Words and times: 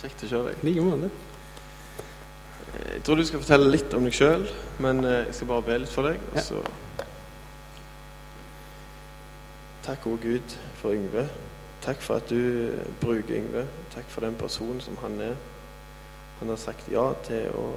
Kjekt 0.00 0.24
å 0.26 0.28
se 0.30 0.40
deg. 0.48 0.58
I 0.62 0.66
like 0.68 0.84
måte. 0.84 1.10
Jeg 2.76 3.02
tror 3.06 3.16
du 3.16 3.24
skal 3.24 3.40
fortelle 3.40 3.70
litt 3.72 3.94
om 3.96 4.04
deg 4.04 4.16
sjøl, 4.16 4.44
men 4.84 5.00
eh, 5.04 5.22
jeg 5.28 5.36
skal 5.38 5.48
bare 5.54 5.64
be 5.70 5.78
litt 5.80 5.92
for 5.92 6.10
deg. 6.10 6.20
Og 6.34 6.42
så 6.44 6.64
Takk, 9.86 10.00
gode 10.02 10.18
Gud, 10.24 10.54
for 10.80 10.96
Yngve. 10.96 11.28
Takk 11.84 12.00
for 12.02 12.18
at 12.18 12.26
du 12.28 12.40
eh, 12.72 12.88
bruker 13.00 13.36
Yngve. 13.38 13.62
Takk 13.94 14.08
for 14.10 14.26
den 14.26 14.34
personen 14.38 14.80
som 14.82 14.98
han 15.04 15.14
er. 15.22 15.36
Han 16.40 16.50
har 16.52 16.58
sagt 16.60 16.90
ja 16.92 17.06
til 17.24 17.48
å 17.56 17.68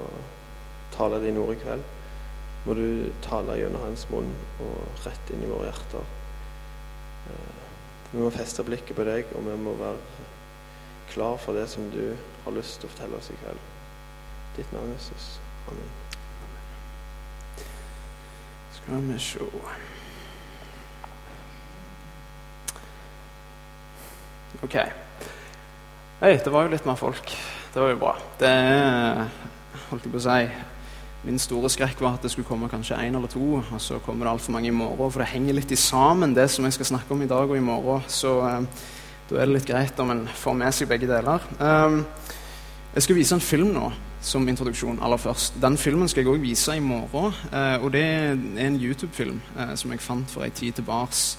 tale 0.95 1.21
dine 1.23 1.39
ord 1.39 1.53
i 1.55 1.59
kveld. 1.61 1.85
Må 2.65 2.75
du 2.75 2.87
tale 3.23 3.55
gjennom 3.61 3.85
hans 3.85 4.07
munn 4.11 4.33
og 4.65 5.05
rett 5.05 5.31
inn 5.31 5.45
i 5.45 5.51
våre 5.51 5.69
hjerter. 5.69 6.09
Eh, 7.29 7.55
Vi 8.09 8.17
må 8.17 8.31
feste 8.33 8.63
blikket 8.65 8.97
på 8.97 9.05
deg, 9.05 9.27
og 9.37 9.43
vi 9.45 9.55
må 9.61 9.75
være 9.77 10.25
klar 11.13 11.37
for 11.37 11.57
det 11.57 11.67
som 11.69 11.89
du 11.93 12.15
har 12.45 12.55
lyst 12.55 12.79
til 12.79 12.89
å 12.89 12.93
fortelle 12.93 13.19
oss 13.19 13.29
i 13.33 13.37
kveld. 13.41 13.61
Ditt 14.57 14.73
navn, 14.73 14.91
Jesus. 14.93 15.39
Amen. 15.69 15.91
Skal 18.79 19.05
vi 19.07 19.19
se 19.19 19.39
OK. 24.63 24.75
Hei, 26.19 26.33
det 26.35 26.51
var 26.51 26.65
jo 26.65 26.73
litt 26.73 26.87
mer 26.87 26.97
folk. 26.99 27.31
Det 27.73 27.79
var 27.79 27.93
jo 27.93 27.99
bra. 28.01 28.15
Det 28.39 28.53
holdt 29.89 30.07
jeg 30.07 30.11
på 30.11 30.19
å 30.19 30.25
si 30.25 30.39
Min 31.19 31.39
store 31.39 31.67
skrekk 31.67 31.99
var 31.99 32.15
at 32.15 32.23
det 32.23 32.31
skulle 32.31 32.47
komme 32.47 32.69
kanskje 32.71 32.95
én 32.95 33.15
eller 33.15 33.27
to, 33.27 33.59
og 33.59 33.81
så 33.83 33.97
kommer 33.99 34.25
det 34.25 34.31
altfor 34.31 34.53
mange 34.55 34.69
i 34.71 34.75
morgen. 34.75 35.11
For 35.11 35.19
det 35.19 35.33
henger 35.33 35.57
litt 35.57 35.71
i 35.75 35.79
sammen, 35.79 36.33
det 36.35 36.47
som 36.51 36.63
jeg 36.63 36.77
skal 36.77 36.87
snakke 36.93 37.11
om 37.13 37.21
i 37.21 37.27
dag 37.27 37.43
og 37.43 37.57
i 37.57 37.63
morgen. 37.63 38.05
Så 38.07 38.37
eh, 38.47 38.85
da 39.29 39.37
er 39.37 39.45
det 39.45 39.59
litt 39.59 39.69
greit 39.69 39.99
om 40.01 40.09
en 40.13 40.23
får 40.25 40.55
med 40.57 40.73
seg 40.73 40.89
begge 40.89 41.09
deler. 41.09 41.43
Um, 41.61 42.01
jeg 42.95 43.05
skal 43.05 43.17
vise 43.19 43.35
en 43.37 43.43
film 43.43 43.73
nå 43.75 43.91
som 44.25 44.47
introduksjon 44.49 44.99
aller 45.05 45.21
først. 45.21 45.59
Den 45.61 45.77
filmen 45.77 46.09
skal 46.09 46.25
jeg 46.25 46.31
òg 46.33 46.41
vise 46.43 46.75
i 46.75 46.83
morgen. 46.83 47.35
Eh, 47.53 47.77
og 47.79 47.93
det 47.93 48.01
er 48.03 48.33
en 48.65 48.79
YouTube-film 48.79 49.37
eh, 49.55 49.75
som 49.79 49.93
jeg 49.93 50.03
fant 50.03 50.31
for 50.31 50.43
ei 50.43 50.51
tid 50.51 50.79
tilbake. 50.79 51.37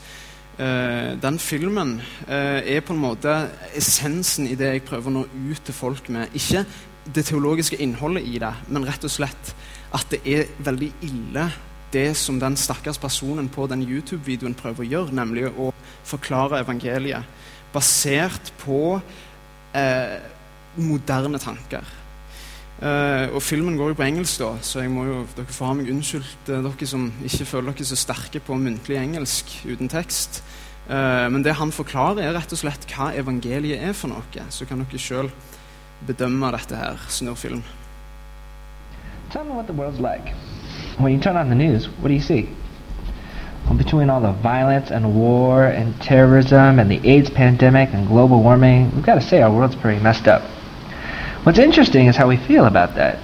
Uh, 0.61 1.17
den 1.17 1.39
filmen 1.41 1.95
uh, 2.29 2.61
er 2.61 2.83
på 2.85 2.93
en 2.93 3.01
måte 3.01 3.33
essensen 3.79 4.45
i 4.45 4.57
det 4.61 4.67
jeg 4.75 4.83
prøver 4.85 5.09
å 5.09 5.15
nå 5.15 5.23
ut 5.25 5.63
til 5.65 5.73
folk 5.73 6.11
med. 6.13 6.35
Ikke 6.37 6.67
det 7.07 7.25
teologiske 7.31 7.79
innholdet 7.81 8.27
i 8.29 8.37
det, 8.43 8.51
men 8.69 8.85
rett 8.85 9.07
og 9.09 9.13
slett 9.15 9.55
at 9.97 10.13
det 10.13 10.21
er 10.29 10.51
veldig 10.61 10.91
ille 11.07 11.47
det 11.93 12.15
som 12.19 12.39
den 12.41 12.57
stakkars 12.57 12.99
personen 13.03 13.49
på 13.51 13.67
den 13.71 13.83
YouTube-videoen 13.83 14.57
prøver 14.59 14.85
å 14.85 14.91
gjøre, 14.91 15.17
nemlig 15.17 15.49
å 15.51 15.71
forklare 16.07 16.63
evangeliet 16.63 17.27
basert 17.75 18.53
på 18.63 19.01
eh, 19.77 20.21
moderne 20.81 21.39
tanker. 21.43 21.87
Eh, 22.81 23.27
og 23.35 23.43
Filmen 23.45 23.77
går 23.77 23.93
jo 23.93 23.99
på 23.99 24.07
engelsk, 24.07 24.41
da, 24.41 24.55
så 24.65 24.87
jo, 24.87 25.21
dere 25.37 25.53
får 25.53 25.69
ha 25.69 25.75
meg 25.77 25.91
unnskyldt, 25.93 26.49
eh, 26.49 26.63
dere 26.65 26.89
som 26.89 27.11
ikke 27.27 27.49
føler 27.49 27.75
dere 27.75 27.91
så 27.91 27.99
sterke 27.99 28.41
på 28.41 28.57
muntlig 28.57 28.97
engelsk 28.97 29.53
uten 29.67 29.91
tekst. 29.93 30.41
Eh, 30.89 31.27
men 31.29 31.45
det 31.45 31.59
han 31.59 31.75
forklarer, 31.75 32.23
er 32.25 32.35
rett 32.39 32.55
og 32.57 32.63
slett 32.63 32.87
hva 32.95 33.13
evangeliet 33.15 33.85
er 33.85 33.93
for 33.93 34.11
noe. 34.15 34.47
Så 34.51 34.67
kan 34.67 34.81
dere 34.81 35.03
sjøl 35.03 35.31
bedømme 36.09 36.55
dette 36.57 36.79
her. 36.79 37.05
Snurrfilm. 37.09 37.63
Tell 39.31 39.45
me 39.45 39.55
what 39.55 39.67
the 39.67 39.75
world's 39.77 40.01
like. 40.01 40.35
When 41.01 41.15
you 41.15 41.21
turn 41.21 41.37
on 41.37 41.49
the 41.49 41.55
news, 41.55 41.87
what 41.87 42.09
do 42.09 42.15
you 42.15 42.21
see? 42.21 42.49
Well, 43.65 43.79
between 43.79 44.11
all 44.11 44.21
the 44.21 44.33
violence 44.33 44.91
and 44.91 45.15
war 45.15 45.65
and 45.65 45.99
terrorism 46.03 46.79
and 46.79 46.91
the 46.91 47.01
AIDS 47.09 47.31
pandemic 47.31 47.95
and 47.95 48.07
global 48.07 48.43
warming, 48.43 48.95
we've 48.95 49.05
got 49.05 49.15
to 49.15 49.23
say 49.23 49.41
our 49.41 49.51
world's 49.51 49.77
pretty 49.77 50.03
messed 50.03 50.29
up. 50.29 50.43
What's 51.45 51.59
interesting 51.59 52.07
is 52.07 52.17
how 52.17 52.29
we 52.29 52.37
feel 52.37 52.67
about 52.67 52.97
that. 52.97 53.19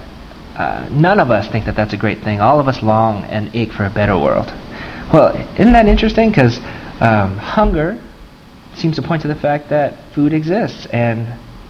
Uh, 0.55 0.89
none 0.89 1.19
of 1.19 1.29
us 1.29 1.47
think 1.49 1.65
that 1.65 1.75
that's 1.75 1.93
a 1.93 1.97
great 1.97 2.23
thing. 2.23 2.41
All 2.41 2.59
of 2.59 2.67
us 2.67 2.81
long 2.81 3.23
and 3.25 3.55
ache 3.55 3.71
for 3.71 3.85
a 3.85 3.91
better 3.91 4.17
world. 4.17 4.47
Well, 5.13 5.35
isn't 5.59 5.73
that 5.73 5.85
interesting? 5.85 6.29
Because 6.29 6.57
um, 6.99 7.37
hunger 7.37 8.01
seems 8.75 8.95
to 8.95 9.03
point 9.03 9.21
to 9.21 9.27
the 9.27 9.35
fact 9.35 9.69
that 9.69 9.93
food 10.13 10.33
exists, 10.33 10.87
and 10.87 11.27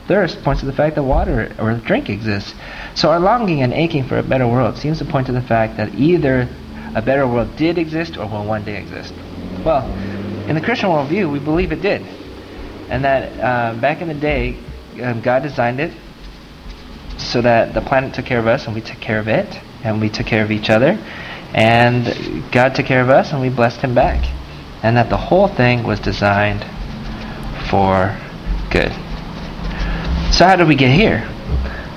thirst 0.07 0.41
points 0.43 0.61
to 0.61 0.65
the 0.65 0.73
fact 0.73 0.95
that 0.95 1.03
water 1.03 1.53
or 1.59 1.73
drink 1.73 2.09
exists. 2.09 2.53
So 2.95 3.11
our 3.11 3.19
longing 3.19 3.61
and 3.61 3.73
aching 3.73 4.03
for 4.03 4.17
a 4.17 4.23
better 4.23 4.47
world 4.47 4.77
seems 4.77 4.99
to 4.99 5.05
point 5.05 5.27
to 5.27 5.33
the 5.33 5.41
fact 5.41 5.77
that 5.77 5.93
either 5.95 6.47
a 6.95 7.01
better 7.01 7.27
world 7.27 7.55
did 7.57 7.77
exist 7.77 8.17
or 8.17 8.27
will 8.27 8.45
one 8.45 8.63
day 8.63 8.77
exist. 8.77 9.13
Well, 9.63 9.85
in 10.47 10.55
the 10.55 10.61
Christian 10.61 10.89
worldview, 10.89 11.31
we 11.31 11.39
believe 11.39 11.71
it 11.71 11.81
did. 11.81 12.01
And 12.89 13.03
that 13.03 13.39
uh, 13.39 13.79
back 13.79 14.01
in 14.01 14.07
the 14.07 14.13
day, 14.13 14.57
um, 15.01 15.21
God 15.21 15.43
designed 15.43 15.79
it 15.79 15.91
so 17.17 17.41
that 17.41 17.73
the 17.73 17.81
planet 17.81 18.13
took 18.13 18.25
care 18.25 18.39
of 18.39 18.47
us 18.47 18.65
and 18.65 18.75
we 18.75 18.81
took 18.81 18.99
care 18.99 19.19
of 19.19 19.27
it 19.27 19.59
and 19.83 19.99
we 19.99 20.09
took 20.09 20.25
care 20.25 20.43
of 20.43 20.51
each 20.51 20.69
other. 20.69 20.97
And 21.53 22.51
God 22.51 22.75
took 22.75 22.85
care 22.85 23.01
of 23.01 23.09
us 23.09 23.31
and 23.31 23.41
we 23.41 23.49
blessed 23.49 23.81
him 23.81 23.93
back. 23.93 24.25
And 24.83 24.95
that 24.95 25.09
the 25.09 25.17
whole 25.17 25.47
thing 25.47 25.83
was 25.83 25.99
designed 25.99 26.63
for 27.69 28.17
good. 28.71 28.93
So 30.37 30.45
how 30.45 30.55
did 30.55 30.67
we 30.67 30.75
get 30.75 30.91
here? 30.91 31.27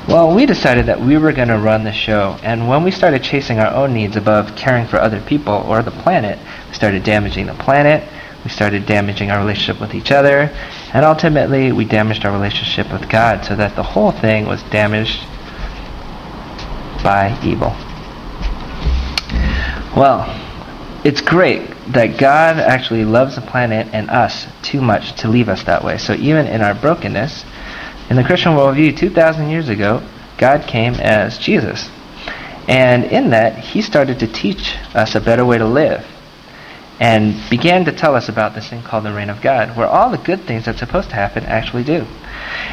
Well, 0.08 0.34
we 0.34 0.46
decided 0.46 0.86
that 0.86 0.98
we 0.98 1.18
were 1.18 1.30
going 1.30 1.48
to 1.48 1.58
run 1.58 1.84
the 1.84 1.92
show, 1.92 2.38
and 2.42 2.70
when 2.70 2.82
we 2.82 2.90
started 2.90 3.22
chasing 3.22 3.58
our 3.58 3.70
own 3.70 3.92
needs 3.92 4.16
above 4.16 4.56
caring 4.56 4.86
for 4.86 4.96
other 4.96 5.20
people 5.20 5.52
or 5.68 5.82
the 5.82 5.90
planet, 5.90 6.38
we 6.66 6.74
started 6.74 7.04
damaging 7.04 7.44
the 7.44 7.54
planet, 7.54 8.02
we 8.42 8.48
started 8.48 8.86
damaging 8.86 9.30
our 9.30 9.40
relationship 9.40 9.78
with 9.78 9.94
each 9.94 10.10
other, 10.10 10.50
and 10.94 11.04
ultimately 11.04 11.70
we 11.70 11.84
damaged 11.84 12.24
our 12.24 12.32
relationship 12.32 12.90
with 12.90 13.10
God 13.10 13.44
so 13.44 13.54
that 13.56 13.76
the 13.76 13.82
whole 13.82 14.10
thing 14.10 14.46
was 14.46 14.62
damaged 14.70 15.20
by 17.04 17.38
evil. 17.44 17.76
Well, 19.94 20.24
it's 21.04 21.20
great 21.20 21.68
that 21.88 22.16
God 22.16 22.56
actually 22.58 23.04
loves 23.04 23.34
the 23.34 23.42
planet 23.42 23.88
and 23.92 24.08
us 24.08 24.46
too 24.62 24.80
much 24.80 25.12
to 25.20 25.28
leave 25.28 25.50
us 25.50 25.64
that 25.64 25.84
way. 25.84 25.98
So 25.98 26.14
even 26.14 26.46
in 26.46 26.62
our 26.62 26.74
brokenness, 26.74 27.44
in 28.10 28.16
the 28.16 28.24
Christian 28.24 28.52
worldview, 28.52 28.96
2,000 28.96 29.50
years 29.50 29.68
ago, 29.68 30.02
God 30.36 30.66
came 30.66 30.94
as 30.94 31.38
Jesus. 31.38 31.88
And 32.66 33.04
in 33.04 33.30
that, 33.30 33.56
he 33.58 33.82
started 33.82 34.18
to 34.18 34.26
teach 34.26 34.76
us 34.94 35.14
a 35.14 35.20
better 35.20 35.44
way 35.44 35.58
to 35.58 35.66
live 35.66 36.04
and 36.98 37.34
began 37.48 37.84
to 37.84 37.92
tell 37.92 38.16
us 38.16 38.28
about 38.28 38.54
this 38.54 38.68
thing 38.68 38.82
called 38.82 39.04
the 39.04 39.12
reign 39.12 39.30
of 39.30 39.40
God, 39.40 39.76
where 39.76 39.86
all 39.86 40.10
the 40.10 40.18
good 40.18 40.40
things 40.40 40.64
that's 40.64 40.80
supposed 40.80 41.08
to 41.10 41.14
happen 41.14 41.44
actually 41.44 41.84
do. 41.84 42.04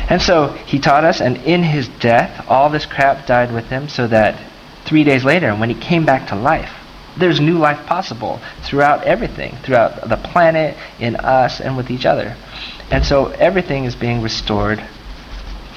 And 0.10 0.22
so 0.22 0.48
he 0.66 0.80
taught 0.80 1.06
us, 1.06 1.22
and 1.22 1.38
in 1.38 1.64
his 1.64 1.88
death, 1.88 2.46
all 2.50 2.70
this 2.70 2.86
crap 2.86 3.28
died 3.28 3.54
with 3.54 3.68
him, 3.68 3.88
so 3.88 4.08
that 4.08 4.42
three 4.86 5.04
days 5.04 5.24
later, 5.24 5.56
when 5.56 5.70
he 5.70 5.80
came 5.80 6.04
back 6.04 6.28
to 6.30 6.36
life, 6.36 6.72
there's 7.16 7.40
new 7.40 7.58
life 7.58 7.86
possible 7.86 8.42
throughout 8.64 9.04
everything, 9.04 9.56
throughout 9.64 10.10
the 10.10 10.18
planet, 10.18 10.76
in 11.00 11.16
us, 11.16 11.62
and 11.62 11.78
with 11.78 11.90
each 11.90 12.06
other. 12.06 12.36
And 12.92 13.06
so 13.06 13.28
everything 13.28 13.86
is 13.86 13.96
being 13.96 14.22
restored 14.22 14.84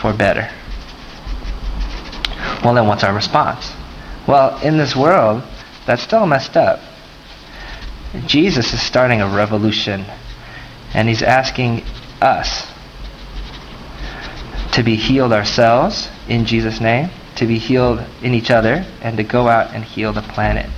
for 0.01 0.13
better. 0.13 0.51
Well, 2.65 2.75
then 2.75 2.87
what's 2.87 3.05
our 3.05 3.15
response? 3.15 3.73
Well, 4.27 4.59
in 4.61 4.77
this 4.77 4.97
world, 4.97 5.43
that's 5.87 6.03
still 6.03 6.27
messed 6.27 6.57
up. 6.57 6.81
Jesus 8.27 8.73
is 8.73 8.83
starting 8.83 9.21
a 9.21 9.29
revolution, 9.29 10.05
and 10.95 11.09
he's 11.09 11.23
asking 11.23 11.85
us 12.21 12.67
to 14.73 14.83
be 14.83 14.97
healed 14.97 15.33
ourselves 15.33 16.09
in 16.29 16.45
Jesus' 16.45 16.81
name, 16.81 17.11
to 17.37 17.47
be 17.47 17.59
healed 17.59 18.05
in 18.23 18.35
each 18.35 18.51
other, 18.51 18.85
and 19.03 19.17
to 19.17 19.23
go 19.23 19.49
out 19.49 19.75
and 19.75 19.85
heal 19.85 20.13
the 20.13 20.23
planet. 20.23 20.69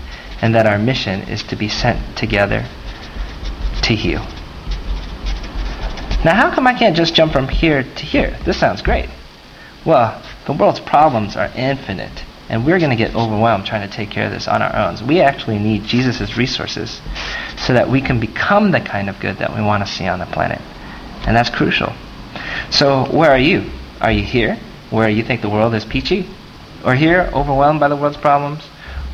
And 0.40 0.54
that 0.54 0.66
our 0.66 0.78
mission 0.78 1.22
is 1.28 1.42
to 1.44 1.56
be 1.56 1.68
sent 1.68 2.16
together 2.16 2.66
to 3.82 3.94
heal. 3.94 4.26
Now, 6.24 6.36
how 6.36 6.54
come 6.54 6.68
I 6.68 6.74
can't 6.74 6.96
just 6.96 7.14
jump 7.14 7.32
from 7.32 7.48
here 7.48 7.82
to 7.82 8.04
here? 8.04 8.38
This 8.44 8.56
sounds 8.56 8.80
great. 8.80 9.08
Well, 9.84 10.22
the 10.46 10.52
world's 10.52 10.78
problems 10.78 11.36
are 11.36 11.50
infinite, 11.56 12.24
and 12.48 12.64
we're 12.64 12.78
going 12.78 12.90
to 12.90 12.96
get 12.96 13.16
overwhelmed 13.16 13.66
trying 13.66 13.88
to 13.88 13.92
take 13.92 14.10
care 14.10 14.26
of 14.26 14.30
this 14.30 14.46
on 14.46 14.62
our 14.62 14.74
own. 14.76 14.96
So 14.96 15.04
we 15.04 15.20
actually 15.20 15.58
need 15.58 15.82
Jesus' 15.82 16.36
resources 16.36 17.00
so 17.56 17.72
that 17.74 17.88
we 17.88 18.00
can 18.00 18.20
become 18.20 18.70
the 18.70 18.80
kind 18.80 19.08
of 19.08 19.18
good 19.18 19.38
that 19.38 19.52
we 19.52 19.62
want 19.62 19.84
to 19.84 19.92
see 19.92 20.06
on 20.06 20.20
the 20.20 20.26
planet. 20.26 20.60
And 21.26 21.36
that's 21.36 21.50
crucial. 21.50 21.92
So, 22.70 23.04
where 23.06 23.30
are 23.30 23.38
you? 23.38 23.70
Are 24.00 24.12
you 24.12 24.22
here, 24.22 24.58
where 24.90 25.08
you 25.08 25.24
think 25.24 25.42
the 25.42 25.48
world 25.48 25.74
is 25.74 25.84
peachy? 25.84 26.28
Or 26.84 26.94
here, 26.94 27.30
overwhelmed 27.32 27.80
by 27.80 27.88
the 27.88 27.96
world's 27.96 28.16
problems? 28.16 28.62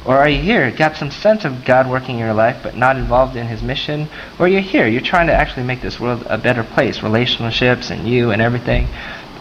Or 0.08 0.16
are 0.16 0.28
you 0.28 0.40
here, 0.40 0.70
got 0.70 0.96
some 0.96 1.10
sense 1.10 1.44
of 1.44 1.66
God 1.66 1.86
working 1.86 2.14
in 2.14 2.20
your 2.24 2.32
life, 2.32 2.62
but 2.62 2.74
not 2.74 2.96
involved 2.96 3.36
in 3.36 3.46
His 3.46 3.62
mission? 3.62 4.08
Or 4.38 4.48
you're 4.48 4.62
here, 4.62 4.88
you're 4.88 5.02
trying 5.02 5.26
to 5.26 5.34
actually 5.34 5.64
make 5.64 5.82
this 5.82 6.00
world 6.00 6.24
a 6.30 6.38
better 6.38 6.64
place, 6.64 7.02
relationships 7.02 7.90
and 7.90 8.08
you 8.08 8.30
and 8.30 8.40
everything, 8.40 8.88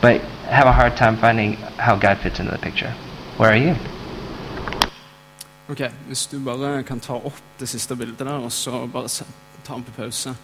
but 0.02 0.20
have 0.50 0.68
a 0.68 0.74
hard 0.74 0.98
time 0.98 1.16
finding 1.16 1.54
how 1.78 1.96
God 1.96 2.18
fits 2.18 2.42
into 2.42 2.52
the 2.52 2.58
picture. 2.58 2.94
Where 3.38 3.50
are 3.50 3.56
you? 3.58 3.76
Ok, 5.70 5.92
Hvis 6.08 6.28
du 6.28 6.40
bare 6.40 6.84
kan 6.84 7.00
ta 7.00 7.14
opp 7.14 7.40
det 7.60 7.70
siste 7.70 7.96
bildet 7.96 8.20
der, 8.20 8.34
og 8.34 8.52
så 8.52 8.88
bare 8.88 9.08
ta 9.64 9.74
den 9.74 9.84
på 9.84 9.92
pause. 9.92 10.36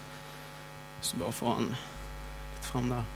Så 1.00 1.16
bare 1.16 1.32
får 1.32 1.54
han 1.54 1.68
litt 1.68 2.64
fram 2.64 2.88
der. 2.88 3.13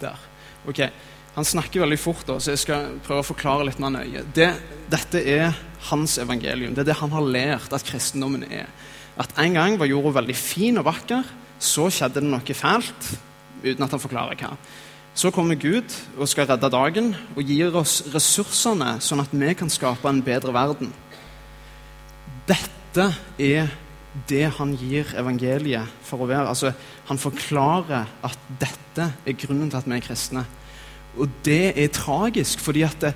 Der. 0.00 0.18
Ok, 0.66 0.88
Han 1.36 1.44
snakker 1.44 1.82
veldig 1.82 1.98
fort, 2.00 2.22
da, 2.24 2.38
så 2.40 2.54
jeg 2.54 2.62
skal 2.62 2.94
prøve 3.04 3.20
å 3.20 3.26
forklare 3.28 3.66
litt 3.68 3.80
mer 3.82 3.90
nøye. 3.92 4.22
Det, 4.32 4.46
dette 4.88 5.20
er 5.20 5.50
hans 5.90 6.14
evangelium. 6.16 6.72
Det 6.72 6.80
er 6.80 6.88
det 6.88 6.96
han 6.96 7.12
har 7.12 7.26
lært 7.28 7.74
at 7.76 7.84
kristendommen 7.84 8.46
er. 8.48 8.70
At 9.20 9.34
en 9.42 9.52
gang 9.52 9.76
var 9.76 9.90
jorda 9.90 10.14
veldig 10.16 10.36
fin 10.36 10.80
og 10.80 10.86
vakker, 10.88 11.28
så 11.60 11.90
skjedde 11.92 12.22
det 12.22 12.30
noe 12.32 12.56
fælt, 12.56 13.10
uten 13.60 13.84
at 13.84 13.92
han 13.92 14.00
forklarer 14.00 14.40
hva. 14.40 14.54
Så 15.16 15.30
kommer 15.32 15.56
Gud 15.56 15.92
og 16.18 16.28
skal 16.28 16.48
redde 16.50 16.68
dagen 16.72 17.14
og 17.32 17.48
gir 17.48 17.76
oss 17.80 18.02
ressursene, 18.12 18.98
sånn 19.00 19.22
at 19.22 19.32
vi 19.32 19.54
kan 19.56 19.72
skape 19.72 20.08
en 20.08 20.20
bedre 20.24 20.52
verden. 20.52 20.90
Dette 22.48 23.10
er 23.40 23.72
det 24.28 24.44
han 24.58 24.74
gir 24.76 25.08
evangeliet 25.16 25.88
for 26.04 26.20
å 26.20 26.28
være. 26.28 26.52
Altså, 26.52 26.72
han 27.06 27.18
forklarer 27.18 28.06
at 28.26 28.38
dette 28.60 29.10
er 29.26 29.38
grunnen 29.38 29.70
til 29.70 29.78
at 29.78 29.88
vi 29.88 29.96
er 29.96 30.04
kristne. 30.04 30.44
Og 31.16 31.30
det 31.46 31.72
er 31.78 31.92
tragisk, 31.94 32.60
fordi 32.60 32.82
at 32.86 33.10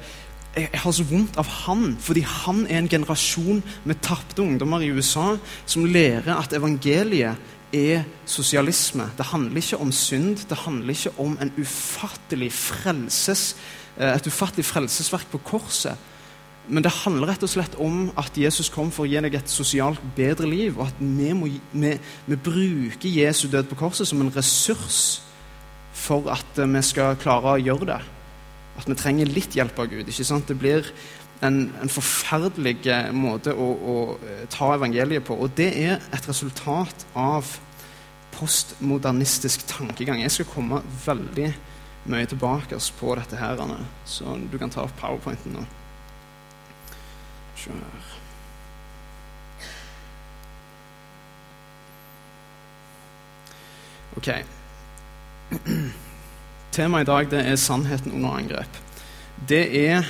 jeg 0.56 0.69
har 0.82 0.92
så 0.94 1.06
vondt 1.06 1.38
av 1.38 1.48
han. 1.66 1.94
Fordi 2.00 2.22
han 2.26 2.64
er 2.66 2.81
en 2.81 2.90
generasjon 2.90 3.62
med 3.84 4.02
tapte 4.02 4.42
ungdommer 4.42 4.82
i 4.82 4.90
USA 4.90 5.34
som 5.66 5.87
lærer 5.87 6.32
at 6.37 6.54
evangeliet 6.56 7.38
er 7.72 8.06
sosialisme. 8.26 9.06
Det 9.16 9.31
handler 9.31 9.62
ikke 9.62 9.78
om 9.78 9.92
synd, 9.94 10.46
det 10.50 10.58
handler 10.64 10.94
ikke 10.94 11.14
om 11.22 11.37
ufattelig 11.58 12.52
frelses, 12.52 13.54
eh, 13.96 14.10
et 14.10 14.26
ufattelig 14.26 14.64
frelsesverk 14.64 15.31
på 15.31 15.38
korset. 15.38 15.94
Men 16.70 16.84
det 16.87 16.93
handler 17.02 17.32
rett 17.32 17.43
og 17.43 17.50
slett 17.50 17.75
om 17.82 18.12
at 18.20 18.37
Jesus 18.38 18.70
kom 18.70 18.93
for 18.94 19.02
å 19.02 19.11
gi 19.11 19.19
deg 19.25 19.34
et 19.34 19.50
sosialt 19.50 20.02
bedre 20.17 20.46
liv, 20.46 20.76
og 20.78 20.87
at 20.87 21.00
vi, 21.02 21.32
må, 21.34 21.49
vi, 21.72 21.94
vi 22.26 22.38
bruker 22.38 23.11
Jesu 23.11 23.49
død 23.50 23.67
på 23.72 23.78
korset 23.81 24.06
som 24.06 24.22
en 24.22 24.31
ressurs 24.34 25.00
for 26.00 26.31
at 26.32 26.61
eh, 26.61 26.70
vi 26.70 26.82
skal 26.87 27.19
klare 27.20 27.56
å 27.56 27.62
gjøre 27.62 27.88
det. 27.90 28.00
At 28.78 28.87
vi 28.88 28.96
trenger 28.99 29.32
litt 29.34 29.56
hjelp 29.58 29.82
av 29.82 29.90
Gud. 29.90 30.06
ikke 30.06 30.26
sant? 30.26 30.46
Det 30.49 30.58
blir 30.61 30.87
en, 31.44 31.64
en 31.82 31.90
forferdelig 31.90 32.76
eh, 32.87 33.11
måte 33.16 33.55
å, 33.55 33.66
å, 33.75 33.96
eh, 34.23 34.46
ta 34.52 34.70
evangeliet 34.76 35.26
på. 35.26 35.37
Og 35.37 35.50
det 35.58 35.73
er 35.81 35.99
et 36.14 36.31
resultat 36.31 37.06
av 37.19 37.50
postmodernistisk 38.37 39.66
tankegang. 39.69 40.23
Jeg 40.23 40.37
skal 40.38 40.50
komme 40.52 40.84
veldig 41.05 41.50
mye 42.11 42.31
tilbake 42.31 42.78
på 43.00 43.19
dette 43.19 43.37
her, 43.37 43.61
Anne. 43.61 43.82
så 44.08 44.38
du 44.38 44.56
kan 44.58 44.73
ta 44.73 44.87
opp 44.87 44.96
powerpointen 45.02 45.58
nå. 45.58 45.66
Se 47.61 47.71
her. 47.71 48.21
Ok. 54.17 54.29
Temaet 56.73 57.05
i 57.05 57.11
dag 57.11 57.31
det 57.31 57.41
er 57.47 57.57
'sannheten 57.57 58.12
under 58.12 58.31
angrep'. 58.31 58.81
Det 59.49 59.89
er 59.91 60.05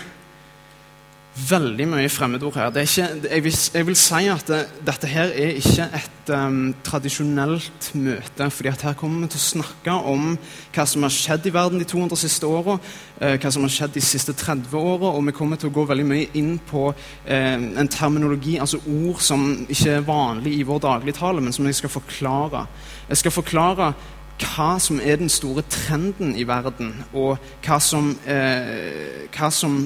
veldig 1.37 1.87
mye 1.89 2.09
fremmedord 2.11 2.57
her. 2.59 2.75
Ikke, 2.83 3.07
jeg, 3.31 3.45
vil, 3.45 3.55
jeg, 3.75 3.87
vil, 3.87 3.97
si 3.97 4.27
at 4.31 4.49
det, 4.51 4.61
dette 4.87 5.07
her 5.07 5.31
er 5.31 5.59
ikke 5.61 5.87
et 5.95 6.33
um, 6.35 6.75
tradisjonelt 6.85 7.91
møte. 7.95 8.51
fordi 8.51 8.69
at 8.69 8.83
her 8.83 8.97
kommer 8.99 9.25
vi 9.25 9.31
til 9.31 9.41
å 9.41 9.45
snakke 9.45 9.95
om 10.11 10.33
hva 10.75 10.87
som 10.87 11.07
har 11.07 11.15
skjedd 11.15 11.47
i 11.47 11.55
verden 11.55 11.79
de 11.79 11.87
200 11.89 12.19
siste 12.19 12.47
åra, 12.47 12.77
uh, 13.23 13.37
hva 13.37 13.53
som 13.53 13.63
har 13.63 13.75
skjedd 13.75 13.95
de 13.95 14.05
siste 14.05 14.35
30 14.35 14.75
åra, 14.75 15.13
og 15.15 15.27
vi 15.27 15.37
kommer 15.37 15.57
til 15.57 15.71
å 15.71 15.77
gå 15.79 15.87
veldig 15.93 16.09
mye 16.11 16.31
inn 16.41 16.57
på 16.59 16.89
uh, 16.91 17.27
en 17.31 17.93
terminologi, 17.93 18.59
altså 18.59 18.83
ord 18.91 19.23
som 19.23 19.47
ikke 19.69 20.01
er 20.01 20.09
vanlig 20.09 20.59
i 20.59 20.67
vår 20.67 20.83
dagligtale, 20.83 21.45
men 21.45 21.55
som 21.55 21.67
jeg 21.67 21.79
skal 21.79 21.95
forklare. 21.95 22.67
Jeg 23.09 23.23
skal 23.23 23.39
forklare 23.39 23.93
hva 24.41 24.71
som 24.81 25.01
er 25.05 25.19
den 25.21 25.29
store 25.29 25.63
trenden 25.69 26.35
i 26.35 26.47
verden, 26.49 26.95
og 27.13 27.39
hva 27.63 27.79
som, 27.79 28.15
uh, 28.27 29.27
hva 29.31 29.55
som 29.55 29.83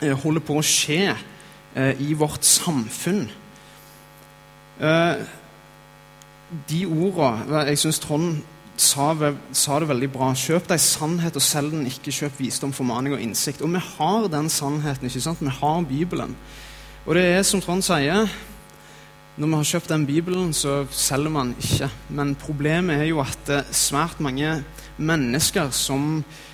holder 0.00 0.42
på 0.44 0.58
å 0.58 0.64
skje 0.64 1.14
eh, 1.74 2.00
i 2.02 2.14
vårt 2.18 2.44
samfunn. 2.44 3.28
Eh, 4.80 5.22
de 6.68 6.80
ordene 6.86 7.64
Jeg 7.70 7.80
syns 7.82 8.00
Trond 8.02 8.42
sa, 8.76 9.12
sa, 9.54 9.78
det 9.78 9.90
veldig 9.90 10.10
bra. 10.12 10.32
Kjøp 10.34 10.66
deg 10.70 10.82
sannhet, 10.82 11.36
og 11.38 11.44
selg 11.44 11.74
den 11.74 11.86
ikke. 11.90 12.14
Kjøp 12.14 12.40
visdom, 12.42 12.74
formaning 12.74 13.14
og 13.14 13.22
innsikt. 13.22 13.62
Og 13.62 13.70
vi 13.74 13.82
har 13.82 14.26
den 14.30 14.50
sannheten. 14.50 15.06
ikke 15.06 15.22
sant? 15.22 15.42
Vi 15.42 15.52
har 15.60 15.86
Bibelen. 15.88 16.34
Og 17.04 17.14
det 17.14 17.24
er 17.36 17.46
som 17.46 17.62
Trond 17.62 17.84
sier 17.84 18.28
når 19.34 19.48
vi 19.50 19.58
har 19.58 19.66
kjøpt 19.66 19.90
den 19.90 20.06
Bibelen, 20.06 20.52
så 20.54 20.84
selger 20.94 21.32
man 21.34 21.56
ikke. 21.58 21.88
Men 22.14 22.36
problemet 22.38 23.00
er 23.02 23.08
jo 23.08 23.18
at 23.18 23.48
eh, 23.50 23.70
svært 23.74 24.20
mange 24.22 24.60
mennesker 24.94 25.72
som 25.74 26.20
eh, 26.20 26.53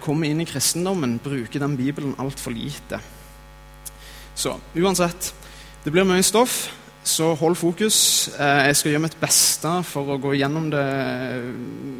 kommer 0.00 0.28
inn 0.30 0.40
i 0.40 0.46
kristendommen, 0.48 1.16
bruker 1.20 1.60
den 1.60 1.74
Bibelen 1.76 2.14
altfor 2.22 2.54
lite. 2.54 3.00
Så 4.38 4.52
uansett, 4.78 5.32
det 5.82 5.90
blir 5.90 6.06
mye 6.06 6.22
stoff, 6.22 6.68
så 7.08 7.32
hold 7.40 7.56
fokus. 7.58 8.28
Eh, 8.38 8.68
jeg 8.68 8.76
skal 8.78 8.92
gjøre 8.92 9.04
mitt 9.06 9.16
beste 9.20 9.70
for 9.88 10.14
å 10.14 10.18
gå 10.22 10.34
gjennom 10.38 10.68
det 10.72 10.84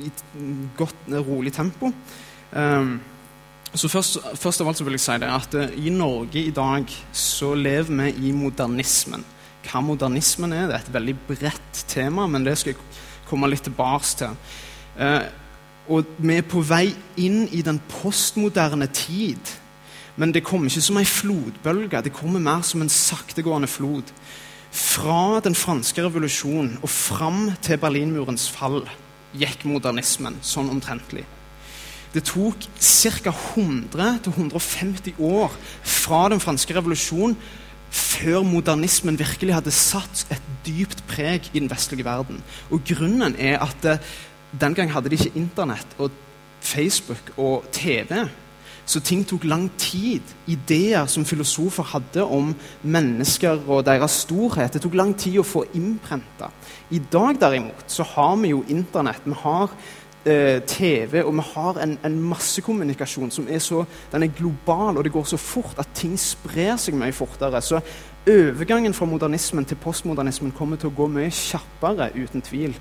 i 0.05 0.10
et 0.10 0.25
godt, 0.78 1.08
rolig 1.26 1.52
tempo. 1.56 1.90
Eh, 2.52 2.93
så 3.75 3.90
først, 3.90 4.20
først, 4.38 4.62
av 4.62 4.70
alt 4.70 4.81
så 4.81 4.87
vil 4.87 4.96
jeg 4.96 5.05
si 5.05 5.16
det 5.22 5.32
at 5.32 5.56
eh, 5.58 5.75
i 5.82 5.93
Norge 5.94 6.44
i 6.44 6.55
dag 6.55 6.87
så 7.12 7.55
lever 7.58 7.90
vi 7.90 8.28
i 8.28 8.32
modernismen 8.37 9.26
hva 9.69 9.82
modernismen 9.84 10.55
er. 10.56 10.69
Det 10.69 10.76
er 10.78 10.87
et 10.87 10.94
veldig 10.94 11.16
bredt 11.26 11.82
tema, 11.90 12.25
men 12.31 12.46
det 12.46 12.55
skal 12.56 12.72
jeg 12.72 13.02
komme 13.28 13.50
litt 13.50 13.66
tilbake 13.66 14.14
til. 14.22 14.38
Og 15.88 16.05
vi 16.19 16.37
er 16.37 16.44
på 16.44 16.61
vei 16.69 16.90
inn 17.17 17.46
i 17.55 17.62
den 17.64 17.81
postmoderne 17.88 18.90
tid. 18.93 19.55
Men 20.19 20.35
det 20.35 20.44
kommer 20.44 20.69
ikke 20.69 20.82
som 20.85 20.99
ei 21.00 21.06
flodbølge, 21.06 22.02
det 22.02 22.12
kommer 22.12 22.43
mer 22.43 22.64
som 22.67 22.82
en 22.82 22.93
saktegående 22.93 23.70
flod. 23.70 24.11
Fra 24.69 25.40
den 25.40 25.55
franske 25.56 26.02
revolusjonen 26.05 26.76
og 26.82 26.90
fram 26.93 27.52
til 27.64 27.81
Berlinmurens 27.81 28.49
fall 28.52 28.82
gikk 29.38 29.64
modernismen 29.69 30.37
sånn 30.44 30.69
omtrentlig. 30.73 31.25
Det 32.12 32.25
tok 32.25 32.67
ca. 32.81 33.32
100-150 33.56 35.20
år 35.20 35.55
fra 35.84 36.29
den 36.32 36.41
franske 36.41 36.76
revolusjonen 36.76 37.37
før 37.88 38.43
modernismen 38.44 39.19
virkelig 39.20 39.55
hadde 39.56 39.73
satt 39.73 40.26
et 40.32 40.49
dypt 40.67 41.05
preg 41.08 41.46
i 41.52 41.61
den 41.61 41.70
vestlige 41.70 42.05
verden. 42.05 42.43
Og 42.73 42.82
Grunnen 42.88 43.37
er 43.38 43.62
at 43.64 43.86
eh, 43.89 44.03
den 44.52 44.74
gang 44.74 44.93
hadde 44.93 45.10
de 45.12 45.19
ikke 45.19 45.36
Internett 45.36 45.96
og 45.98 46.10
Facebook 46.60 47.32
og 47.36 47.64
TV. 47.72 48.28
Så 48.88 49.00
ting 49.05 49.26
tok 49.28 49.44
lang 49.44 49.69
tid. 49.76 50.24
Ideer 50.48 51.06
som 51.06 51.24
filosofer 51.28 51.84
hadde 51.93 52.24
om 52.24 52.55
mennesker 52.82 53.60
og 53.69 53.84
deres 53.84 54.22
storhet, 54.24 54.72
det 54.72 54.82
tok 54.82 54.96
lang 54.96 55.12
tid 55.19 55.43
å 55.43 55.46
få 55.46 55.67
innprenta. 55.76 56.48
I 56.90 57.02
dag 57.12 57.36
derimot 57.40 57.84
så 57.93 58.06
har 58.14 58.36
vi 58.40 58.55
jo 58.55 58.64
Internett. 58.72 59.26
Vi 59.28 59.36
har 59.43 59.74
eh, 60.24 60.62
TV, 60.64 61.20
og 61.20 61.34
vi 61.36 61.44
har 61.52 61.82
en, 61.84 61.98
en 62.05 62.19
massekommunikasjon 62.31 63.34
som 63.34 63.48
er 63.52 63.60
så 63.60 63.84
den 64.12 64.24
er 64.24 64.36
global, 64.40 64.96
og 64.96 65.05
det 65.05 65.12
går 65.12 65.28
så 65.28 65.36
fort 65.36 65.76
at 65.76 65.93
ting 65.94 66.17
sprer 66.17 66.81
seg 66.81 66.96
mye 66.96 67.12
fortere. 67.12 67.60
Så 67.60 67.82
overgangen 68.24 68.96
fra 68.96 69.08
modernismen 69.08 69.69
til 69.69 69.76
postmodernismen 69.84 70.56
kommer 70.56 70.81
til 70.81 70.88
å 70.88 70.96
gå 70.96 71.12
mye 71.12 71.28
kjappere, 71.28 72.08
uten 72.17 72.40
tvil. 72.40 72.81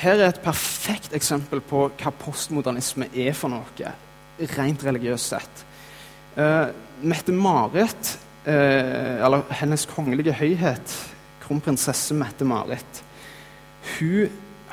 Her 0.00 0.16
er 0.16 0.30
et 0.30 0.40
perfekt 0.40 1.12
eksempel 1.16 1.60
på 1.60 1.84
hva 2.00 2.12
postmodernisme 2.22 3.10
er 3.12 3.34
for 3.36 3.52
noe, 3.52 3.92
rent 4.56 4.84
religiøst 4.86 5.34
sett. 5.34 5.64
Uh, 6.38 6.70
Mette-Marit, 7.04 8.14
uh, 8.46 9.24
eller 9.26 9.44
Hennes 9.60 9.84
kongelige 9.90 10.32
høyhet, 10.38 10.94
kronprinsesse 11.44 12.16
Mette-Marit, 12.16 13.02
hun 13.98 14.30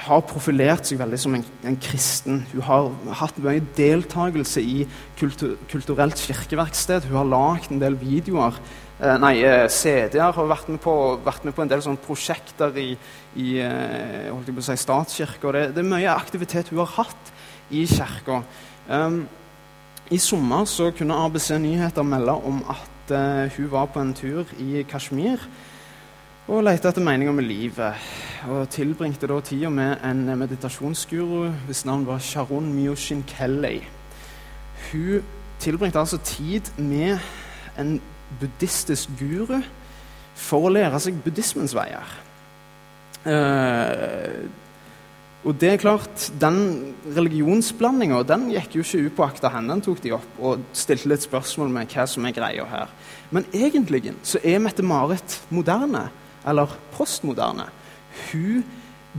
har 0.07 0.23
profilert 0.29 0.87
seg 0.87 0.99
veldig 1.01 1.19
som 1.19 1.35
en, 1.35 1.43
en, 1.65 1.77
kristen. 1.81 2.43
Hun 2.53 2.63
har 2.67 2.89
hatt 3.19 3.39
mye 3.41 3.63
deltakelse 3.75 4.61
i 4.61 4.83
kultu 5.19 5.55
kulturelt 5.71 6.21
kirkeverksted. 6.21 7.07
Hun 7.09 7.17
har 7.17 7.31
lagd 7.31 7.73
en 7.73 7.81
del 7.81 7.97
videoer. 7.99 8.59
Eh, 8.97 9.17
nei, 9.21 9.43
eh, 9.45 9.67
CD-er. 9.69 10.31
Har 10.33 10.47
vært 10.49 10.71
med, 10.73 10.79
på, 10.81 10.93
vært 11.21 11.43
med 11.45 11.53
på 11.53 11.61
en 11.61 11.69
del 11.69 11.83
sånne 11.85 12.01
prosjekter 12.01 12.73
i, 12.81 12.95
i 13.37 13.59
eh, 13.61 14.31
holdt 14.31 14.49
jeg 14.49 14.57
på 14.57 14.63
å 14.63 14.65
si, 14.65 14.77
statskirka. 14.81 15.51
Det, 15.53 15.61
det, 15.75 15.83
er 15.83 15.91
mye 15.91 16.15
aktivitet 16.15 16.71
hun 16.73 16.81
har 16.81 16.95
hatt 16.95 17.29
i 17.69 17.83
kirka. 17.85 18.41
Um, 18.89 19.27
I 20.09 20.17
sommer 20.17 20.65
så 20.65 20.89
kunne 20.97 21.19
ABC 21.27 21.51
Nyheter 21.61 22.07
melde 22.07 22.33
om 22.49 22.63
at 22.73 23.13
uh, 23.13 23.45
hun 23.53 23.69
var 23.69 23.91
på 23.91 24.01
en 24.01 24.15
tur 24.17 24.49
i 24.63 24.81
Kashmir 24.87 25.43
og 26.47 26.63
lette 26.63 26.87
etter 26.87 27.03
meninger 27.03 27.35
med 27.35 27.45
livet. 27.45 28.09
Og 28.47 28.69
tilbringte 28.71 29.27
da 29.29 29.41
tida 29.43 29.69
med 29.69 29.99
en 30.07 30.25
meditasjonsguru 30.39 31.51
hvis 31.67 31.83
navn 31.85 32.07
var 32.07 32.23
Sharon 32.23 32.71
Myoshin 32.73 33.25
Kelly. 33.27 33.81
Hun 34.89 35.33
tilbringte 35.59 35.99
altså 35.99 36.17
tid 36.23 36.71
med 36.79 37.19
en 37.77 37.99
buddhistisk 38.41 39.13
guru 39.19 39.61
for 40.37 40.67
å 40.67 40.73
lære 40.73 40.99
seg 41.01 41.19
buddhismens 41.25 41.75
veier. 41.77 42.15
Uh, 43.27 44.47
Og 45.47 45.55
det 45.55 45.69
er 45.69 45.79
klart, 45.79 46.31
Den 46.41 46.95
religionsblandinga 47.15 48.19
gikk 48.51 48.75
jo 48.75 48.83
ikke 48.83 49.05
upåakta 49.07 49.51
henne. 49.53 49.69
Den 49.71 49.83
tok 49.85 50.01
de 50.03 50.11
opp 50.17 50.41
og 50.43 50.63
stilte 50.75 51.07
litt 51.07 51.23
spørsmål 51.23 51.69
med 51.71 51.93
hva 51.93 52.07
som 52.09 52.25
er 52.25 52.35
greia 52.35 52.65
her. 52.67 52.89
Men 53.31 53.45
egentlig 53.53 54.13
så 54.23 54.41
er 54.43 54.59
Mette-Marit 54.59 55.39
moderne, 55.49 56.09
eller 56.45 56.73
postmoderne. 56.97 57.69
Hun 58.31 58.65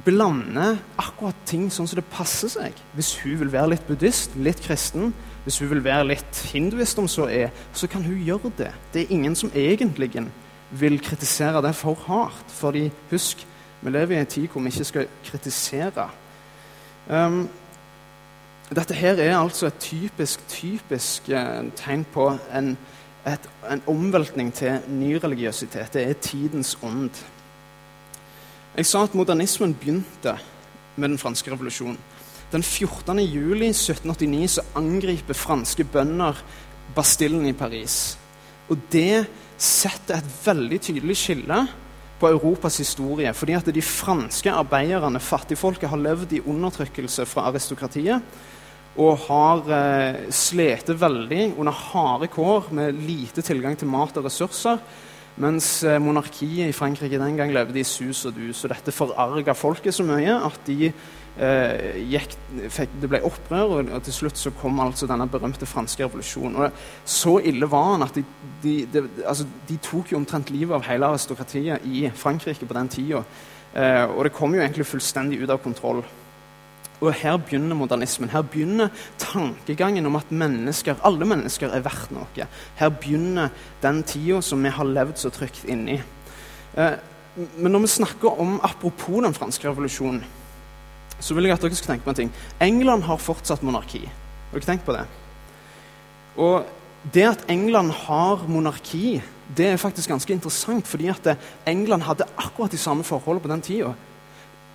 blander 0.04 0.76
akkurat 0.98 1.36
ting 1.46 1.70
sånn 1.70 1.88
som 1.88 1.96
det 1.96 2.10
passer 2.12 2.52
seg. 2.52 2.76
Hvis 2.94 3.14
hun 3.22 3.38
vil 3.40 3.52
være 3.52 3.72
litt 3.72 3.88
buddhist, 3.88 4.36
litt 4.36 4.60
kristen, 4.60 5.14
hvis 5.48 5.62
hun 5.62 5.70
vil 5.70 5.80
være 5.80 6.04
litt 6.10 6.38
hinduist, 6.52 6.98
om 7.00 7.06
så 7.08 7.24
er, 7.32 7.48
så 7.72 7.88
kan 7.88 8.02
hun 8.04 8.18
gjøre 8.20 8.50
det. 8.58 8.68
Det 8.92 9.00
er 9.02 9.12
ingen 9.16 9.36
som 9.36 9.48
egentlig 9.56 10.26
vil 10.76 10.98
kritisere 11.00 11.62
det 11.64 11.70
for 11.74 11.96
hardt. 12.04 12.50
Fordi 12.52 12.90
husk, 13.10 13.46
vi 13.80 13.90
lever 13.90 14.18
i 14.18 14.20
en 14.20 14.28
tid 14.28 14.48
hvor 14.52 14.60
vi 14.60 14.68
ikke 14.68 14.84
skal 14.84 15.06
kritisere. 15.24 16.04
Um, 17.08 17.48
dette 18.68 18.94
her 18.94 19.16
er 19.16 19.38
altså 19.38 19.70
et 19.70 19.80
typisk, 19.80 20.44
typisk 20.48 21.32
uh, 21.32 21.64
tegn 21.76 22.04
på 22.12 22.28
en, 22.52 22.76
et, 23.24 23.48
en 23.72 23.82
omveltning 23.86 24.52
til 24.52 24.84
ny 24.88 25.14
religiøsitet. 25.16 25.94
Det 25.94 26.04
er 26.10 26.12
tidens 26.12 26.76
ånd. 26.82 27.24
Jeg 28.76 28.86
sa 28.86 29.02
at 29.08 29.16
modernismen 29.16 29.74
begynte 29.74 30.36
med 30.96 31.08
den 31.08 31.18
franske 31.18 31.52
revolusjonen. 31.52 31.96
Den 32.48 32.62
14. 32.62 33.18
juli 33.28 33.66
1789 33.68 34.54
så 34.54 34.62
angriper 34.78 35.36
franske 35.36 35.84
bønder 35.84 36.38
Bastillen 36.96 37.44
i 37.44 37.52
Paris. 37.52 38.16
Og 38.72 38.80
det 38.92 39.26
setter 39.60 40.16
et 40.16 40.30
veldig 40.46 40.78
tydelig 40.86 41.16
skille 41.20 41.58
på 42.18 42.30
Europas 42.32 42.78
historie. 42.80 43.34
Fordi 43.36 43.56
at 43.58 43.68
de 43.74 43.82
franske 43.84 44.52
arbeiderne, 44.52 45.20
fattigfolket, 45.20 45.90
har 45.90 46.00
levd 46.00 46.32
i 46.38 46.40
undertrykkelse 46.40 47.26
fra 47.28 47.50
aristokratiet. 47.50 48.24
Og 48.98 49.20
har 49.28 49.68
eh, 49.68 50.24
slitt 50.32 50.88
veldig 50.88 51.52
under 51.52 51.76
harde 51.92 52.30
kår 52.32 52.72
med 52.74 52.96
lite 52.96 53.44
tilgang 53.44 53.76
til 53.78 53.92
mat 53.92 54.16
og 54.16 54.24
ressurser. 54.24 54.80
Mens 55.38 55.84
eh, 55.84 56.00
monarkiet 56.02 56.66
i 56.66 56.74
Frankrike 56.74 57.20
den 57.20 57.36
gang 57.38 57.52
levde 57.54 57.78
i 57.78 57.86
sus 57.86 58.24
og 58.26 58.40
dus. 58.40 58.64
Og 58.64 58.72
dette 58.72 58.94
forarga 58.94 59.54
folket 59.54 59.94
så 59.94 60.06
mye 60.06 60.40
at 60.48 60.64
de 60.66 60.90
eh, 61.38 61.98
gikk, 62.10 62.34
fikk, 62.74 62.94
det 63.02 63.10
ble 63.10 63.20
opprør, 63.26 63.74
og, 63.78 63.92
og, 63.92 64.02
til 64.06 64.16
slutt 64.16 64.40
så 64.40 64.52
kom 64.58 64.80
altså 64.82 65.08
denne 65.10 65.28
berømte 65.30 65.68
franske 65.68 66.04
revolusjonen. 66.04 66.56
Og 66.64 67.08
Så 67.08 67.38
ille 67.48 67.70
var 67.70 67.92
han 67.94 68.06
at 68.06 68.18
de, 68.18 68.24
de, 68.62 68.74
de, 68.92 69.04
altså, 69.24 69.46
de 69.68 69.78
tok 69.82 70.12
jo 70.12 70.20
omtrent 70.20 70.52
livet 70.54 70.76
av 70.76 70.86
hele 70.88 71.12
aristokratiet 71.12 71.86
i 71.86 72.08
Frankrike 72.14 72.66
på 72.66 72.78
den 72.78 72.92
tida. 72.92 73.24
Eh, 73.74 74.04
og 74.06 74.24
det 74.26 74.34
kom 74.36 74.54
jo 74.54 74.62
egentlig 74.62 74.88
fullstendig 74.88 75.42
ut 75.42 75.52
av 75.52 75.62
kontroll. 75.62 76.02
Og 76.98 77.14
her 77.14 77.36
begynner 77.38 77.78
modernismen. 77.78 78.32
Her 78.32 78.42
begynner 78.42 78.88
tankegangen 79.22 80.06
om 80.06 80.16
at 80.18 80.32
mennesker, 80.34 80.98
alle 81.06 81.28
mennesker 81.30 81.70
er 81.70 81.84
verdt 81.84 82.10
noe. 82.14 82.48
Her 82.80 82.90
begynner 82.90 83.52
den 83.84 84.02
tida 84.02 84.40
som 84.42 84.64
vi 84.66 84.72
har 84.74 84.88
levd 84.88 85.20
så 85.20 85.30
trygt 85.30 85.68
inni. 85.70 86.00
Eh, 86.74 86.98
men 87.38 87.72
når 87.72 87.84
vi 87.84 87.92
snakker 87.92 88.40
om 88.42 88.58
apropos 88.66 89.22
den 89.22 89.34
franske 89.34 89.68
revolusjonen, 89.68 90.24
så 91.20 91.34
vil 91.34 91.48
jeg 91.48 91.56
at 91.56 91.64
dere 91.64 91.78
skal 91.78 91.94
tenke 91.94 92.06
på 92.06 92.14
en 92.14 92.20
ting. 92.22 92.34
England 92.62 93.06
har 93.08 93.22
fortsatt 93.22 93.64
monarki. 93.66 94.04
Har 94.06 94.58
dere 94.58 94.68
tenkt 94.68 94.86
på 94.86 94.96
det? 94.96 95.06
Og 96.38 96.68
det 97.14 97.24
at 97.28 97.46
England 97.50 97.94
har 98.06 98.44
monarki, 98.50 99.18
det 99.56 99.72
er 99.72 99.80
faktisk 99.80 100.12
ganske 100.12 100.32
interessant, 100.34 100.86
fordi 100.86 101.08
at 101.10 101.32
England 101.66 102.04
hadde 102.06 102.28
akkurat 102.36 102.74
de 102.74 102.80
samme 102.80 103.06
forholdene 103.06 103.44
på 103.46 103.52
den 103.54 103.64
tida 103.64 103.94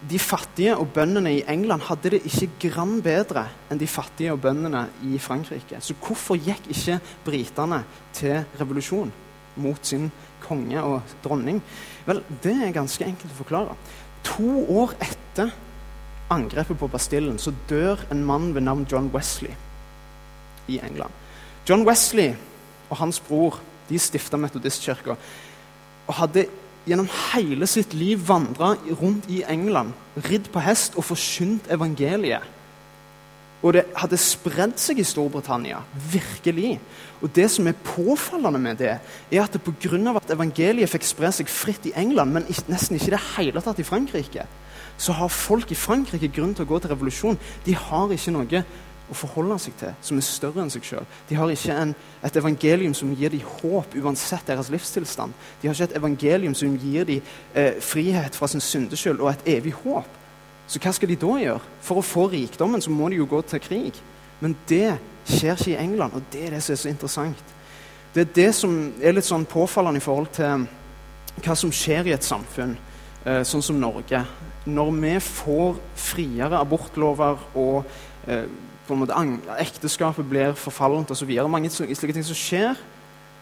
de 0.09 0.19
fattige 0.19 0.75
og 0.75 0.89
bøndene 0.95 1.31
i 1.37 1.43
England 1.49 1.85
hadde 1.87 2.13
det 2.15 2.23
ikke 2.27 2.49
grann 2.65 2.97
bedre 3.03 3.45
enn 3.71 3.79
de 3.79 3.87
fattige 3.87 4.33
og 4.33 4.41
bøndene 4.43 4.85
i 5.07 5.19
Frankrike. 5.21 5.79
Så 5.79 5.95
hvorfor 6.03 6.39
gikk 6.39 6.67
ikke 6.73 6.99
britene 7.25 7.83
til 8.15 8.43
revolusjon 8.59 9.11
mot 9.63 9.85
sin 9.87 10.09
konge 10.43 10.81
og 10.83 11.15
dronning? 11.23 11.61
Vel, 12.07 12.23
det 12.43 12.55
er 12.57 12.75
ganske 12.75 13.07
enkelt 13.07 13.31
å 13.31 13.39
forklare. 13.39 13.77
To 14.33 14.65
år 14.81 14.95
etter 15.03 15.53
angrepet 16.31 16.79
på 16.79 16.89
Bastillen 16.91 17.39
så 17.41 17.53
dør 17.69 18.05
en 18.11 18.23
mann 18.25 18.53
ved 18.55 18.65
navn 18.65 18.87
John 18.91 19.11
Wesley 19.13 19.53
i 20.67 20.79
England. 20.79 21.11
John 21.69 21.85
Wesley 21.87 22.33
og 22.89 22.97
hans 22.97 23.19
bror 23.19 23.59
de 23.89 23.99
stifta 23.99 24.37
metodistkirka 24.39 25.15
og 26.07 26.17
hadde 26.19 26.47
gjennom 26.87 27.07
hele 27.31 27.67
sitt 27.69 27.93
liv 27.95 28.25
vandra 28.27 28.73
rundt 28.99 29.29
i 29.31 29.43
England, 29.47 29.93
ridd 30.27 30.49
på 30.51 30.63
hest 30.63 30.97
og 30.99 31.07
forkynt 31.07 31.69
evangeliet. 31.71 32.43
Og 33.63 33.77
det 33.77 33.85
hadde 33.95 34.19
spredd 34.19 34.75
seg 34.81 34.99
i 34.99 35.05
Storbritannia. 35.07 35.77
Virkelig. 36.11 36.73
Og 37.23 37.31
det 37.31 37.45
som 37.51 37.69
er 37.69 37.79
påfallende 37.79 38.59
med 38.59 38.81
det, 38.81 38.97
er 39.31 39.43
at 39.43 39.53
det 39.55 39.63
pga. 39.63 40.15
at 40.17 40.31
evangeliet 40.35 40.91
fikk 40.91 41.07
spre 41.07 41.31
seg 41.31 41.47
fritt 41.47 41.85
i 41.87 41.93
England, 41.95 42.33
men 42.33 42.43
nesten 42.67 42.97
ikke 42.97 43.07
i 43.07 43.15
det 43.15 43.23
hele 43.37 43.61
tatt 43.61 43.79
i 43.79 43.87
Frankrike, 43.87 44.45
så 44.97 45.15
har 45.17 45.31
folk 45.33 45.71
i 45.71 45.77
Frankrike 45.77 46.29
grunn 46.33 46.53
til 46.55 46.65
å 46.65 46.69
gå 46.69 46.79
til 46.79 46.93
revolusjon. 46.93 47.39
De 47.65 47.75
har 47.75 48.11
ikke 48.13 48.33
noe 48.35 48.63
å 49.11 49.17
forholde 49.17 49.57
seg 49.59 49.75
til 49.79 49.93
som 50.05 50.17
er 50.19 50.25
større 50.25 50.63
enn 50.63 50.71
seg 50.73 50.85
sjøl. 50.87 51.07
De 51.29 51.37
har 51.37 51.51
ikke 51.51 51.75
en, 51.75 51.93
et 52.23 52.39
evangelium 52.39 52.95
som 52.97 53.11
gir 53.17 53.33
dem 53.33 53.45
håp 53.59 53.95
uansett 53.99 54.47
deres 54.47 54.71
livstilstand. 54.73 55.33
De 55.61 55.67
har 55.67 55.75
ikke 55.75 55.89
et 55.91 55.97
evangelium 55.99 56.55
som 56.57 56.77
gir 56.79 57.07
dem 57.09 57.33
eh, 57.53 57.79
frihet 57.83 58.35
fra 58.37 58.49
sin 58.49 58.63
syndeskyld 58.63 59.21
og 59.21 59.33
et 59.33 59.49
evig 59.57 59.75
håp. 59.83 60.19
Så 60.67 60.79
hva 60.79 60.93
skal 60.95 61.11
de 61.11 61.19
da 61.19 61.33
gjøre? 61.41 61.73
For 61.83 61.99
å 61.99 62.05
få 62.05 62.29
rikdommen 62.31 62.81
så 62.81 62.93
må 62.93 63.09
de 63.11 63.19
jo 63.19 63.27
gå 63.29 63.41
til 63.47 63.61
krig. 63.63 63.99
Men 64.39 64.55
det 64.69 64.95
skjer 65.27 65.59
ikke 65.59 65.73
i 65.73 65.81
England, 65.83 66.15
og 66.15 66.23
det 66.31 66.47
er 66.47 66.55
det 66.55 66.63
som 66.63 66.73
er 66.73 66.81
så 66.81 66.89
interessant. 66.91 67.51
Det 68.13 68.23
er 68.23 68.33
det 68.35 68.49
som 68.55 68.73
er 69.01 69.15
litt 69.15 69.27
sånn 69.27 69.45
påfallende 69.49 69.99
i 69.99 70.03
forhold 70.03 70.31
til 70.35 70.65
hva 71.43 71.55
som 71.57 71.71
skjer 71.73 72.09
i 72.09 72.15
et 72.15 72.25
samfunn 72.25 72.75
eh, 73.25 73.41
sånn 73.47 73.63
som 73.65 73.79
Norge. 73.81 74.21
Når 74.65 74.91
vi 74.95 75.13
får 75.19 75.79
friere 75.99 76.59
abortlover 76.61 77.41
og 77.59 77.83
eh, 78.27 78.45
på 78.87 78.95
en 78.95 79.01
måte 79.03 79.55
ekteskapet 79.63 80.27
blir 80.27 80.55
forfallent 80.59 81.11
osv. 81.13 81.31
Mange 81.51 81.71
slike 81.71 82.15
ting 82.15 82.25
som 82.27 82.37
skjer, 82.37 82.79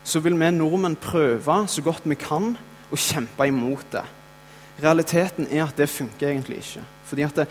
så 0.03 0.21
vil 0.21 0.37
vi 0.37 0.49
nordmenn 0.53 0.97
prøve 1.01 1.61
så 1.69 1.83
godt 1.85 2.07
vi 2.09 2.17
kan 2.19 2.55
å 2.91 2.99
kjempe 2.99 3.47
imot 3.49 3.85
det. 3.93 4.05
Realiteten 4.81 5.49
er 5.51 5.65
at 5.67 5.77
det 5.77 5.89
funker 5.91 6.31
egentlig 6.31 6.61
ikke. 6.61 6.85
Fordi 7.09 7.25
at 7.25 7.41
det, 7.41 7.47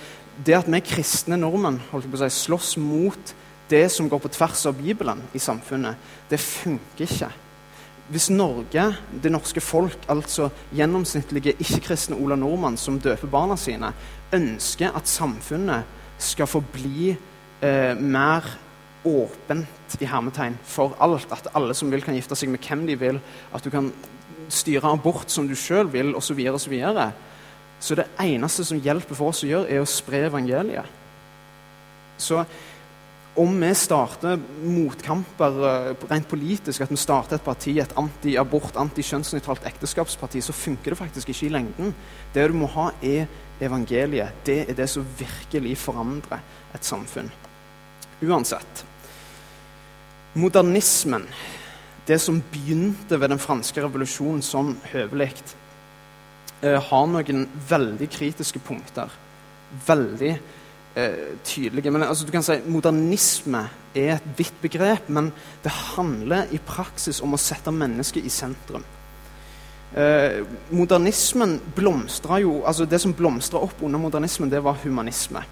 det 0.46 0.56
at 0.58 0.70
vi 0.70 0.82
kristne 0.82 1.38
nordmenn 1.38 1.80
si, 1.92 2.30
slåss 2.40 2.74
mot 2.80 3.34
det 3.70 3.84
som 3.92 4.08
går 4.10 4.22
på 4.24 4.32
tvers 4.34 4.64
av 4.66 4.78
Bibelen 4.78 5.22
i 5.34 5.42
samfunnet, 5.42 5.98
det 6.30 6.40
funker 6.42 7.06
ikke. 7.06 7.30
Hvis 8.10 8.26
Norge, 8.34 8.84
det 9.22 9.30
norske 9.30 9.62
folk, 9.62 10.02
altså 10.10 10.48
gjennomsnittlige 10.74 11.54
ikke-kristne 11.62 12.18
Ola 12.18 12.34
Nordmann 12.34 12.78
som 12.80 12.98
døper 12.98 13.30
barna 13.30 13.54
sine, 13.60 13.92
ønsker 14.34 14.96
at 14.98 15.06
samfunnet 15.06 15.86
skal 16.18 16.50
forbli 16.50 17.12
eh, 17.14 17.94
mer 17.94 18.48
åpent 19.06 19.94
i 20.00 20.08
hermetegn 20.10 20.58
for 20.66 20.96
alt. 20.98 21.30
At 21.30 21.52
alle 21.54 21.74
som 21.78 21.92
vil, 21.92 22.02
kan 22.02 22.16
gifte 22.18 22.34
seg 22.34 22.50
med 22.50 22.66
hvem 22.66 22.82
de 22.88 22.98
vil. 22.98 23.20
At 23.54 23.64
du 23.64 23.70
kan 23.70 23.92
styre 24.50 24.90
abort 24.90 25.30
som 25.30 25.46
du 25.48 25.54
sjøl 25.54 25.86
vil, 25.92 26.10
osv. 26.14 26.34
Så, 26.34 26.34
videre, 26.34 26.54
og 26.58 26.60
så, 26.60 27.94
så 27.94 28.00
det 28.02 28.08
eneste 28.26 28.66
som 28.66 28.82
hjelper 28.82 29.14
for 29.14 29.30
oss 29.30 29.44
å 29.46 29.52
gjøre, 29.52 29.70
er 29.70 29.84
å 29.84 29.88
spre 29.88 30.26
evangeliet. 30.26 30.98
Så 32.20 32.42
om 33.34 33.60
vi 33.60 33.74
starter 33.78 34.40
motkamper 34.66 35.60
eh, 35.68 36.06
rent 36.10 36.28
politisk, 36.28 36.82
at 36.82 36.90
vi 36.90 36.98
starter 36.98 37.38
et 37.38 37.44
parti, 37.44 37.76
et 37.78 37.94
anti-abort, 37.98 38.74
anti-kjønnsnøytralt 38.80 39.68
ekteskapsparti, 39.70 40.42
så 40.42 40.56
funker 40.56 40.92
det 40.92 40.98
faktisk 40.98 41.30
ikke 41.30 41.46
i 41.46 41.52
lengden. 41.54 41.94
Det 42.34 42.48
du 42.50 42.58
må 42.58 42.68
ha, 42.74 42.90
er 43.02 43.30
evangeliet. 43.62 44.42
Det 44.44 44.64
er 44.66 44.76
det 44.76 44.88
som 44.90 45.06
virkelig 45.18 45.76
forandrer 45.78 46.42
et 46.74 46.86
samfunn. 46.86 47.30
Uansett. 48.20 48.84
Modernismen, 50.34 51.24
det 52.06 52.18
som 52.22 52.42
begynte 52.52 53.18
ved 53.18 53.30
den 53.32 53.42
franske 53.42 53.82
revolusjonen 53.82 54.42
som 54.42 54.74
høvelig, 54.90 55.32
eh, 56.62 56.80
har 56.82 57.06
noen 57.06 57.46
veldig 57.70 58.10
kritiske 58.10 58.62
punkter. 58.66 59.10
Veldig 59.86 60.34
eh, 60.94 61.36
tydelige. 61.44 61.90
Men 61.90 62.02
altså, 62.02 62.26
du 62.26 62.32
kan 62.34 62.44
si 62.44 62.58
Modernisme 62.66 63.66
er 63.94 64.16
et 64.16 64.30
vidt 64.38 64.54
begrep, 64.62 65.08
men 65.08 65.32
det 65.64 65.72
handler 65.96 66.50
i 66.54 66.58
praksis 66.58 67.20
om 67.24 67.34
å 67.34 67.40
sette 67.40 67.72
mennesket 67.74 68.26
i 68.26 68.32
sentrum. 68.32 68.84
Eh, 69.90 70.44
modernismen 70.70 71.56
blomstra 71.74 72.36
jo 72.38 72.60
altså 72.62 72.84
Det 72.86 73.00
som 73.02 73.10
blomstra 73.10 73.58
opp 73.58 73.80
under 73.82 73.98
modernismen, 73.98 74.50
det 74.50 74.62
var 74.62 74.78
humanisme. 74.84 75.42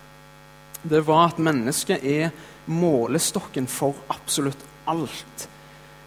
Det 0.83 1.01
var 1.07 1.33
at 1.33 1.41
mennesket 1.43 2.05
er 2.07 2.31
målestokken 2.71 3.67
for 3.67 3.99
absolutt 4.09 4.63
alt. 4.87 5.49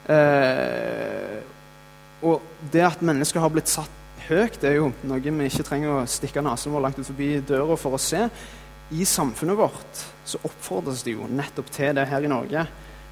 Eh, 0.08 1.42
og 2.24 2.42
det 2.72 2.86
at 2.86 3.04
mennesket 3.04 3.42
har 3.42 3.52
blitt 3.52 3.70
satt 3.70 4.00
høyt, 4.30 4.62
det 4.62 4.70
er 4.70 4.78
jo 4.80 4.92
noe 5.10 5.20
vi 5.20 5.50
ikke 5.50 5.66
trenger 5.68 5.92
å 5.92 6.08
stikke 6.08 6.44
nesen 6.46 6.72
vår 6.72 6.86
langt 6.86 7.02
ut 7.02 7.10
forbi 7.10 7.34
døra 7.44 7.76
for 7.80 7.98
å 7.98 8.02
se. 8.02 8.30
I 8.92 9.06
samfunnet 9.08 9.58
vårt 9.58 10.04
så 10.28 10.40
oppfordres 10.48 11.04
det 11.04 11.16
jo 11.16 11.28
nettopp 11.32 11.72
til 11.74 11.96
det 11.96 12.08
her 12.12 12.24
i 12.24 12.32
Norge. 12.32 12.66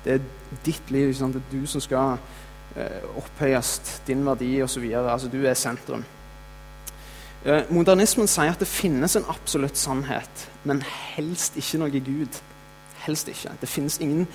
Det 0.03 0.13
er 0.15 0.59
ditt 0.65 0.91
liv. 0.91 1.13
Sant? 1.15 1.36
Det 1.36 1.41
er 1.41 1.59
du 1.62 1.67
som 1.67 1.83
skal 1.83 2.19
eh, 2.75 3.03
opphøyes, 3.19 4.01
din 4.07 4.24
verdi 4.27 4.53
osv. 4.63 4.86
Altså, 5.00 5.31
du 5.31 5.41
er 5.43 5.57
sentrum. 5.59 6.05
Eh, 7.45 7.71
modernismen 7.71 8.27
sier 8.27 8.51
at 8.51 8.59
det 8.59 8.67
finnes 8.67 9.15
en 9.15 9.27
absolutt 9.31 9.79
sannhet, 9.79 10.48
men 10.67 10.83
helst 11.15 11.57
ikke 11.59 11.79
noe 11.81 12.03
Gud. 12.03 12.39
Helst 13.05 13.31
ikke. 13.31 13.55
Det 13.62 13.69
finnes 13.71 14.00
ingen 14.03 14.27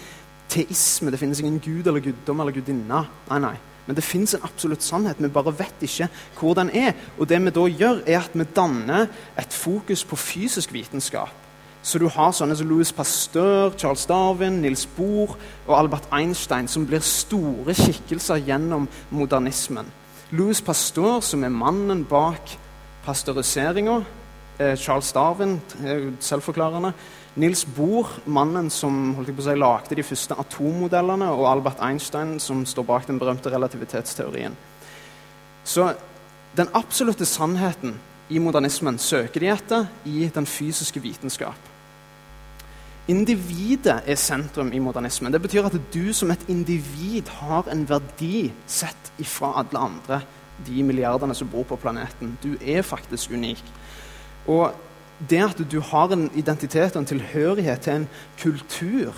teisme, 0.48 1.12
det 1.12 1.20
finnes 1.20 1.40
ingen 1.40 1.60
gud 1.60 1.86
eller 1.86 2.00
guddom 2.04 2.40
eller 2.40 2.56
gudinne. 2.56 3.04
Nei, 3.28 3.40
nei. 3.42 3.56
Men 3.86 3.96
det 3.96 4.04
fins 4.04 4.34
en 4.34 4.44
absolutt 4.46 4.82
sannhet. 4.82 5.20
Vi 5.20 5.28
bare 5.28 5.52
vet 5.58 5.82
ikke 5.84 6.08
hvor 6.38 6.54
den 6.56 6.70
er. 6.72 6.94
Og 7.18 7.28
det 7.28 7.40
vi 7.44 7.52
da 7.54 7.64
gjør, 7.68 8.02
er 8.06 8.20
at 8.22 8.34
vi 8.34 8.46
danner 8.56 9.08
et 9.38 9.52
fokus 9.52 10.04
på 10.04 10.16
fysisk 10.16 10.72
vitenskap. 10.72 11.32
Så 11.84 12.00
du 12.00 12.06
har 12.08 12.32
sånne 12.32 12.56
som 12.56 12.68
Louis 12.68 12.88
Pasteur, 12.96 13.74
Charles 13.76 14.06
Darwin, 14.08 14.62
Nils 14.62 14.86
Bohr 14.96 15.34
og 15.66 15.74
Albert 15.76 16.08
Einstein, 16.16 16.68
som 16.68 16.86
blir 16.88 17.04
store 17.04 17.74
skikkelser 17.76 18.40
gjennom 18.46 18.88
modernismen. 19.12 19.90
Louis 20.32 20.62
Pasteur, 20.64 21.20
som 21.20 21.44
er 21.44 21.52
mannen 21.52 22.06
bak 22.08 22.56
pasteuriseringa. 23.04 23.98
Eh, 24.58 24.76
Charles 24.80 25.12
Darwin, 25.12 25.60
selvforklarende. 26.20 26.94
Nils 27.34 27.64
Bohr, 27.66 28.06
mannen 28.30 28.68
som 28.70 29.16
holdt 29.16 29.32
jeg 29.32 29.34
på 29.34 29.42
å 29.42 29.46
si, 29.48 29.54
lagde 29.58 29.96
de 29.98 30.06
første 30.06 30.36
atommodellene, 30.38 31.32
og 31.34 31.48
Albert 31.50 31.80
Einstein, 31.82 32.36
som 32.38 32.62
står 32.62 32.86
bak 32.86 33.08
den 33.08 33.18
berømte 33.18 33.50
relativitetsteorien. 33.50 34.54
Så 35.66 35.88
den 36.54 36.70
absolutte 36.78 37.26
sannheten 37.26 37.96
i 38.30 38.38
modernismen 38.38 39.00
søker 39.02 39.42
de 39.42 39.50
etter 39.50 39.88
i 40.06 40.28
den 40.30 40.46
fysiske 40.46 41.02
vitenskap. 41.02 41.58
Individet 43.10 43.98
er 44.06 44.16
sentrum 44.16 44.70
i 44.72 44.80
modernismen. 44.80 45.34
Det 45.34 45.42
betyr 45.42 45.66
at 45.66 45.74
du 45.92 46.12
som 46.14 46.30
et 46.30 46.46
individ 46.48 47.28
har 47.42 47.66
en 47.72 47.82
verdi 47.88 48.46
sett 48.70 49.10
ifra 49.18 49.56
alle 49.60 49.82
andre, 49.90 50.22
de 50.64 50.86
milliardene 50.86 51.34
som 51.34 51.50
bor 51.50 51.66
på 51.66 51.82
planeten. 51.82 52.38
Du 52.40 52.54
er 52.62 52.86
faktisk 52.86 53.34
unik. 53.34 53.60
Og 54.46 54.70
det 55.18 55.42
at 55.44 55.60
du 55.70 55.78
har 55.80 56.12
en 56.12 56.26
identitet 56.34 56.96
og 56.96 57.02
en 57.02 57.08
tilhørighet 57.08 57.80
til 57.86 58.00
en 58.00 58.08
kultur, 58.40 59.14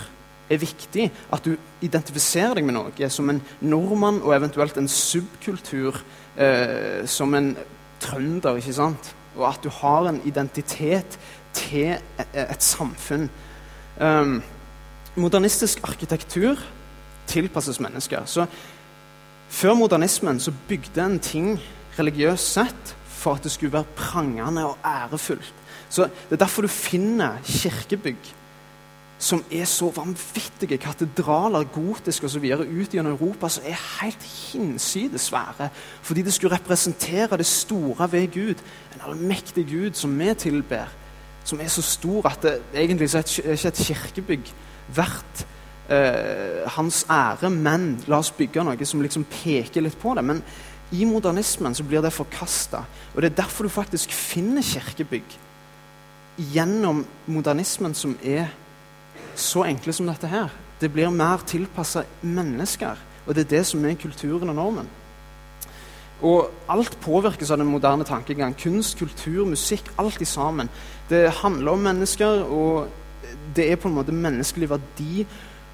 er 0.50 0.60
viktig. 0.62 1.08
At 1.32 1.42
du 1.42 1.56
identifiserer 1.82 2.54
deg 2.54 2.66
med 2.68 2.76
noe 2.76 3.08
som 3.10 3.30
en 3.32 3.40
nordmann 3.66 4.20
og 4.22 4.36
eventuelt 4.36 4.76
en 4.78 4.90
subkultur 4.90 5.98
eh, 6.38 7.02
som 7.10 7.34
en 7.34 7.56
trønder. 8.00 8.60
ikke 8.60 8.76
sant? 8.76 9.10
Og 9.34 9.48
at 9.48 9.64
du 9.64 9.70
har 9.80 10.06
en 10.08 10.20
identitet 10.24 11.18
til 11.56 11.96
et, 11.96 12.36
et 12.36 12.62
samfunn. 12.62 13.28
Um, 13.98 14.42
modernistisk 15.16 15.80
arkitektur 15.88 16.60
tilpasses 17.26 17.80
mennesker. 17.80 18.24
Så 18.26 18.46
Før 19.48 19.74
modernismen 19.74 20.40
så 20.40 20.52
bygde 20.68 21.04
en 21.04 21.18
ting 21.22 21.60
religiøst 21.98 22.52
sett 22.52 22.94
for 23.26 23.34
at 23.34 23.42
det 23.42 23.50
skulle 23.50 23.74
være 23.74 23.94
prangende 23.98 24.66
og 24.66 24.78
ærefullt. 24.86 25.54
Så 25.88 26.06
Det 26.06 26.32
er 26.38 26.44
derfor 26.44 26.62
du 26.62 26.68
finner 26.68 27.38
kirkebygg 27.44 28.34
som 29.18 29.44
er 29.52 29.64
så 29.64 29.88
vanvittige 29.96 30.76
katedraler, 30.78 31.64
gotiske 31.72 32.26
osv. 32.26 32.44
ut 32.44 32.92
gjennom 32.92 33.12
Europa, 33.12 33.48
som 33.48 33.64
er 33.66 34.02
helt 34.02 34.22
hinsides 34.22 35.20
svære. 35.20 35.68
Fordi 36.02 36.22
det 36.22 36.34
skulle 36.34 36.54
representere 36.54 37.36
det 37.36 37.46
store 37.46 38.12
ved 38.12 38.28
Gud. 38.32 38.54
En 38.94 39.00
allmektig 39.06 39.66
Gud 39.66 39.94
som 39.94 40.18
vi 40.18 40.34
tilber. 40.34 40.84
Som 41.44 41.60
er 41.60 41.68
så 41.68 41.82
stor 41.82 42.28
at 42.28 42.42
det 42.42 42.60
egentlig 42.74 43.14
er 43.14 43.50
ikke 43.50 43.68
et 43.68 43.74
kirkebygg 43.74 44.54
verdt 44.94 45.46
eh, 45.88 46.68
hans 46.76 47.06
ære. 47.10 47.50
Men 47.50 48.04
la 48.06 48.18
oss 48.18 48.30
bygge 48.30 48.64
noe 48.64 48.84
som 48.84 49.00
liksom 49.00 49.24
peker 49.24 49.80
litt 49.80 49.98
på 49.98 50.14
det. 50.14 50.24
Men 50.24 50.42
i 50.94 51.04
modernismen 51.04 51.74
så 51.74 51.84
blir 51.86 52.02
det 52.04 52.14
forkasta. 52.14 52.84
Og 53.14 53.22
det 53.22 53.32
er 53.32 53.42
derfor 53.42 53.66
du 53.66 53.72
faktisk 53.72 54.12
finner 54.12 54.62
kirkebygg 54.62 55.38
gjennom 56.52 57.04
modernismen 57.26 57.94
som 57.96 58.14
er 58.22 58.52
så 59.36 59.64
enkle 59.66 59.94
som 59.96 60.06
dette 60.08 60.28
her. 60.30 60.52
Det 60.80 60.92
blir 60.92 61.10
mer 61.10 61.40
tilpassa 61.48 62.04
mennesker, 62.20 63.00
og 63.26 63.34
det 63.34 63.46
er 63.46 63.56
det 63.56 63.64
som 63.66 63.84
er 63.84 63.96
kulturen 63.98 64.52
og 64.52 64.58
normen. 64.58 64.88
Og 66.24 66.48
alt 66.72 66.96
påvirkes 67.04 67.50
av 67.52 67.60
den 67.60 67.68
moderne 67.68 68.04
tankegang. 68.08 68.54
Kunst, 68.56 68.96
kultur, 68.98 69.44
musikk, 69.48 69.90
alt 70.00 70.20
i 70.20 70.28
sammen. 70.28 70.70
Det 71.10 71.28
handler 71.42 71.72
om 71.72 71.84
mennesker, 71.84 72.44
og 72.44 72.88
det 73.56 73.70
er 73.70 73.80
på 73.80 73.88
en 73.88 73.98
måte 73.98 74.14
menneskelig 74.16 74.70
verdi 74.70 75.26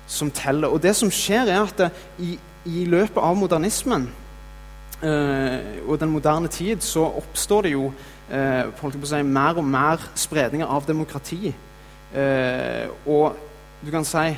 som 0.07 0.31
teller. 0.35 0.73
Og 0.73 0.83
det 0.83 0.97
som 0.99 1.11
skjer, 1.15 1.47
er 1.47 1.63
at 1.63 1.95
i, 2.19 2.35
i, 2.67 2.85
løpet 2.91 3.23
av 3.23 3.39
modernismen 3.39 4.09
og 5.03 5.97
den 5.99 6.13
moderne 6.13 6.49
tid 6.49 6.83
så 6.87 7.03
oppstår 7.19 7.67
det 7.67 7.73
jo 7.73 7.89
eh, 8.31 8.69
si, 9.05 9.23
mer 9.23 9.59
og 9.59 9.65
mer 9.67 10.05
spredninger 10.15 10.67
av 10.67 10.87
demokrati. 10.87 11.53
Eh, 12.15 12.87
og 13.07 13.37
du 13.83 13.91
kan 13.91 14.05
si 14.07 14.31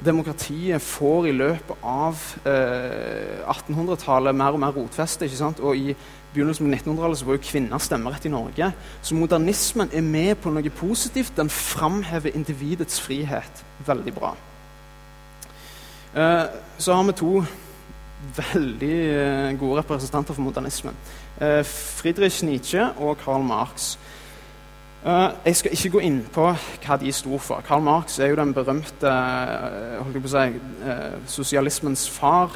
demokratiet 0.00 0.80
får 0.82 1.28
i 1.28 1.34
løpet 1.36 1.84
av 1.84 2.20
eh, 2.48 3.42
1800-tallet 3.44 4.36
mer 4.36 4.56
og 4.56 4.62
mer 4.62 4.74
rotfeste. 4.76 5.26
ikke 5.26 5.36
sant? 5.36 5.60
Og 5.60 5.76
i 5.76 5.94
begynnelsen 6.32 6.68
av 6.68 6.78
1900-tallet 6.78 7.20
så 7.20 7.28
var 7.28 7.36
jo 7.36 7.44
kvinner 7.44 7.82
stemmerett 7.82 8.24
i 8.24 8.32
Norge. 8.32 8.70
Så 9.02 9.18
modernismen 9.18 9.92
er 9.92 10.06
med 10.06 10.38
på 10.40 10.52
noe 10.54 10.72
positivt. 10.72 11.36
Den 11.36 11.50
framhever 11.52 12.32
individets 12.34 13.00
frihet. 13.00 13.64
Veldig 13.86 14.14
bra. 14.16 14.34
Eh, 16.14 16.46
så 16.78 16.94
har 16.94 17.04
vi 17.04 17.18
to 17.20 17.34
veldig 18.36 18.96
eh, 19.10 19.58
gode 19.58 19.80
representanter 19.80 20.36
for 20.36 20.42
modernismen. 20.42 20.96
Eh, 21.40 21.64
Friedrich 21.64 22.42
Nietzsche 22.42 22.90
og 22.96 23.18
Karl 23.24 23.44
Marx. 23.44 23.98
Uh, 25.00 25.32
jeg 25.46 25.56
skal 25.56 25.72
ikke 25.72 25.90
gå 25.94 26.00
inn 26.04 26.18
på 26.28 26.42
hva 26.52 26.96
de 27.00 27.08
sto 27.16 27.38
for. 27.40 27.62
Karl 27.64 27.80
Marx 27.80 28.18
er 28.20 28.34
jo 28.34 28.36
den 28.36 28.50
berømte 28.52 29.12
si, 30.28 30.42
sosialismens 31.24 32.02
far. 32.12 32.52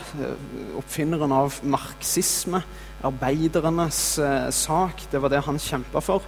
oppfinneren 0.76 1.32
av 1.32 1.56
marxisme. 1.62 2.60
Arbeidernes 3.00 4.20
sak. 4.52 5.06
Det 5.12 5.22
var 5.22 5.32
det 5.32 5.40
han 5.46 5.58
kjempa 5.58 6.04
for. 6.04 6.20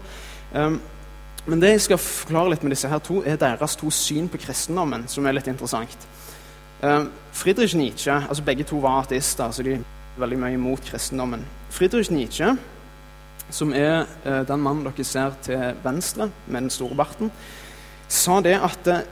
Men 1.47 1.61
det 1.61 1.75
jeg 1.75 1.85
skal 1.85 2.01
forklare 2.01 2.55
litt 2.55 2.65
med 2.65 2.73
disse 2.73 2.89
her 2.89 2.99
to, 2.99 3.21
er 3.21 3.37
deres 3.37 3.77
to 3.77 3.91
syn 3.93 4.31
på 4.33 4.41
kristendommen, 4.41 5.05
som 5.07 5.27
er 5.27 5.37
litt 5.37 5.53
interessant. 5.53 6.09
Um, 6.83 7.11
Friedrich 7.33 7.75
Nietzsche, 7.75 8.13
altså 8.13 8.43
Begge 8.45 8.65
to 8.65 8.81
var 8.83 9.03
ateister, 9.03 9.51
så 9.51 9.63
de 9.63 9.79
er 9.79 9.85
veldig 10.21 10.39
mye 10.39 10.57
imot 10.59 10.85
kristendommen. 10.85 11.45
Friedrich 11.71 12.11
Nietzsche 12.11 12.57
som 13.51 13.73
er 13.77 14.07
eh, 14.27 14.43
den 14.47 14.63
mannen 14.63 14.87
dere 14.87 15.07
ser 15.07 15.37
til 15.45 15.79
venstre 15.85 16.31
med 16.47 16.67
den 16.67 16.73
store 16.73 16.99
barten, 16.99 17.31
sa 18.09 18.41
det 18.43 18.57
at 18.59 18.91
eh, 18.91 19.07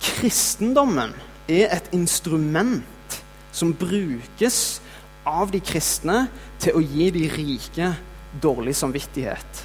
kristendommen 0.00 1.14
er 1.48 1.72
et 1.76 1.90
instrument 1.96 3.20
som 3.54 3.74
brukes 3.76 4.80
av 5.28 5.52
de 5.52 5.60
kristne 5.64 6.26
til 6.60 6.76
å 6.76 6.82
gi 6.82 7.10
de 7.14 7.28
rike 7.32 7.92
dårlig 8.42 8.74
samvittighet. 8.76 9.64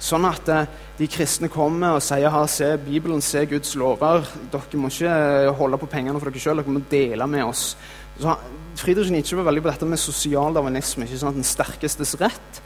Sånn 0.00 0.24
at 0.24 0.48
eh, 0.48 0.68
de 0.96 1.08
kristne 1.12 1.50
kommer 1.52 1.98
og 1.98 2.04
sier 2.04 2.32
her, 2.32 2.46
se 2.48 2.70
Bibelen, 2.80 3.20
se 3.24 3.44
Guds 3.48 3.74
lover. 3.76 4.24
Dere 4.52 4.80
må 4.80 4.88
ikke 4.88 5.10
eh, 5.12 5.50
holde 5.58 5.80
på 5.82 5.90
pengene 5.92 6.16
for 6.16 6.30
dere 6.30 6.40
sjøl, 6.40 6.62
dere 6.62 6.72
må 6.72 6.82
dele 6.90 7.28
med 7.28 7.44
oss. 7.44 7.74
Så 8.20 8.36
Friedrich 8.80 9.12
Nietzsche 9.12 9.36
var 9.36 9.50
veldig 9.50 9.64
på 9.64 9.70
dette 9.72 9.88
med 9.88 10.00
sosial 10.00 10.56
darwinisme. 10.56 11.04
ikke 11.04 11.20
sånn 11.20 11.34
at 11.34 11.40
Den 11.40 11.48
sterkestes 11.48 12.14
rett. 12.20 12.62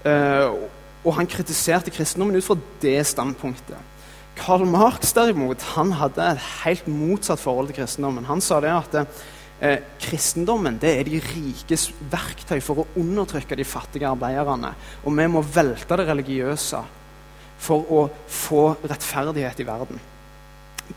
Uh, 0.00 0.56
og 1.04 1.12
han 1.16 1.28
kritiserte 1.28 1.92
kristendommen 1.92 2.36
ut 2.36 2.44
fra 2.44 2.56
det 2.80 2.98
standpunktet. 3.08 3.76
Karl 4.40 4.64
Marx 4.68 5.12
derimot, 5.16 5.60
han 5.76 5.92
hadde 6.00 6.24
et 6.24 6.46
helt 6.62 6.88
motsatt 6.88 7.40
forhold 7.40 7.68
til 7.68 7.82
kristendommen. 7.82 8.28
Han 8.28 8.40
sa 8.44 8.60
det 8.64 8.72
at 8.72 8.96
eh, 9.60 9.82
kristendommen 10.00 10.78
det 10.80 10.92
er 10.98 11.08
de 11.08 11.20
rikes 11.22 11.90
verktøy 12.12 12.58
for 12.64 12.82
å 12.82 12.88
undertrykke 13.00 13.58
de 13.58 13.66
fattige 13.68 14.08
arbeiderne. 14.08 14.72
Og 15.04 15.16
vi 15.16 15.28
må 15.30 15.44
velte 15.44 16.00
det 16.00 16.08
religiøse 16.08 16.82
for 17.60 17.92
å 17.92 18.04
få 18.26 18.64
rettferdighet 18.80 19.60
i 19.60 19.68
verden. 19.68 20.00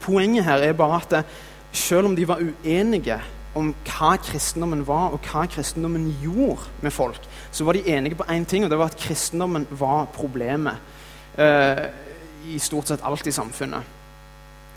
Poenget 0.01 0.47
her 0.47 0.63
er 0.63 0.77
bare 0.77 0.99
at 1.01 1.17
eh, 1.19 1.39
selv 1.73 2.11
om 2.11 2.15
de 2.17 2.27
var 2.29 2.41
uenige 2.41 3.19
om 3.57 3.69
hva 3.85 4.15
kristendommen 4.17 4.81
var, 4.87 5.13
og 5.13 5.27
hva 5.29 5.43
kristendommen 5.49 6.07
gjorde 6.23 6.71
med 6.81 6.93
folk, 6.93 7.21
så 7.53 7.65
var 7.67 7.77
de 7.77 7.85
enige 7.93 8.17
på 8.17 8.25
én 8.33 8.47
ting, 8.49 8.65
og 8.65 8.71
det 8.71 8.79
var 8.79 8.89
at 8.89 8.97
kristendommen 8.97 9.67
var 9.77 10.07
problemet 10.13 10.81
eh, 11.37 11.85
i 12.49 12.57
stort 12.61 12.89
sett 12.89 13.03
alt 13.05 13.27
i 13.29 13.35
samfunnet. 13.35 13.99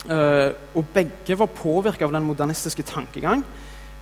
Eh, 0.07 0.51
og 0.77 0.93
begge 0.93 1.39
var 1.39 1.49
påvirka 1.57 2.05
av 2.05 2.13
den 2.13 2.27
modernistiske 2.27 2.85
tankegang 2.85 3.41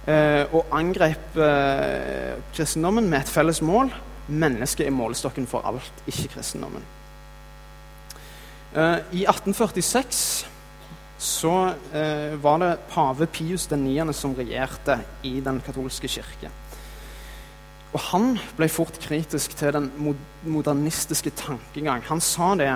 og 0.06 0.68
angrep 0.76 1.38
eh, 1.42 2.36
kristendommen 2.54 3.08
med 3.10 3.24
et 3.24 3.32
felles 3.32 3.62
mål. 3.66 3.90
Mennesket 4.28 4.86
er 4.86 4.94
målestokken 4.94 5.48
for 5.50 5.66
alt, 5.66 6.04
ikke 6.06 6.36
kristendommen. 6.36 6.86
Eh, 8.76 9.00
I 9.16 9.24
1846 9.24 10.46
så 11.18 11.54
eh, 11.96 12.36
var 12.44 12.60
det 12.60 12.74
pave 12.92 13.28
Pius 13.32 13.70
9. 13.72 14.14
som 14.14 14.36
regjerte 14.36 15.00
i 15.24 15.40
den 15.40 15.62
katolske 15.64 16.10
kirke. 16.12 16.52
Og 17.96 18.02
han 18.12 18.34
ble 18.58 18.68
fort 18.68 18.98
kritisk 19.00 19.56
til 19.56 19.72
den 19.72 19.88
modernistiske 20.44 21.32
tankegang. 21.40 22.04
Han 22.10 22.20
sa 22.20 22.52
det 22.60 22.74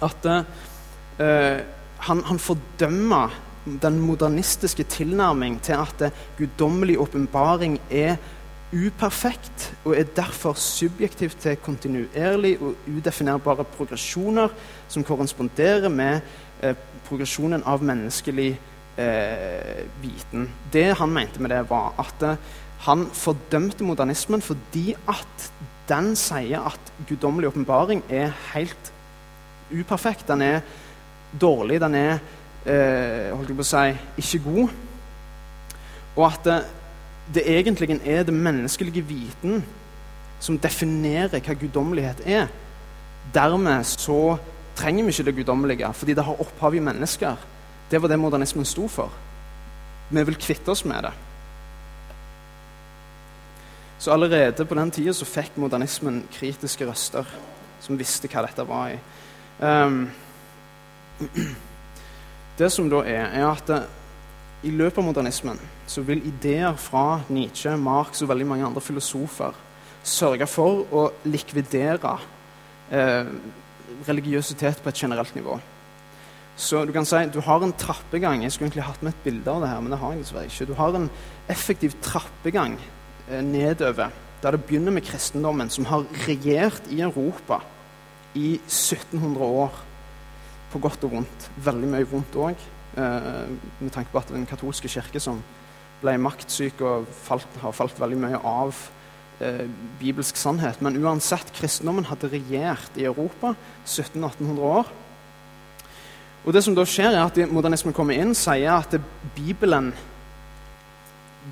at 0.00 0.30
eh, 0.32 1.60
han, 2.08 2.24
han 2.24 2.40
fordømmer 2.40 3.36
den 3.82 4.00
modernistiske 4.00 4.86
tilnærming 4.90 5.58
til 5.62 5.72
at 5.72 6.12
guddommelig 6.38 6.98
åpenbaring 7.02 7.80
er 7.90 8.16
uperfekt 8.74 9.70
og 9.84 9.94
er 9.96 10.08
derfor 10.16 10.56
subjektivt 10.58 11.38
til 11.42 11.58
kontinuerlig 11.62 12.56
og 12.60 12.74
udefinerbare 12.90 13.64
progresjoner 13.76 14.48
som 14.88 15.04
korresponderer 15.06 15.88
med 15.88 16.20
eh, 16.62 16.74
progresjonen 17.06 17.62
av 17.66 17.84
menneskelig 17.86 18.50
eh, 18.98 19.84
viten. 20.02 20.48
Det 20.72 20.88
han 20.98 21.14
mente 21.14 21.42
med 21.42 21.54
det, 21.54 21.62
var 21.70 21.94
at 22.02 22.26
eh, 22.26 22.42
han 22.86 23.06
fordømte 23.14 23.86
modernismen 23.86 24.42
fordi 24.44 24.92
at 25.08 25.50
den 25.88 26.14
sier 26.18 26.66
at 26.66 26.92
guddommelig 27.08 27.52
åpenbaring 27.52 28.02
er 28.10 28.34
helt 28.52 28.92
uperfekt. 29.70 30.26
Den 30.28 30.42
er 30.42 30.60
dårlig, 31.40 31.80
den 31.80 31.94
er 31.94 32.18
eh, 32.66 33.32
holdt 33.32 33.50
jeg 33.50 33.58
på 33.58 33.64
å 33.64 33.70
si, 33.70 33.86
ikke 34.22 34.42
god. 34.44 34.74
Og 36.16 36.24
at 36.26 36.46
det, 36.46 36.60
det 37.34 37.44
egentlig 37.56 38.00
er 38.04 38.24
det 38.26 38.34
menneskelige 38.34 39.04
viten 39.06 39.64
som 40.40 40.58
definerer 40.60 41.40
hva 41.40 41.56
guddommelighet 41.56 42.24
er. 42.26 42.48
Dermed 43.34 43.86
så 43.88 44.36
trenger 44.76 45.06
vi 45.06 45.14
ikke 45.14 45.28
det 45.30 45.36
guddommelige, 45.40 45.92
fordi 45.94 46.14
det 46.14 46.24
har 46.24 46.42
opphav 46.42 46.74
i 46.74 46.82
mennesker. 46.84 47.36
Det 47.90 48.02
var 48.02 48.08
det 48.08 48.18
modernismen 48.20 48.66
sto 48.68 48.88
for. 48.88 49.12
Vi 50.10 50.22
vil 50.22 50.38
kvitte 50.38 50.70
oss 50.70 50.84
med 50.84 51.08
det. 51.08 51.12
Så 53.98 54.12
allerede 54.12 54.64
på 54.64 54.74
den 54.74 54.90
tida 54.90 55.12
fikk 55.24 55.56
modernismen 55.56 56.26
kritiske 56.32 56.86
røster 56.86 57.24
som 57.80 57.98
visste 57.98 58.28
hva 58.28 58.44
dette 58.44 58.66
var 58.68 58.92
i. 58.92 58.98
Um, 59.60 60.10
det 62.58 62.70
som 62.72 62.88
da 62.90 63.02
er, 63.04 63.26
er 63.36 63.46
at 63.50 63.72
i 64.64 64.72
løpet 64.72 64.98
av 64.98 65.06
modernismen 65.10 65.60
så 65.86 66.02
vil 66.06 66.24
ideer 66.26 66.74
fra 66.80 67.20
Nietzsche, 67.28 67.76
Marx 67.78 68.22
og 68.24 68.30
veldig 68.32 68.48
mange 68.48 68.66
andre 68.66 68.82
filosofer 68.82 69.54
sørge 70.06 70.46
for 70.48 70.84
å 70.94 71.06
likvidere 71.26 72.16
eh, 72.94 73.28
religiøsitet 74.06 74.82
på 74.82 74.90
et 74.90 75.00
generelt 75.02 75.34
nivå. 75.36 75.58
Så 76.56 76.86
du 76.88 76.92
kan 76.94 77.04
si 77.04 77.20
du 77.28 77.42
har 77.44 77.62
en 77.62 77.74
trappegang. 77.76 78.42
Jeg 78.42 78.54
skulle 78.54 78.70
egentlig 78.70 78.86
hatt 78.86 79.02
med 79.04 79.12
et 79.12 79.24
bilde 79.26 79.52
av 79.52 79.60
det 79.60 79.70
her, 79.70 79.82
men 79.84 79.92
det 79.92 79.98
har 80.00 80.14
jeg 80.14 80.22
dessverre 80.22 80.48
ikke. 80.48 80.68
Du 80.70 80.76
har 80.78 80.96
en 80.96 81.10
effektiv 81.52 81.96
trappegang 82.04 82.78
eh, 83.28 83.42
nedover, 83.44 84.14
der 84.42 84.56
det 84.56 84.64
begynner 84.64 84.94
med 84.94 85.04
kristendommen, 85.04 85.70
som 85.72 85.88
har 85.90 86.06
regjert 86.26 86.88
i 86.92 87.02
Europa 87.04 87.60
i 88.36 88.56
1700 88.64 89.44
år 89.44 89.82
på 90.76 90.82
godt 90.88 91.06
og 91.08 91.14
vondt. 91.16 91.48
Veldig 91.64 91.88
mye 91.90 92.08
vondt 92.08 92.36
òg, 92.36 92.66
eh, 92.96 93.46
med 93.80 93.92
tanke 93.92 94.12
på 94.12 94.20
at 94.20 94.32
den 94.32 94.46
katolske 94.46 94.88
kirke 94.88 95.20
som 95.20 95.42
ble 96.02 96.18
maktsyk 96.20 96.80
og 96.84 97.08
falt, 97.08 97.48
har 97.62 97.72
falt 97.72 97.98
veldig 98.00 98.18
mye 98.20 98.40
av 98.44 98.76
eh, 99.40 99.64
bibelsk 100.00 100.36
sannhet. 100.36 100.82
Men 100.82 100.98
uansett, 101.00 101.52
kristendommen 101.56 102.08
hadde 102.10 102.30
regjert 102.32 102.96
i 102.96 103.04
Europa 103.08 103.54
1700-1800 103.86 104.60
år. 104.60 104.92
Og 106.46 106.52
det 106.54 106.62
som 106.62 106.76
da 106.76 106.84
skjer 106.86 107.10
er 107.10 107.24
at 107.24 107.38
Modernismen 107.50 107.94
kommer 107.96 108.14
inn 108.14 108.34
sier 108.36 108.76
at 108.76 108.94
Bibelen 109.34 109.92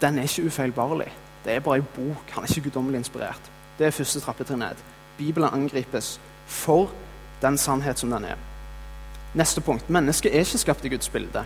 den 0.01 0.19
er 0.19 0.29
ikke 0.29 0.47
ufeilbarlig. 0.47 1.11
Det 1.45 1.53
er 1.53 1.61
bare 1.61 1.81
ei 1.81 1.87
bok. 1.97 2.31
Han 2.35 2.45
er 2.45 2.51
ikke 2.51 2.69
guddommelig 2.69 3.03
inspirert. 3.03 3.51
Det 3.79 3.87
er 3.87 3.95
første 3.95 4.21
trappetrinn 4.23 4.63
ned. 4.63 4.81
Bibelen 5.19 5.51
angripes 5.51 6.21
for 6.47 6.91
den 7.43 7.59
sannhet 7.59 7.99
som 7.99 8.11
den 8.11 8.25
er. 8.25 8.39
Neste 9.35 9.61
punkt. 9.61 9.91
Mennesket 9.91 10.35
er 10.35 10.47
ikke 10.47 10.59
skapt 10.59 10.85
i 10.85 10.93
Guds 10.93 11.09
bilde. 11.09 11.45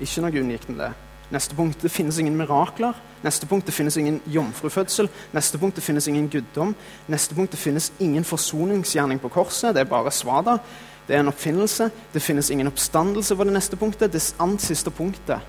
Ikke 0.00 0.22
noe 0.22 0.40
unikt 0.40 0.68
med 0.68 0.78
det. 0.84 0.92
Neste 1.34 1.56
punkt. 1.58 1.82
Det 1.82 1.90
finnes 1.90 2.18
ingen 2.18 2.36
mirakler. 2.38 2.94
Neste 3.24 3.46
punkt. 3.46 3.66
Det 3.66 3.74
finnes 3.74 3.96
ingen 3.96 4.20
jomfrufødsel. 4.26 5.08
Neste 5.34 5.58
punkt. 5.58 5.76
Det 5.76 5.82
finnes 5.82 6.06
ingen 6.06 6.28
guddom. 6.30 6.74
Neste 7.08 7.34
punkt. 7.34 7.50
Det 7.50 7.58
finnes 7.58 7.92
ingen 7.98 8.24
forsoningsgjerning 8.24 9.20
på 9.20 9.28
korset. 9.28 9.74
Det 9.74 9.82
er 9.82 9.90
bare 9.90 10.12
svada. 10.14 10.58
Det 11.08 11.16
er 11.16 11.20
en 11.20 11.28
oppfinnelse. 11.28 11.90
Det 12.14 12.22
finnes 12.22 12.50
ingen 12.50 12.66
oppstandelse, 12.66 13.36
på 13.36 13.44
det 13.44 13.52
neste 13.52 13.76
punktet. 13.76 14.12
Det 14.12 14.34
annet 14.38 14.62
siste 14.62 14.90
punktet 14.90 15.40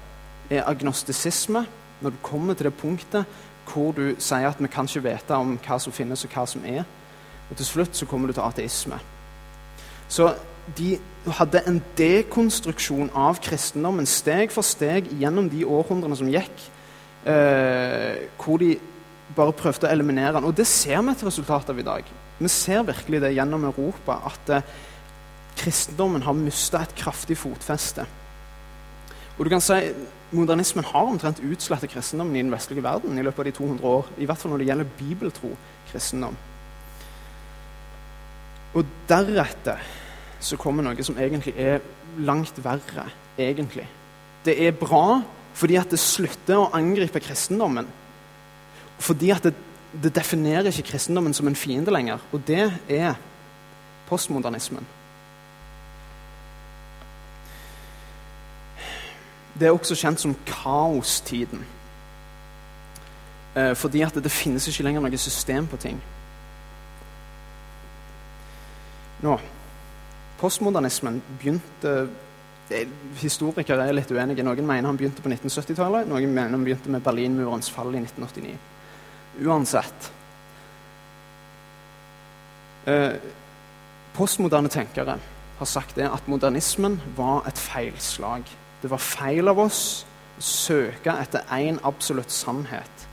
er 0.49 0.63
agnostisisme. 0.65 1.65
Når 2.01 2.09
du 2.09 2.17
kommer 2.21 2.53
til 2.53 2.69
det 2.69 2.73
punktet 2.73 3.25
hvor 3.67 3.91
du 3.91 4.15
sier 4.19 4.47
at 4.47 4.61
vi 4.61 4.67
kan 4.71 4.87
ikke 4.87 5.03
vite 5.03 5.35
om 5.35 5.57
hva 5.59 5.77
som 5.79 5.93
finnes, 5.93 6.23
og 6.23 6.31
hva 6.31 6.45
som 6.47 6.65
er. 6.65 6.85
Og 7.49 7.57
til 7.57 7.65
slutt 7.65 7.97
så 7.97 8.05
kommer 8.05 8.27
du 8.27 8.33
til 8.33 8.45
ateisme. 8.45 8.99
Så 10.07 10.29
de 10.75 10.97
hadde 11.37 11.61
en 11.67 11.79
dekonstruksjon 11.97 13.11
av 13.15 13.39
kristendommen 13.43 14.07
steg 14.09 14.51
for 14.53 14.65
steg 14.65 15.07
gjennom 15.19 15.47
de 15.51 15.63
århundrene 15.67 16.17
som 16.19 16.29
gikk, 16.31 16.65
eh, 17.27 18.27
hvor 18.41 18.59
de 18.59 18.75
bare 19.37 19.55
prøvde 19.55 19.87
å 19.87 19.91
eliminere 19.91 20.37
den. 20.37 20.47
Og 20.47 20.55
det 20.55 20.67
ser 20.67 21.01
vi 21.01 21.13
et 21.13 21.23
resultat 21.23 21.69
av 21.69 21.79
i 21.79 21.87
dag. 21.87 22.03
Vi 22.39 22.51
ser 22.51 22.85
virkelig 22.87 23.21
det 23.21 23.33
gjennom 23.35 23.65
Europa, 23.69 24.19
at 24.31 24.49
eh, 24.49 24.75
kristendommen 25.57 26.23
har 26.23 26.37
mista 26.37 26.83
et 26.83 26.95
kraftig 26.95 27.37
fotfeste. 27.39 28.05
Og 29.37 29.45
du 29.45 29.49
kan 29.53 29.61
si 29.61 29.81
Modernismen 30.35 30.83
har 30.83 31.07
omtrent 31.07 31.39
utslettet 31.39 31.93
kristendommen 31.93 32.35
i 32.35 32.41
den 32.41 32.51
vestlige 32.51 32.83
verden 32.83 33.15
i 33.15 33.23
løpet 33.23 33.39
av 33.39 33.45
de 33.47 33.51
200 33.55 33.85
år. 33.87 34.09
I 34.19 34.25
hvert 34.27 34.41
fall 34.41 34.51
når 34.51 34.59
det 34.59 34.67
gjelder 34.67 34.89
bibeltro 34.97 35.51
kristendom. 35.87 36.35
Og 38.75 38.89
deretter 39.07 39.79
så 40.39 40.57
kommer 40.57 40.85
noe 40.85 41.03
som 41.03 41.17
egentlig 41.17 41.55
er 41.57 41.79
langt 42.17 42.63
verre. 42.63 43.09
egentlig. 43.37 43.87
Det 44.45 44.67
er 44.67 44.71
bra 44.71 45.21
fordi 45.53 45.75
at 45.75 45.89
det 45.89 45.99
slutter 45.99 46.57
å 46.57 46.69
angripe 46.73 47.19
kristendommen. 47.19 47.87
Fordi 48.99 49.31
at 49.33 49.43
det, 49.43 49.53
det 50.03 50.13
definerer 50.15 50.69
ikke 50.69 50.91
kristendommen 50.91 51.33
som 51.33 51.47
en 51.47 51.57
fiende 51.57 51.91
lenger. 51.91 52.21
Og 52.31 52.41
det 52.47 52.71
er 52.89 53.15
postmodernismen. 54.09 54.85
Det 59.57 59.67
er 59.67 59.73
også 59.73 59.97
kjent 59.97 60.21
som 60.21 60.35
kaostiden. 60.45 61.65
Eh, 63.55 63.73
fordi 63.75 64.01
at 64.05 64.13
det, 64.13 64.23
det 64.23 64.31
finnes 64.31 64.67
ikke 64.69 64.85
lenger 64.85 65.01
noe 65.01 65.17
system 65.17 65.67
på 65.67 65.81
ting. 65.81 66.01
Nå 69.25 69.39
Postmodernismen 70.37 71.21
begynte 71.39 72.07
Historikere 73.21 73.85
er 73.87 73.95
litt 73.95 74.09
uenige. 74.11 74.43
Noen 74.43 74.65
mener 74.67 74.89
han 74.89 74.97
begynte 74.99 75.23
på 75.23 75.29
1970-tallet, 75.31 76.09
noen 76.09 76.33
mener 76.35 76.51
han 76.51 76.65
begynte 76.67 76.91
med 76.91 77.05
Berlinmurens 77.05 77.69
fall 77.71 77.93
i 77.95 78.01
1989. 78.01 78.57
Uansett 79.47 80.09
eh, 82.91 83.15
Postmoderne 84.17 84.67
tenkere 84.73 85.15
har 85.57 85.69
sagt 85.69 85.95
det 85.95 86.09
at 86.11 86.27
modernismen 86.27 86.99
var 87.15 87.47
et 87.47 87.59
feilslag. 87.61 88.43
Det 88.81 88.91
var 88.91 89.01
feil 89.01 89.47
av 89.47 89.63
oss 89.63 89.81
å 90.37 90.43
søke 90.43 91.15
etter 91.23 91.47
én 91.55 91.79
absolutt 91.87 92.33
sannhet. 92.33 93.06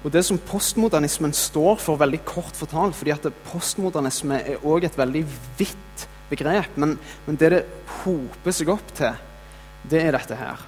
Og 0.00 0.12
Det 0.12 0.22
som 0.24 0.38
postmodernismen 0.38 1.32
står 1.36 1.76
for, 1.82 2.00
veldig 2.00 2.22
kort 2.24 2.56
fortalt 2.56 2.96
fordi 2.96 3.12
at 3.12 3.26
Postmodernisme 3.50 4.38
er 4.40 4.62
også 4.64 4.88
et 4.88 4.98
veldig 4.98 5.24
vidt 5.58 6.06
begrep. 6.30 6.76
Men, 6.76 6.96
men, 7.26 7.36
det 7.36 7.50
det 7.52 7.64
hoper 8.00 8.54
seg 8.54 8.72
opp 8.72 8.94
til, 8.96 9.18
det 9.90 10.00
er 10.00 10.16
dette 10.16 10.38
her. 10.38 10.62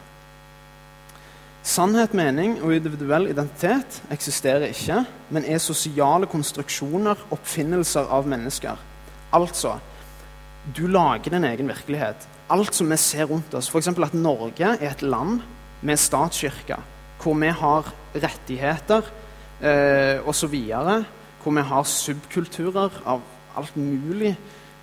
Sannhet, 1.62 2.12
mening 2.12 2.58
og 2.60 2.74
individuell 2.74 3.28
identitet 3.30 4.00
eksisterer 4.10 4.66
ikke, 4.72 5.04
men 5.30 5.46
er 5.46 5.62
sosiale 5.62 6.26
konstruksjoner, 6.26 7.20
oppfinnelser 7.30 8.10
av 8.10 8.26
mennesker. 8.28 8.80
Altså, 9.32 9.76
du 10.76 10.88
lager 10.90 11.32
din 11.32 11.46
egen 11.46 11.70
virkelighet. 11.70 12.26
Alt 12.52 12.74
som 12.74 12.90
vi 12.90 12.98
ser 13.00 13.30
rundt 13.30 13.54
oss, 13.54 13.70
f.eks. 13.70 13.88
at 13.94 14.18
Norge 14.18 14.74
er 14.74 14.90
et 14.90 15.06
land 15.06 15.40
med 15.80 15.96
statskirke, 15.96 16.76
hvor 17.22 17.38
vi 17.38 17.54
har 17.54 17.92
rettigheter 18.12 19.06
eh, 19.62 20.18
osv. 20.28 20.56
Hvor 21.42 21.54
vi 21.56 21.68
har 21.70 21.86
subkulturer 21.88 23.00
av 23.04 23.22
alt 23.56 23.76
mulig. 23.76 24.34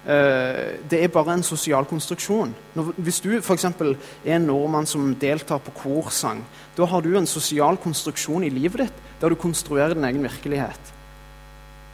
Eh, 0.05 0.79
det 0.89 1.01
er 1.03 1.11
bare 1.11 1.35
en 1.35 1.43
sosial 1.43 1.85
konstruksjon. 1.85 2.53
Når, 2.75 2.93
hvis 3.03 3.19
du 3.19 3.33
f.eks. 3.37 3.65
er 3.65 4.37
en 4.37 4.47
nordmann 4.47 4.87
som 4.87 5.11
deltar 5.19 5.59
på 5.63 5.75
korsang, 5.75 6.45
da 6.77 6.87
har 6.87 7.03
du 7.03 7.11
en 7.17 7.27
sosial 7.27 7.77
konstruksjon 7.81 8.47
i 8.47 8.53
livet 8.53 8.85
ditt 8.85 9.05
der 9.19 9.29
du 9.29 9.35
konstruerer 9.35 9.93
din 9.93 10.07
egen 10.07 10.23
virkelighet. 10.23 10.95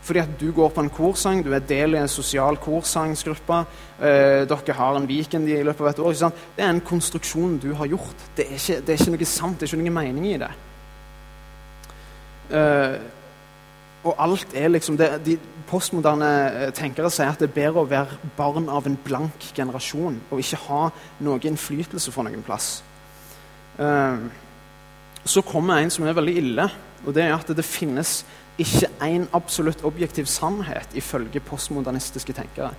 fordi 0.05 0.19
at 0.19 0.39
du 0.39 0.51
går 0.53 0.69
på 0.69 0.81
en 0.81 0.89
korsang, 0.89 1.39
du 1.43 1.51
er 1.53 1.59
del 1.65 1.95
i 1.95 1.97
en 1.97 2.07
sosial 2.07 2.57
korsangsgruppe. 2.61 3.63
Eh, 3.99 4.45
dere 4.45 4.73
har 4.77 4.95
en 4.95 5.07
weekend 5.09 5.49
i 5.49 5.63
løpet 5.63 5.81
av 5.81 5.87
et 5.87 5.99
år. 5.99 6.13
Det 6.55 6.63
er 6.63 6.69
en 6.69 6.81
konstruksjon 6.81 7.57
du 7.57 7.73
har 7.73 7.87
gjort. 7.87 8.15
Det 8.37 8.45
er, 8.45 8.53
ikke, 8.53 8.81
det 8.85 8.93
er 8.93 9.01
ikke 9.01 9.15
noe 9.15 9.25
sant, 9.25 9.59
det 9.59 9.65
er 9.65 9.73
ikke 9.73 9.81
noe 9.81 9.95
mening 9.97 10.27
i 10.29 10.37
det. 10.37 10.51
Eh, 12.51 12.95
og 14.05 14.13
alt 14.21 14.53
er 14.53 14.69
liksom 14.69 14.97
det, 14.99 15.09
De 15.25 15.37
postmoderne 15.65 16.29
eh, 16.51 16.71
tenkere 16.77 17.09
sier 17.09 17.31
at 17.31 17.41
det 17.41 17.49
er 17.49 17.55
bedre 17.55 17.81
å 17.81 17.89
være 17.89 18.19
barn 18.37 18.69
av 18.69 18.85
en 18.85 18.97
blank 19.01 19.47
generasjon 19.57 20.19
og 20.29 20.41
ikke 20.41 20.61
ha 20.67 20.81
noe 21.25 21.41
innflytelse 21.41 22.13
fra 22.13 22.27
noen 22.27 22.45
plass. 22.45 22.83
Uh, 23.75 24.29
så 25.25 25.41
kommer 25.43 25.81
en 25.81 25.89
som 25.91 26.05
er 26.05 26.15
veldig 26.15 26.35
ille, 26.37 26.67
og 27.03 27.15
det 27.17 27.25
er 27.25 27.33
at 27.35 27.49
det 27.57 27.65
finnes 27.65 28.21
ikke 28.61 28.87
én 29.03 29.25
absolutt 29.35 29.81
objektiv 29.83 30.29
sannhet 30.31 30.93
ifølge 30.95 31.41
postmodernistiske 31.43 32.37
tenkere. 32.37 32.71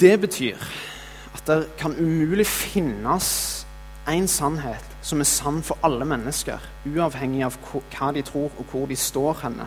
Det 0.00 0.14
betyr 0.22 0.62
at 1.34 1.44
det 1.50 1.74
kan 1.76 1.96
umulig 1.98 2.46
finnes 2.46 3.63
én 4.08 4.26
sannhet 4.28 4.84
som 5.02 5.20
er 5.20 5.28
sann 5.28 5.62
for 5.62 5.80
alle 5.84 6.04
mennesker, 6.08 6.60
uavhengig 6.86 7.44
av 7.46 7.56
hva 7.64 8.10
de 8.12 8.22
tror 8.24 8.52
og 8.58 8.70
hvor 8.70 8.86
de 8.88 8.96
står 8.96 9.40
henne. 9.44 9.66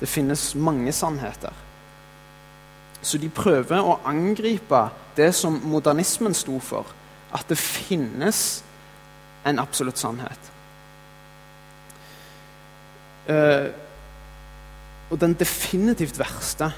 Det 0.00 0.08
finnes 0.10 0.54
mange 0.54 0.92
sannheter. 0.92 1.52
Så 3.02 3.18
de 3.18 3.30
prøver 3.30 3.82
å 3.82 3.98
angripe 4.06 4.84
det 5.16 5.32
som 5.34 5.58
modernismen 5.66 6.34
sto 6.34 6.58
for, 6.62 6.86
at 7.34 7.48
det 7.50 7.58
finnes 7.58 8.62
en 9.46 9.58
absolutt 9.58 9.98
sannhet. 9.98 10.50
Uh, 13.26 13.70
og 15.10 15.18
den 15.20 15.34
definitivt 15.38 16.18
verste, 16.18 16.72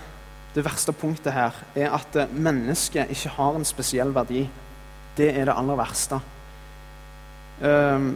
det 0.54 0.64
verste 0.64 0.92
punktet 0.92 1.32
her, 1.32 1.56
er 1.76 1.92
at 1.96 2.16
mennesket 2.32 3.12
ikke 3.12 3.32
har 3.36 3.56
en 3.56 3.66
spesiell 3.68 4.12
verdi. 4.14 4.46
Det 5.16 5.30
er 5.32 5.48
det 5.48 5.56
aller 5.56 5.78
verste. 5.78 6.20
Uh, 7.62 8.14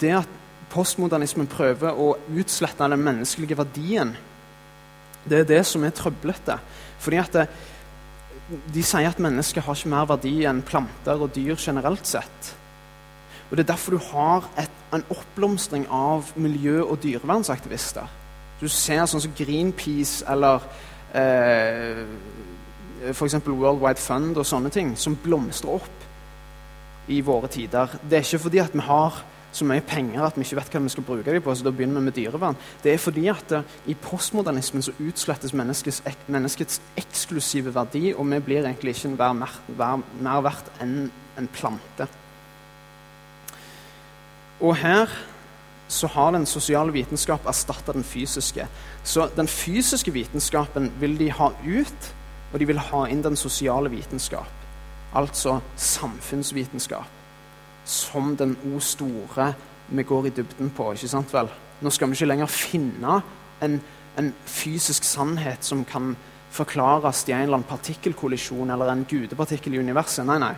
det 0.00 0.14
at 0.16 0.40
postmodernismen 0.72 1.48
prøver 1.50 1.94
å 1.94 2.14
utslette 2.34 2.88
den 2.90 3.04
menneskelige 3.04 3.58
verdien, 3.58 4.14
det 5.24 5.38
er 5.40 5.48
det 5.48 5.62
som 5.66 5.84
er 5.84 5.94
trøblete. 5.96 6.58
Fordi 6.98 7.20
at 7.22 7.38
det, 7.38 7.46
De 8.74 8.82
sier 8.84 9.08
at 9.08 9.20
mennesket 9.24 9.64
har 9.64 9.72
ikke 9.72 9.88
mer 9.88 10.04
verdi 10.04 10.42
enn 10.44 10.58
planter 10.62 11.16
og 11.16 11.30
dyr 11.32 11.56
generelt 11.56 12.04
sett. 12.06 12.50
Og 13.48 13.56
Det 13.56 13.64
er 13.64 13.70
derfor 13.72 13.96
du 13.96 14.02
har 14.12 14.44
et, 14.60 14.70
en 14.92 15.04
oppblomstring 15.08 15.86
av 15.88 16.32
miljø- 16.36 16.84
og 16.84 16.98
dyrevernsaktivister. 17.02 18.04
Du 18.60 18.68
ser 18.68 19.06
sånn 19.06 19.22
som 19.24 19.32
Greenpeace 19.36 20.26
eller 20.28 20.60
eh, 21.14 22.04
f.eks. 23.12 23.38
World 23.46 23.80
Wide 23.80 24.00
Fund 24.00 24.36
og 24.36 24.46
sånne 24.46 24.70
ting, 24.70 24.92
som 24.96 25.16
blomstrer 25.16 25.78
opp 25.78 26.03
i 27.08 27.20
våre 27.24 27.48
tider. 27.52 27.98
Det 28.02 28.18
er 28.18 28.26
ikke 28.26 28.44
fordi 28.46 28.60
at 28.62 28.74
vi 28.74 28.84
har 28.86 29.22
så 29.54 29.66
mye 29.68 29.84
penger 29.86 30.24
at 30.26 30.38
vi 30.38 30.42
ikke 30.42 30.58
vet 30.58 30.72
hva 30.74 30.80
vi 30.82 30.92
skal 30.92 31.06
bruke 31.06 31.30
dem 31.30 31.42
på. 31.42 31.54
så 31.54 31.64
da 31.64 31.70
begynner 31.70 32.00
vi 32.00 32.08
med 32.08 32.16
dyrevern. 32.16 32.56
Det 32.82 32.92
er 32.92 32.98
fordi 32.98 33.28
at 33.30 33.52
uh, 33.52 33.62
i 33.86 33.94
postmodernismen 33.94 34.82
så 34.82 34.94
utslettes 34.98 35.54
menneskets, 35.54 36.02
menneskets, 36.26 36.80
eksklusive 36.98 37.74
verdi, 37.74 38.12
og 38.14 38.26
vi 38.30 38.40
blir 38.40 38.66
egentlig 38.66 38.96
ikke 38.96 39.14
mer, 39.14 39.36
mer, 39.78 40.02
mer 40.20 40.42
verdt 40.42 40.72
enn 40.82 41.06
en 41.38 41.48
plante. 41.54 42.08
Og 44.60 44.76
her 44.76 45.10
så 45.88 46.08
har 46.10 46.32
den 46.32 46.46
sosiale 46.46 46.92
vitenskap 46.92 47.46
erstatta 47.46 47.92
den 47.92 48.04
fysiske. 48.04 48.66
Så 49.04 49.28
den 49.36 49.48
fysiske 49.48 50.12
vitenskapen 50.12 50.90
vil 51.00 51.18
de 51.18 51.30
ha 51.30 51.52
ut, 51.52 52.12
og 52.52 52.60
de 52.60 52.66
vil 52.66 52.78
ha 52.78 53.06
inn 53.10 53.22
den 53.22 53.36
sosiale 53.36 53.90
vitenskap. 53.92 54.63
Altså 55.14 55.60
samfunnsvitenskap. 55.76 57.06
Som 57.84 58.36
den 58.36 58.56
O 58.72 58.80
store 58.80 59.54
vi 59.88 60.02
går 60.02 60.26
i 60.26 60.30
dybden 60.30 60.70
på. 60.70 60.92
ikke 60.92 61.08
sant 61.08 61.32
vel? 61.32 61.48
Nå 61.80 61.90
skal 61.90 62.08
vi 62.08 62.16
ikke 62.16 62.30
lenger 62.30 62.46
finne 62.46 63.18
en, 63.62 63.80
en 64.18 64.34
fysisk 64.46 65.04
sannhet 65.04 65.64
som 65.64 65.84
kan 65.84 66.14
forklares 66.54 67.24
i 67.28 67.32
en 67.32 67.42
eller 67.42 67.58
annen 67.58 67.68
partikkelkollisjon 67.68 68.70
eller 68.70 68.92
en 68.92 69.04
gudepartikkel 69.10 69.74
i 69.74 69.82
universet. 69.82 70.24
Nei, 70.26 70.38
nei. 70.38 70.54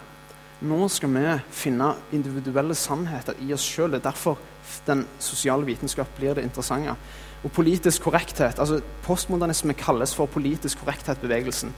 Nå 0.67 0.89
skal 0.89 1.13
vi 1.13 1.25
finne 1.53 1.91
individuelle 2.17 2.75
sannheter 2.75 3.37
i 3.45 3.53
oss 3.53 3.65
sjøl. 3.65 3.93
Det 3.93 4.01
er 4.01 4.11
derfor 4.11 4.39
den 4.87 5.05
sosiale 5.19 5.67
vitenskap 5.67 6.09
blir 6.17 6.37
det 6.37 6.47
interessante. 6.47 6.97
Og 7.45 7.53
politisk 7.53 8.07
korrekthet, 8.07 8.59
altså 8.59 8.81
Postmodernisme 9.05 9.75
kalles 9.77 10.15
for 10.17 10.27
politisk 10.27 10.81
korrekthet-bevegelsen. 10.81 11.75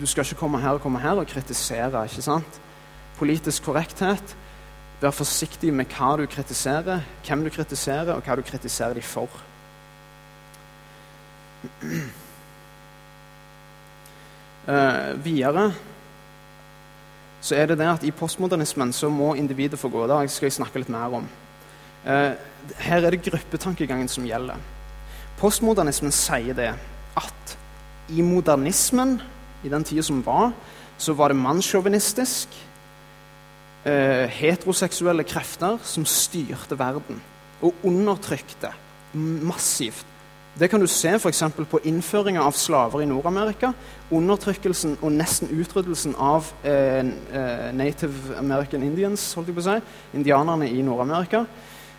Du 0.00 0.06
skal 0.06 0.24
ikke 0.24 0.40
komme 0.40 0.60
her 0.60 0.78
og 0.78 0.80
komme 0.80 1.00
her 1.00 1.18
og 1.20 1.26
kritisere. 1.26 2.04
ikke 2.04 2.22
sant? 2.22 2.60
Politisk 3.18 3.64
korrekthet. 3.64 4.36
Vær 5.02 5.10
forsiktig 5.10 5.72
med 5.74 5.90
hva 5.90 6.16
du 6.16 6.26
kritiserer, 6.30 7.02
hvem 7.26 7.44
du 7.44 7.50
kritiserer, 7.50 8.12
og 8.14 8.22
hva 8.22 8.36
du 8.38 8.42
kritiserer 8.46 8.94
dem 8.94 9.02
for. 9.02 9.28
Uh, 14.62 15.24
videre 15.24 15.72
så 17.42 17.56
er 17.58 17.66
det 17.66 17.80
det 17.80 17.88
at 17.90 18.04
i 18.06 18.12
postmodernismen 18.14 18.92
så 18.94 19.08
må 19.10 19.32
individet 19.34 19.78
få 19.78 19.88
gå. 19.90 20.06
Det 20.06 20.30
skal 20.30 20.46
jeg 20.46 20.54
snakke 20.60 20.78
litt 20.78 20.92
mer 20.94 21.16
om. 21.18 21.26
Uh, 22.06 22.38
her 22.78 23.02
er 23.02 23.10
det 23.10 23.24
gruppetankegangen 23.26 24.08
som 24.08 24.26
gjelder. 24.26 24.62
Postmodernismen 25.40 26.14
sier 26.14 26.54
det 26.54 26.70
at 27.18 27.56
i 28.14 28.22
modernismen, 28.22 29.16
i 29.62 29.72
den 29.72 29.84
tida 29.84 30.02
som 30.02 30.22
var, 30.26 30.52
så 30.98 31.14
var 31.16 31.32
det 31.32 31.40
mannssjåvinistisk. 31.40 32.48
Eh, 33.84 34.30
heteroseksuelle 34.30 35.24
krefter 35.26 35.80
som 35.82 36.06
styrte 36.06 36.78
verden 36.78 37.18
og 37.62 37.74
undertrykte 37.86 38.70
massivt 39.12 40.06
det 40.52 40.68
kan 40.68 40.80
du 40.80 40.86
se 40.86 41.14
f.eks. 41.16 41.42
på 41.70 41.78
innføringa 41.88 42.42
av 42.44 42.52
slaver 42.52 43.00
i 43.00 43.06
Nord-Amerika. 43.08 43.70
Undertrykkelsen 44.12 44.98
og 45.00 45.14
nesten 45.16 45.48
utryddelsen 45.48 46.12
av 46.20 46.50
eh, 46.60 47.00
eh, 47.00 47.70
native 47.72 48.36
American 48.36 48.84
Indians, 48.84 49.30
holdt 49.32 49.48
jeg 49.48 49.56
på 49.56 49.62
å 49.62 49.68
si, 49.70 49.78
indianerne 50.18 50.68
i 50.68 50.84
Nord-Amerika. 50.84 51.46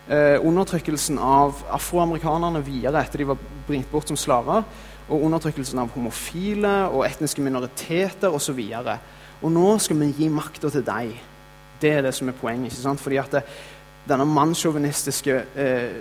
Eh, 0.06 0.36
undertrykkelsen 0.38 1.18
av 1.18 1.64
afroamerikanerne 1.74 2.62
videre 2.62 3.02
etter 3.02 3.24
de 3.24 3.28
var 3.32 3.42
bringt 3.66 3.90
bort 3.90 4.12
som 4.12 4.20
slaver. 4.20 4.62
Og 5.08 5.26
undertrykkelsen 5.26 5.82
av 5.82 5.92
homofile 5.92 6.74
og 6.88 7.04
etniske 7.06 7.44
minoriteter 7.44 8.32
osv. 8.32 8.60
Og, 8.80 8.92
og 9.42 9.52
nå 9.52 9.70
skal 9.82 10.00
vi 10.00 10.12
gi 10.16 10.28
makta 10.32 10.70
til 10.72 10.84
deg. 10.86 11.16
Det 11.80 11.90
er 11.92 12.06
det 12.06 12.14
som 12.16 12.30
er 12.30 12.38
poenget. 12.38 12.72
ikke 12.72 12.82
sant? 12.86 13.02
Fordi 13.02 13.20
at 13.20 13.34
det, 13.36 13.42
denne 14.08 14.26
mannssjåvinistiske 14.28 15.40
eh, 15.60 15.98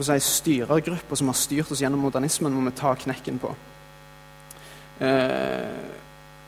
si, 0.00 0.18
styrergrupper 0.24 1.20
som 1.20 1.30
har 1.30 1.38
styrt 1.38 1.72
oss 1.72 1.82
gjennom 1.82 2.02
modernismen, 2.06 2.54
må 2.54 2.68
vi 2.70 2.76
ta 2.76 2.94
knekken 2.96 3.40
på. 3.42 3.52
Eh, 5.04 5.88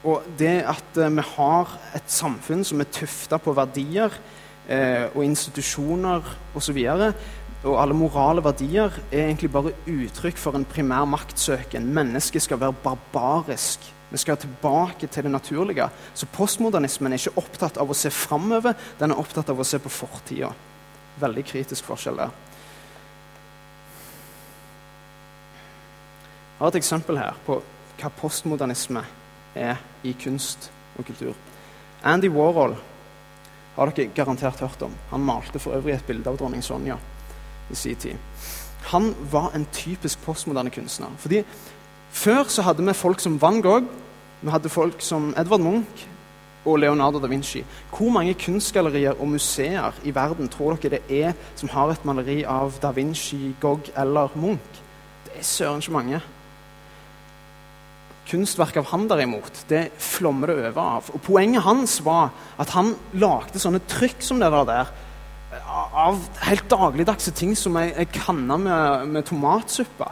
og 0.08 0.24
det 0.38 0.62
at 0.64 0.98
eh, 0.98 1.12
vi 1.12 1.24
har 1.36 1.74
et 1.96 2.08
samfunn 2.10 2.64
som 2.64 2.80
er 2.80 2.88
tufta 2.92 3.38
på 3.38 3.54
verdier 3.56 4.14
eh, 4.68 5.06
og 5.12 5.24
institusjoner 5.26 6.24
osv., 6.56 6.80
og, 7.60 7.76
alle 7.76 7.94
morale 7.94 8.40
verdier, 8.44 8.94
er 9.12 9.26
egentlig 9.26 9.50
bare 9.52 9.74
uttrykk 9.84 10.38
for 10.40 10.56
en 10.56 10.64
primær 10.64 11.04
maktsøken. 11.08 11.90
Mennesket 11.92 12.46
skal 12.46 12.60
være 12.60 12.76
barbarisk. 12.84 13.84
Vi 14.10 14.18
skal 14.18 14.40
tilbake 14.40 15.06
til 15.06 15.26
det 15.26 15.32
naturlige. 15.32 15.90
Så 16.14 16.26
postmodernismen 16.32 17.12
er 17.12 17.20
ikke 17.20 17.36
opptatt 17.42 17.76
av 17.78 17.90
å 17.90 17.96
se 17.96 18.10
framover, 18.10 18.78
den 18.98 19.12
er 19.12 19.20
opptatt 19.20 19.52
av 19.52 19.60
å 19.60 19.66
se 19.66 19.78
på 19.78 19.92
fortida. 19.92 20.50
Veldig 21.20 21.44
kritisk 21.44 21.84
forskjell 21.84 22.22
der. 22.22 22.32
Jeg 26.56 26.64
har 26.64 26.72
et 26.72 26.80
eksempel 26.80 27.20
her 27.20 27.36
på 27.44 27.60
hva 28.00 28.10
postmodernisme 28.16 29.04
er 29.56 29.80
i 30.04 30.16
kunst 30.16 30.70
og 30.96 31.04
kultur. 31.08 31.36
Andy 32.04 32.32
Warhol 32.32 32.74
har 33.76 33.92
dere 33.92 34.12
garantert 34.16 34.60
hørt 34.64 34.82
om. 34.88 34.96
Han 35.12 35.24
malte 35.24 35.60
for 35.60 35.76
øvrig 35.76 35.98
et 35.98 36.08
bilde 36.08 36.28
av 36.28 36.40
dronning 36.40 36.64
Sonja 36.64 36.96
i 37.70 37.78
sin 37.78 37.96
tid. 37.96 38.16
Han 38.90 39.14
var 39.30 39.50
en 39.54 39.66
typisk 39.72 40.22
postmoderne 40.24 40.70
kunstner. 40.70 41.12
Fordi 41.18 41.44
Før 42.10 42.48
så 42.50 42.62
hadde 42.66 42.82
vi 42.82 42.92
folk 42.92 43.20
som 43.20 43.36
Van 43.40 43.60
Gogh, 43.62 43.86
vi 44.42 44.50
hadde 44.50 44.68
folk 44.68 45.02
som 45.04 45.34
Edvard 45.38 45.60
Munch 45.60 46.06
og 46.64 46.80
Leonardo 46.82 47.20
da 47.20 47.28
Vinci. 47.30 47.62
Hvor 47.92 48.10
mange 48.10 48.34
kunstgallerier 48.34 49.20
og 49.20 49.28
museer 49.28 49.94
i 50.04 50.14
verden 50.14 50.48
tror 50.50 50.76
dere 50.80 50.98
det 50.98 51.22
er 51.22 51.36
som 51.56 51.70
har 51.72 51.92
et 51.92 52.04
maleri 52.04 52.42
av 52.44 52.80
da 52.82 52.90
Vinci, 52.96 53.54
Gogh 53.60 53.92
eller 53.96 54.34
Munch? 54.34 54.82
Det 55.24 55.38
er 55.38 55.46
søren 55.46 55.84
ikke 55.84 55.92
mange. 55.92 56.20
Kunstverk 58.30 58.76
av 58.76 58.90
han 58.92 59.08
derimot, 59.10 59.64
det 59.68 59.88
flommer 59.98 60.50
det 60.50 60.58
over 60.58 60.82
av. 60.82 61.12
Og 61.14 61.22
Poenget 61.22 61.64
hans 61.66 61.98
var 62.04 62.30
at 62.58 62.74
han 62.76 62.94
lagde 63.12 63.58
sånne 63.62 63.82
trykk 63.90 64.22
som 64.22 64.42
det 64.42 64.50
var 64.52 64.68
der, 64.68 64.92
av 65.92 66.20
helt 66.46 66.68
dagligdagse 66.70 67.32
ting 67.34 67.56
som 67.58 67.76
ei, 67.80 67.90
ei 67.98 68.06
kanne 68.06 68.58
med, 68.62 69.08
med 69.08 69.26
tomatsuppe. 69.28 70.10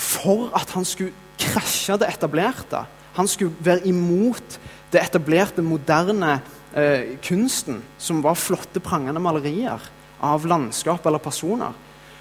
for 0.00 0.48
at 0.56 0.70
han 0.72 0.84
skulle 0.84 1.12
krasje 1.38 1.98
det 2.00 2.08
etablerte. 2.08 2.86
Han 3.18 3.28
skulle 3.28 3.52
være 3.60 3.86
imot 3.86 4.56
det 4.92 5.02
etablerte, 5.02 5.62
moderne 5.62 6.40
eh, 6.72 7.18
kunsten, 7.22 7.82
som 7.98 8.22
var 8.22 8.34
flotte, 8.34 8.80
prangende 8.80 9.20
malerier 9.20 9.80
av 10.20 10.46
landskap 10.46 11.06
eller 11.06 11.18
personer. 11.18 11.76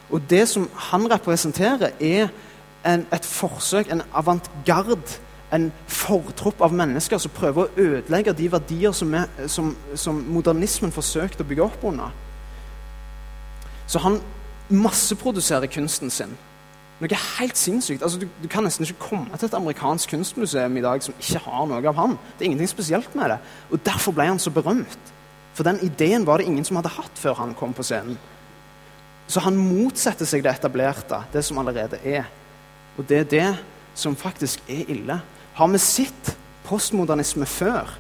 Og 0.09 0.21
det 0.29 0.47
som 0.49 0.69
han 0.91 1.07
representerer, 1.11 1.91
er 1.99 2.27
en, 2.85 3.05
et 3.13 3.25
forsøk, 3.25 3.91
en 3.91 4.03
avantgarde, 4.13 4.99
en 5.53 5.71
fortropp 5.87 6.61
av 6.61 6.73
mennesker 6.73 7.17
som 7.17 7.33
prøver 7.33 7.63
å 7.63 7.83
ødelegge 7.89 8.35
de 8.37 8.51
verdier 8.51 8.91
som, 8.93 9.13
er, 9.13 9.47
som, 9.47 9.71
som 9.95 10.19
modernismen 10.29 10.93
forsøkte 10.93 11.45
å 11.45 11.49
bygge 11.49 11.65
opp 11.65 11.87
under. 11.89 12.11
Så 13.89 14.01
han 14.03 14.19
masseproduserer 14.69 15.69
kunsten 15.73 16.13
sin. 16.13 16.35
Noe 16.99 17.19
helt 17.39 17.57
sinnssykt. 17.57 18.03
Altså, 18.03 18.19
du, 18.19 18.27
du, 18.43 18.47
kan 18.51 18.65
nesten 18.67 18.85
ikke 18.85 19.07
komme 19.09 19.37
til 19.37 19.47
et 19.47 19.55
amerikansk 19.57 20.11
kunstmuseum 20.11 20.75
i 20.77 20.83
dag 20.83 21.03
som 21.03 21.15
ikke 21.15 21.41
har 21.45 21.69
noe 21.69 21.79
av 21.79 21.95
han. 21.97 22.17
Det 22.35 22.43
er 22.43 22.51
ingenting 22.51 22.69
spesielt 22.69 23.15
med 23.15 23.31
det. 23.33 23.39
Og 23.71 23.79
Derfor 23.85 24.13
ble 24.15 24.27
han 24.27 24.41
så 24.41 24.51
berømt. 24.53 25.13
For 25.55 25.65
den 25.67 25.79
ideen 25.83 26.27
var 26.27 26.39
det 26.39 26.49
ingen 26.51 26.67
som 26.67 26.77
hadde 26.79 26.91
hatt 26.99 27.19
før 27.19 27.39
han 27.39 27.55
kom 27.57 27.73
på 27.75 27.85
scenen. 27.87 28.19
Så 29.29 29.41
han 29.45 29.57
motsetter 29.57 30.27
seg 30.27 30.43
det 30.43 30.51
etablerte, 30.57 31.21
det 31.33 31.43
som 31.45 31.59
allerede 31.61 31.99
er. 32.03 32.27
Og 32.97 33.05
det 33.07 33.17
er 33.19 33.31
det 33.31 33.49
som 33.97 34.15
faktisk 34.17 34.63
er 34.69 34.89
ille. 34.91 35.19
Har 35.55 35.71
vi 35.71 35.81
sett 35.81 36.33
postmodernisme 36.67 37.47
før? 37.47 37.91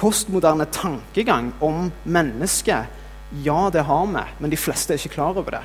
Postmoderne 0.00 0.66
tankegang 0.72 1.52
om 1.60 1.90
mennesket? 2.04 2.99
Ja, 3.30 3.70
det 3.70 3.86
har 3.86 4.06
vi, 4.06 4.24
men 4.38 4.50
de 4.50 4.58
fleste 4.58 4.94
er 4.94 4.98
ikke 4.98 5.14
klar 5.14 5.38
over 5.38 5.54
det. 5.54 5.62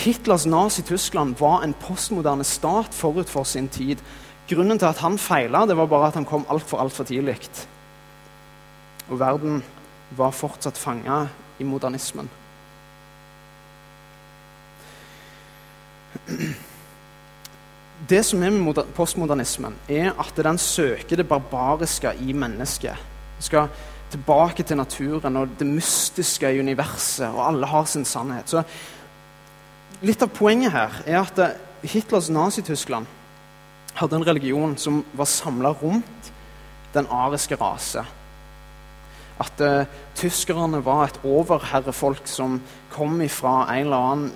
Hitlers 0.00 0.46
Nazi-Tyskland 0.46 1.34
var 1.40 1.64
en 1.64 1.74
postmoderne 1.74 2.44
stat 2.46 2.94
forut 2.94 3.28
for 3.28 3.44
sin 3.44 3.68
tid. 3.68 3.98
Grunnen 4.48 4.78
til 4.78 4.86
at 4.86 5.02
han 5.02 5.18
feila, 5.18 5.66
var 5.66 5.86
bare 5.86 6.08
at 6.08 6.14
han 6.14 6.24
kom 6.24 6.46
altfor 6.48 6.80
altfor 6.80 7.04
tidlig. 7.04 7.36
Og 9.10 9.18
verden 9.18 9.62
var 10.16 10.30
fortsatt 10.30 10.78
fanga 10.78 11.26
i 11.58 11.64
modernismen. 11.64 12.30
Det 18.10 18.24
som 18.26 18.42
er 18.42 18.50
med 18.50 18.80
postmodernismen, 18.94 19.74
er 19.88 20.14
at 20.18 20.36
den 20.36 20.58
søker 20.58 21.16
det 21.16 21.28
barbariske 21.28 22.14
i 22.22 22.32
mennesket. 22.32 22.96
Vi 23.36 23.44
skal 23.44 23.68
tilbake 24.10 24.64
til 24.66 24.78
naturen 24.80 25.38
og 25.40 25.56
det 25.58 25.66
mystiske 25.66 26.50
i 26.50 26.60
universet, 26.60 27.28
og 27.28 27.46
alle 27.46 27.68
har 27.70 27.86
sin 27.88 28.04
sannhet. 28.04 28.50
Så 28.50 28.64
litt 30.02 30.22
av 30.22 30.32
poenget 30.34 30.74
her 30.74 31.00
er 31.06 31.20
at 31.22 31.40
eh, 31.42 31.58
Hitlers 31.82 32.30
Nazi-Tyskland 32.32 33.06
hadde 33.94 34.16
en 34.16 34.26
religion 34.26 34.76
som 34.78 35.02
var 35.16 35.28
samla 35.28 35.72
rundt 35.80 36.32
den 36.94 37.06
ariske 37.10 37.56
rase. 37.60 38.04
At 39.40 39.62
uh, 39.64 39.88
tyskerne 40.18 40.82
var 40.84 41.06
et 41.06 41.20
overherrefolk 41.24 42.26
som 42.28 42.58
kom 42.92 43.20
ifra 43.24 43.62
en 43.72 43.86
eller 43.86 44.08
annen 44.10 44.26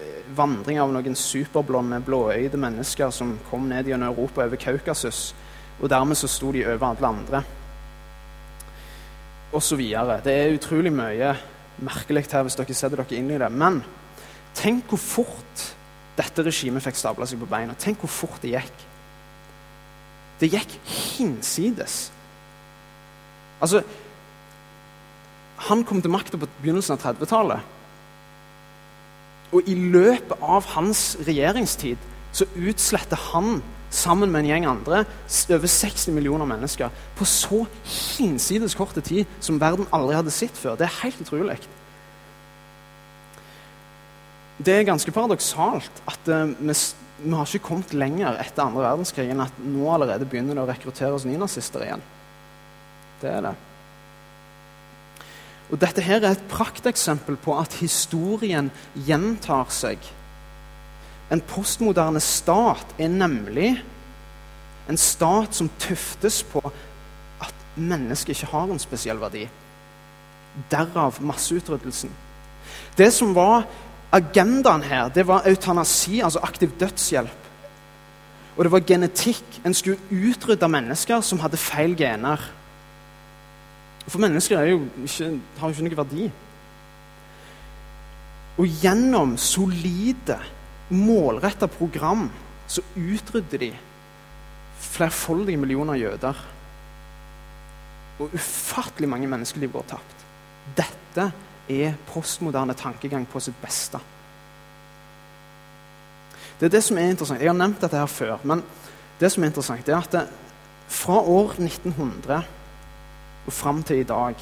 eh, 0.00 0.22
vandring 0.36 0.80
av 0.80 0.94
noen 0.94 1.18
superblonde, 1.18 2.00
blåøyde 2.06 2.60
mennesker 2.60 3.12
som 3.12 3.34
kom 3.50 3.68
ned 3.68 3.90
gjennom 3.90 4.14
Europa 4.14 4.46
over 4.46 4.60
Kaukasus. 4.60 5.34
Og 5.82 5.90
dermed 5.92 6.16
så 6.16 6.30
sto 6.30 6.52
de 6.54 6.64
over 6.64 6.86
alle 6.94 7.10
andre. 7.10 7.42
Videre. 9.54 10.20
Det 10.24 10.32
er 10.34 10.56
utrolig 10.56 10.90
mye 10.92 11.34
merkelig 11.84 12.24
her 12.32 12.42
hvis 12.42 12.56
dere 12.58 12.74
setter 12.74 13.02
dere 13.02 13.18
inn 13.18 13.30
i 13.30 13.38
det. 13.38 13.50
Men 13.52 13.82
Tenk 14.54 14.86
hvor 14.92 15.00
fort 15.02 15.62
dette 16.14 16.44
regimet 16.46 16.84
fikk 16.84 16.98
stabla 16.98 17.26
seg 17.26 17.40
på 17.42 17.50
beina. 17.50 17.74
Tenk 17.78 18.04
hvor 18.04 18.12
fort 18.12 18.42
det 18.42 18.54
gikk. 18.54 18.82
Det 20.38 20.50
gikk 20.52 20.76
hinsides. 20.86 22.08
Altså 23.62 23.82
Han 25.68 25.84
kom 25.86 26.02
til 26.02 26.12
makta 26.12 26.38
på 26.38 26.48
begynnelsen 26.60 26.96
av 26.96 27.02
30-tallet. 27.02 27.70
Og 29.54 29.68
i 29.70 29.74
løpet 29.74 30.34
av 30.42 30.66
hans 30.74 31.14
regjeringstid 31.24 32.00
så 32.34 32.46
utsletter 32.58 33.20
han 33.30 33.62
sammen 33.94 34.32
med 34.32 34.42
en 34.42 34.50
gjeng 34.50 34.66
andre 34.72 35.04
over 35.54 35.70
60 35.70 36.10
millioner 36.16 36.48
mennesker 36.50 36.92
på 37.14 37.28
så 37.28 37.62
hinsides 38.18 38.74
kort 38.78 38.98
tid 39.06 39.24
som 39.40 39.60
verden 39.62 39.88
aldri 39.94 40.18
hadde 40.18 40.34
sett 40.34 40.58
før. 40.58 40.76
Det 40.78 40.88
er 40.88 41.00
helt 41.04 41.22
utrolig 41.22 41.58
det 44.62 44.74
er 44.74 44.86
ganske 44.86 45.12
paradoksalt 45.14 46.02
at 46.06 46.30
uh, 46.30 46.46
vi, 46.46 46.74
vi, 47.24 47.34
har 47.34 47.46
ikke 47.48 47.66
kommet 47.66 47.94
lenger 47.96 48.38
etter 48.42 48.66
andre 48.66 48.84
verdenskrig 48.84 49.30
enn 49.32 49.42
at 49.42 49.62
nå 49.62 49.86
allerede 49.90 50.28
begynner 50.30 50.54
det 50.56 50.64
å 50.64 50.68
rekruttere 50.70 51.14
oss 51.16 51.26
nynazister 51.26 51.86
igjen. 51.86 52.04
Det 53.22 53.30
er 53.32 53.48
det. 53.48 53.54
Og 55.72 55.80
Dette 55.80 56.04
her 56.04 56.20
er 56.20 56.34
et 56.34 56.50
prakteksempel 56.50 57.38
på 57.40 57.56
at 57.58 57.80
historien 57.80 58.70
gjentar 58.94 59.72
seg. 59.74 59.98
En 61.32 61.40
postmoderne 61.40 62.20
stat 62.20 62.94
er 62.98 63.08
nemlig 63.08 63.72
en 64.88 64.98
stat 65.00 65.56
som 65.56 65.70
tuftes 65.80 66.42
på 66.44 66.60
at 67.40 67.54
mennesket 67.76 68.36
ikke 68.36 68.52
har 68.52 68.68
en 68.70 68.82
spesiell 68.82 69.20
verdi. 69.20 69.46
Derav 70.70 71.16
masseutryddelsen. 71.24 72.12
Det 72.98 73.10
som 73.12 73.32
var 73.34 73.64
Agendaen 74.14 74.84
her 74.86 75.08
det 75.10 75.26
var 75.26 75.46
eutanasi, 75.48 76.20
altså 76.20 76.38
aktiv 76.42 76.70
dødshjelp. 76.80 77.40
Og 78.56 78.64
det 78.64 78.70
var 78.72 78.86
genetikk. 78.86 79.44
En 79.66 79.74
skulle 79.74 79.98
utrydde 80.10 80.68
mennesker 80.68 81.20
som 81.20 81.40
hadde 81.42 81.58
feil 81.58 81.96
gener. 81.98 82.38
For 84.06 84.22
mennesker 84.22 84.60
jo 84.68 84.84
ikke, 85.02 85.30
har 85.58 85.68
jo 85.68 85.74
ikke 85.74 85.86
noen 85.88 85.96
verdi. 85.98 86.28
Og 88.58 88.68
gjennom 88.82 89.34
solide, 89.40 90.38
målretta 90.88 91.68
program 91.70 92.28
så 92.66 92.82
utrydder 92.96 93.60
de 93.60 93.70
flerfoldige 94.80 95.60
millioner 95.60 95.98
jøder. 96.00 96.40
Og 98.20 98.34
ufattelig 98.34 99.08
mange 99.10 99.28
menneskeliv 99.28 99.72
går 99.72 99.86
tapt. 99.94 100.24
Dette 100.76 101.30
er 101.68 101.96
postmoderne 102.08 102.76
tankegang 102.76 103.26
på 103.28 103.40
sitt 103.40 103.56
beste. 103.62 104.00
Det 106.60 106.68
er 106.68 106.76
det 106.76 106.84
som 106.86 106.98
er 106.98 107.10
interessant. 107.10 107.42
Jeg 107.42 107.50
har 107.50 107.58
nevnt 107.58 107.80
dette 107.82 107.98
her 107.98 108.10
før. 108.10 108.38
Men 108.46 108.62
det 109.20 109.32
som 109.32 109.42
er 109.42 109.50
interessant, 109.50 109.88
er 109.88 109.98
at 109.98 110.12
det, 110.12 110.26
fra 110.88 111.16
år 111.16 111.56
1900 111.58 112.42
og 113.46 113.52
fram 113.52 113.82
til 113.82 114.02
i 114.02 114.08
dag 114.08 114.36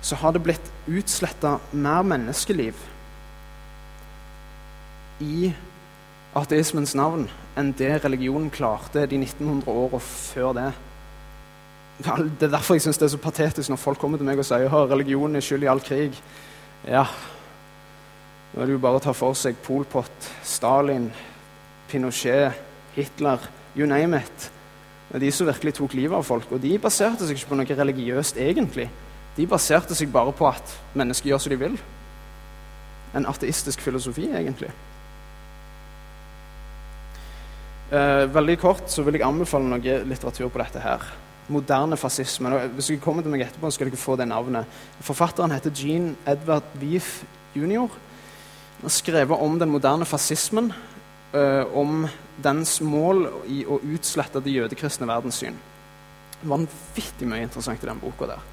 så 0.00 0.16
har 0.16 0.32
det 0.32 0.42
blitt 0.42 0.70
utsletta 0.88 1.58
mer 1.76 2.02
menneskeliv 2.08 2.76
i 5.20 5.50
ateismens 6.36 6.94
navn 6.98 7.26
enn 7.58 7.72
det 7.78 7.92
religionen 8.04 8.50
klarte 8.54 9.06
de 9.10 9.18
1900 9.18 9.70
åra 9.70 10.00
før 10.04 10.54
det. 10.56 10.70
Det 12.00 12.46
er 12.46 12.54
derfor 12.54 12.78
jeg 12.78 12.86
synes 12.86 12.98
det 12.98 13.08
er 13.08 13.12
så 13.14 13.20
patetisk 13.20 13.72
når 13.72 13.82
folk 13.82 14.00
kommer 14.00 14.20
til 14.20 14.28
meg 14.28 14.40
og 14.40 14.46
sier 14.48 14.72
at 14.72 14.92
religionen 14.92 15.36
er 15.36 15.44
skyld 15.44 15.66
i 15.66 15.70
all 15.70 15.82
krig. 15.84 16.16
Ja, 16.88 17.04
nå 18.50 18.62
er 18.62 18.66
det 18.66 18.74
jo 18.74 18.82
bare 18.82 18.98
å 18.98 19.04
ta 19.04 19.12
for 19.14 19.36
seg 19.38 19.58
Pol 19.62 19.84
Pot, 19.86 20.30
Stalin, 20.46 21.10
Pinochet, 21.90 22.56
Hitler, 22.96 23.44
you 23.76 23.86
name 23.86 24.18
it. 24.18 24.50
Det 25.10 25.18
er 25.18 25.24
de 25.26 25.30
som 25.34 25.46
virkelig 25.46 25.74
tok 25.76 25.94
livet 25.98 26.16
av 26.18 26.26
folk. 26.26 26.50
Og 26.54 26.62
de 26.62 26.76
baserte 26.82 27.26
seg 27.26 27.38
ikke 27.38 27.52
på 27.52 27.58
noe 27.58 27.78
religiøst, 27.82 28.38
egentlig. 28.42 28.88
De 29.36 29.46
baserte 29.50 29.94
seg 29.98 30.10
bare 30.14 30.34
på 30.34 30.46
at 30.48 30.74
mennesker 30.98 31.30
gjør 31.30 31.42
som 31.42 31.54
de 31.54 31.58
vil. 31.60 31.76
En 33.18 33.26
ateistisk 33.30 33.82
filosofi, 33.82 34.28
egentlig. 34.30 34.70
Eh, 37.90 38.26
veldig 38.30 38.56
kort 38.62 38.90
så 38.90 39.02
vil 39.02 39.18
jeg 39.18 39.26
anbefale 39.26 39.66
noe 39.66 39.96
litteratur 40.06 40.50
på 40.50 40.62
dette 40.62 40.82
her 40.84 41.08
moderne 41.50 41.96
fascisme. 41.98 42.52
Hvis 42.76 42.92
dere 42.92 43.02
kommer 43.02 43.24
til 43.26 43.32
meg 43.32 43.42
etterpå, 43.42 43.72
skal 43.74 43.88
dere 43.90 43.98
få 43.98 44.14
det 44.14 44.28
navnet. 44.30 44.68
Forfatteren 45.02 45.50
heter 45.50 45.74
Gene 45.74 46.12
Edward 46.30 46.68
Beef 46.78 47.24
jr. 47.58 47.88
Han 47.90 48.86
har 48.86 48.94
skrevet 48.94 49.42
om 49.42 49.56
den 49.58 49.72
moderne 49.74 50.06
fascismen, 50.06 50.70
Eh, 51.30 51.64
om 51.78 52.08
dens 52.42 52.80
mål 52.82 53.28
i 53.46 53.60
å 53.62 53.76
utslette 53.94 54.40
det 54.42 54.50
jødekristne 54.50 55.06
verdenssyn. 55.06 55.54
Vanvittig 56.42 57.28
mye 57.30 57.44
interessant 57.44 57.84
i 57.84 57.86
den 57.86 58.00
boka 58.02 58.32
der. 58.32 58.48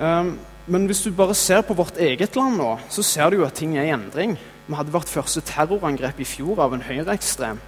Um, 0.00 0.32
men 0.66 0.88
hvis 0.88 1.04
du 1.04 1.12
bare 1.14 1.36
ser 1.36 1.62
på 1.68 1.76
vårt 1.78 2.00
eget 2.00 2.34
land 2.34 2.56
nå, 2.58 2.72
så 2.90 3.04
ser 3.06 3.30
du 3.30 3.38
jo 3.38 3.46
at 3.46 3.54
ting 3.60 3.76
er 3.76 3.86
i 3.86 3.92
endring. 3.94 4.34
Vi 4.66 4.74
hadde 4.78 4.94
vårt 4.94 5.10
første 5.10 5.42
terrorangrep 5.46 6.20
i 6.22 6.28
fjor 6.28 6.60
av 6.62 6.74
en 6.74 6.84
høyreekstrem. 6.86 7.58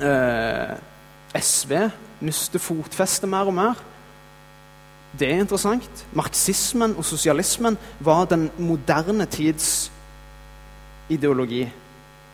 Eh, 0.00 0.76
SV 1.36 1.72
mister 2.24 2.62
fotfestet 2.62 3.28
mer 3.28 3.50
og 3.50 3.56
mer. 3.56 3.82
Det 5.18 5.28
er 5.28 5.42
interessant. 5.44 6.06
Marxismen 6.16 6.96
og 6.96 7.04
sosialismen 7.04 7.76
var 8.00 8.24
den 8.24 8.48
moderne 8.58 9.26
tids 9.26 9.92
ideologi. 11.12 11.66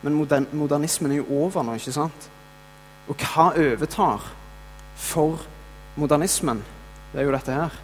Men 0.02 0.14
modern, 0.14 0.46
modernismen 0.52 1.12
er 1.12 1.16
jo 1.16 1.30
over 1.42 1.62
nå, 1.66 1.74
ikke 1.74 1.92
sant? 1.92 2.30
Og 3.09 3.18
hva 3.18 3.50
overtar 3.59 4.28
for 4.94 5.42
modernismen? 5.96 6.62
Det 7.12 7.20
er 7.20 7.26
jo 7.26 7.34
dette 7.34 7.56
her. 7.56 7.78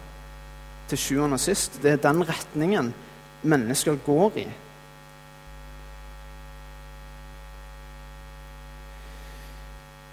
Til 0.87 1.01
sjuende 1.01 1.35
og 1.35 1.43
sist. 1.43 1.81
Det 1.83 1.91
er 1.91 2.03
den 2.03 2.23
retningen 2.29 2.93
mennesker 3.43 3.97
går 4.05 4.39
i. 4.45 4.47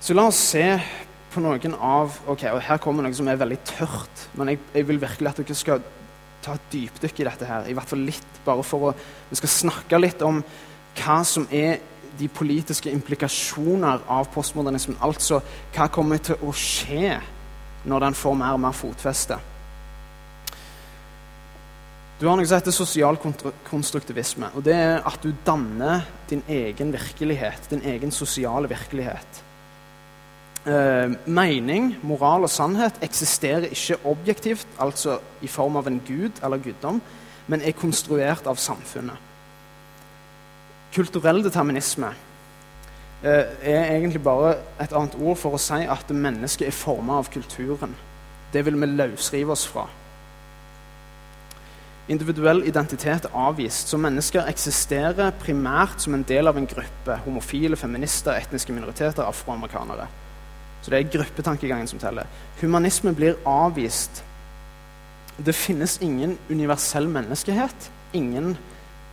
Så 0.03 0.17
la 0.19 0.25
oss 0.27 0.41
se 0.51 0.65
på 1.31 1.41
noen 1.45 1.77
av 1.79 2.17
ok, 2.27 2.41
og 2.51 2.63
Her 2.67 2.81
kommer 2.83 3.07
noe 3.07 3.15
som 3.15 3.29
er 3.31 3.39
veldig 3.39 3.59
tørt, 3.69 4.25
men 4.35 4.51
jeg, 4.51 4.59
jeg 4.75 4.87
vil 4.89 4.99
virkelig 4.99 5.29
at 5.31 5.37
dere 5.39 5.55
skal 5.55 5.85
ta 6.43 6.57
et 6.57 6.65
dypdykk 6.73 7.21
i 7.23 7.27
dette. 7.29 7.47
her, 7.47 7.69
i 7.71 7.77
hvert 7.79 7.87
fall 7.87 8.03
litt, 8.03 8.41
bare 8.43 8.65
for 8.67 8.89
å, 8.89 8.91
Vi 9.31 9.39
skal 9.39 9.53
snakke 9.53 10.01
litt 10.03 10.25
om 10.27 10.41
hva 10.99 11.19
som 11.23 11.47
er 11.55 11.79
de 12.19 12.27
politiske 12.29 12.91
implikasjoner 12.91 14.03
av 14.11 14.27
postmodernismen. 14.35 14.99
Altså 15.07 15.39
hva 15.77 15.87
kommer 15.87 16.19
til 16.19 16.43
å 16.43 16.51
skje 16.51 17.15
når 17.87 18.09
den 18.09 18.19
får 18.19 18.37
mer 18.43 18.59
og 18.59 18.61
mer 18.65 18.75
fotfeste. 18.75 19.39
Du 22.19 22.27
har 22.27 22.35
noe 22.37 22.47
som 22.51 22.59
heter 22.59 22.75
sosial 22.75 23.23
konstruktivisme. 23.71 24.51
og 24.55 24.67
Det 24.67 24.75
er 24.75 25.01
at 25.07 25.23
du 25.23 25.31
danner 25.47 26.03
din 26.31 26.43
egen 26.51 26.93
virkelighet, 26.93 27.71
din 27.71 27.87
egen 27.95 28.11
sosiale 28.11 28.67
virkelighet. 28.71 29.43
Eh, 30.63 31.11
mening, 31.27 31.97
moral 32.07 32.45
og 32.47 32.51
sannhet 32.55 33.01
eksisterer 33.03 33.65
ikke 33.75 33.97
objektivt, 34.07 34.69
altså 34.79 35.17
i 35.43 35.51
form 35.51 35.77
av 35.81 35.89
en 35.91 35.99
gud 36.07 36.39
eller 36.39 36.63
guddom, 36.63 37.01
men 37.51 37.65
er 37.67 37.75
konstruert 37.75 38.47
av 38.47 38.61
samfunnet. 38.63 39.19
Kulturell 40.95 41.43
determinisme 41.43 42.13
eh, 43.25 43.51
er 43.59 43.91
egentlig 43.97 44.23
bare 44.23 44.55
et 44.79 44.95
annet 44.95 45.19
ord 45.19 45.41
for 45.43 45.59
å 45.59 45.63
si 45.63 45.83
at 45.83 46.15
mennesket 46.15 46.69
er 46.69 46.79
formet 46.79 47.25
av 47.25 47.35
kulturen. 47.35 47.99
Det 48.55 48.63
vil 48.63 48.79
vi 48.79 48.93
løsrive 48.95 49.57
oss 49.57 49.67
fra. 49.67 49.89
Individuell 52.13 52.63
identitet 52.71 53.27
er 53.27 53.39
avvist, 53.49 53.91
så 53.91 53.99
mennesker 53.99 54.47
eksisterer 54.47 55.35
primært 55.43 56.07
som 56.07 56.15
en 56.15 56.27
del 56.29 56.47
av 56.47 56.59
en 56.59 56.71
gruppe. 56.71 57.19
Homofile, 57.27 57.75
feminister, 57.79 58.39
etniske 58.39 58.75
minoriteter, 58.75 59.27
afroamerikanere. 59.27 60.07
Så 60.83 60.91
det 60.91 60.99
er 60.99 61.11
gruppetankegangen 61.15 61.89
som 61.89 62.01
teller. 62.03 62.27
Humanisme 62.61 63.15
blir 63.15 63.39
avvist. 63.47 64.25
Det 65.39 65.55
finnes 65.55 65.99
ingen 66.03 66.37
universell 66.51 67.07
menneskehet. 67.09 67.91
Ingen 68.13 68.57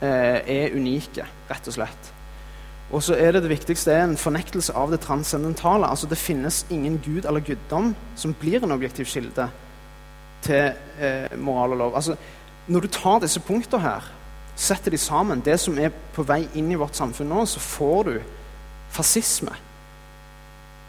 eh, 0.01 0.41
er 0.41 0.73
unike, 0.75 1.25
rett 1.49 1.69
og 1.69 1.77
slett. 1.77 2.13
Og 2.89 3.03
så 3.05 3.13
er 3.21 3.35
det 3.35 3.43
det 3.45 3.51
viktigste 3.51 3.93
er 3.93 4.07
en 4.07 4.17
fornektelse 4.17 4.73
av 4.73 4.89
det 4.91 5.03
transcendentale. 5.05 5.87
Altså 5.87 6.09
Det 6.09 6.17
finnes 6.17 6.65
ingen 6.69 6.97
gud 7.05 7.25
eller 7.25 7.45
guddom 7.45 7.93
som 8.15 8.33
blir 8.33 8.63
en 8.63 8.73
objektiv 8.73 9.05
kilde 9.05 9.49
til 10.41 10.73
eh, 10.99 11.37
moral 11.37 11.75
og 11.75 11.77
lov. 11.77 11.95
Altså, 11.95 12.15
når 12.67 12.79
du 12.79 12.87
tar 12.87 13.19
disse 13.19 13.39
punktene 13.39 13.83
her, 13.83 14.11
setter 14.55 14.91
de 14.91 14.97
sammen, 14.97 15.41
det 15.45 15.59
som 15.59 15.77
er 15.79 15.93
på 16.15 16.25
vei 16.27 16.47
inn 16.57 16.71
i 16.71 16.77
vårt 16.79 16.97
samfunn 16.97 17.29
nå, 17.29 17.45
så 17.45 17.59
får 17.59 18.03
du 18.09 18.15
fascisme. 18.91 19.53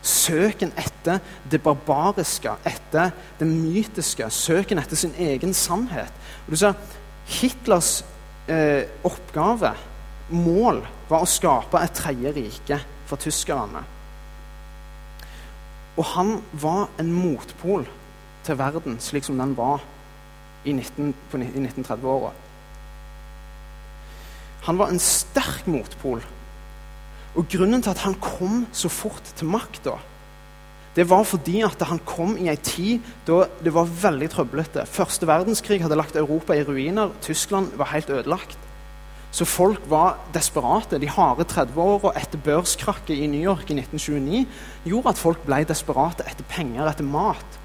Søken 0.02 0.72
etter 0.80 1.20
det 1.52 1.60
barbariske, 1.62 2.54
etter 2.64 3.12
det 3.38 3.48
mytiske. 3.48 4.30
Søken 4.32 4.80
etter 4.80 4.96
sin 4.96 5.14
egen 5.20 5.52
sannhet. 5.54 6.12
Og 6.46 6.54
du 6.54 6.60
ser, 6.60 6.74
Hitlers 7.30 8.00
eh, 8.48 8.88
oppgave, 9.06 9.74
mål, 10.30 10.82
var 11.10 11.24
å 11.24 11.28
skape 11.28 11.82
et 11.82 11.96
tredje 11.98 12.32
rike 12.36 12.80
for 13.10 13.20
tyskerne. 13.20 13.82
Og 15.98 16.06
han 16.14 16.36
var 16.62 16.88
en 17.02 17.12
motpol 17.12 17.84
til 18.46 18.58
verden 18.58 18.96
slik 19.02 19.26
som 19.26 19.38
den 19.40 19.56
var 19.58 19.82
i, 20.64 20.72
19, 20.72 21.12
i 21.34 21.60
1930-åra. 21.60 22.32
Han 24.68 24.78
var 24.80 24.92
en 24.92 25.02
sterk 25.02 25.66
motpol 25.68 26.22
og 27.38 27.46
Grunnen 27.50 27.82
til 27.82 27.92
at 27.92 28.04
han 28.04 28.16
kom 28.20 28.64
så 28.74 28.90
fort 28.90 29.34
til 29.38 29.50
makta, 29.50 29.98
det 30.96 31.06
var 31.06 31.22
fordi 31.24 31.60
at 31.62 31.82
han 31.86 32.00
kom 32.02 32.34
i 32.38 32.48
ei 32.50 32.56
tid 32.58 33.04
da 33.26 33.44
det 33.62 33.70
var 33.74 33.86
veldig 33.86 34.26
trøblete. 34.32 34.82
Første 34.90 35.28
verdenskrig 35.28 35.78
hadde 35.84 35.98
lagt 35.98 36.18
Europa 36.18 36.56
i 36.56 36.64
ruiner. 36.66 37.12
Tyskland 37.22 37.76
var 37.78 37.92
helt 37.92 38.10
ødelagt. 38.10 38.58
Så 39.30 39.46
folk 39.46 39.86
var 39.86 40.18
desperate. 40.34 40.98
De 40.98 41.08
harde 41.08 41.46
30-åra 41.46 42.16
etter 42.18 42.42
børskrakket 42.42 43.14
i 43.14 43.30
New 43.30 43.42
York 43.42 43.70
i 43.70 43.78
1929 43.78 44.44
gjorde 44.90 45.14
at 45.14 45.22
folk 45.22 45.46
ble 45.46 45.62
desperate 45.68 46.26
etter 46.26 46.50
penger, 46.50 46.90
etter 46.90 47.06
mat. 47.06 47.58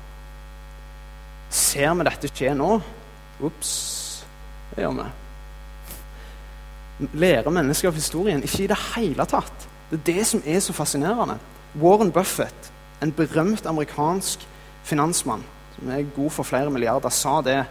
Ser 1.49 1.97
vi 1.97 2.05
dette 2.05 2.29
skje 2.29 2.53
nå? 2.53 2.71
Ops, 3.41 3.75
det 4.75 4.85
gjør 4.85 4.99
vi 5.01 5.11
lærer 6.99 7.51
mennesker 7.51 7.89
av 7.91 7.97
historien. 7.97 8.43
Ikke 8.43 8.63
i 8.63 8.69
det 8.71 8.77
hele 8.95 9.25
tatt. 9.25 9.67
Det 9.89 9.99
er 9.99 10.05
det 10.13 10.27
som 10.27 10.41
er 10.45 10.59
så 10.63 10.73
fascinerende. 10.73 11.37
Warren 11.81 12.11
Buffett, 12.11 12.71
en 13.03 13.11
berømt 13.11 13.65
amerikansk 13.65 14.45
finansmann 14.83 15.43
som 15.75 15.89
er 15.91 16.07
god 16.15 16.31
for 16.31 16.47
flere 16.47 16.71
milliarder, 16.71 17.09
sa 17.09 17.41
det 17.43 17.65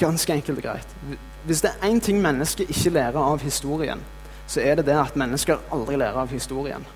ganske 0.00 0.32
enkelt 0.32 0.58
og 0.58 0.64
greit. 0.64 0.96
Hvis 1.44 1.60
det 1.60 1.70
er 1.70 1.88
én 1.90 2.00
ting 2.00 2.22
mennesker 2.22 2.70
ikke 2.70 2.94
lærer 2.94 3.20
av 3.20 3.42
historien, 3.42 4.00
så 4.46 4.60
er 4.60 4.78
det 4.78 4.86
det 4.86 4.96
at 4.96 5.16
mennesker 5.16 5.60
aldri 5.72 5.96
lærer 5.96 6.22
av 6.22 6.32
historien. 6.32 6.86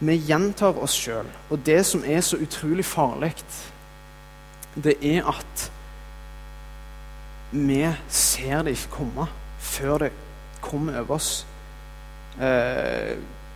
Vi 0.00 0.16
gjentar 0.16 0.78
oss 0.82 0.96
sjøl, 0.96 1.28
og 1.50 1.60
det 1.66 1.82
som 1.86 2.02
er 2.06 2.20
så 2.20 2.36
utrolig 2.36 2.84
farlig, 2.84 3.34
det 4.74 4.96
er 5.02 5.28
at 5.28 5.70
vi 7.54 7.80
ser 8.10 8.64
det 8.66 8.74
ikke 8.74 8.96
komme 8.98 9.26
før 9.62 10.04
det 10.04 10.12
kommer 10.64 10.98
over 11.00 11.14
oss 11.16 11.44
eh, 12.40 13.14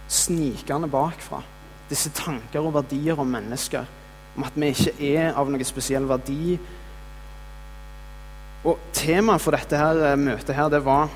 snikende 0.08 0.88
bakfra. 0.90 1.40
Disse 1.88 2.12
tanker 2.14 2.64
og 2.64 2.76
verdier 2.76 3.18
om 3.18 3.30
mennesker, 3.32 3.86
om 4.36 4.44
at 4.46 4.56
vi 4.56 4.70
ikke 4.72 4.94
er 5.16 5.32
av 5.32 5.50
noen 5.50 5.66
spesiell 5.66 6.06
verdi. 6.08 6.58
Og 8.68 8.78
Temaet 8.94 9.42
for 9.42 9.56
dette 9.56 9.80
her, 9.80 10.02
eh, 10.12 10.20
møtet 10.20 10.54
her, 10.56 10.70
det 10.70 10.84
var 10.86 11.10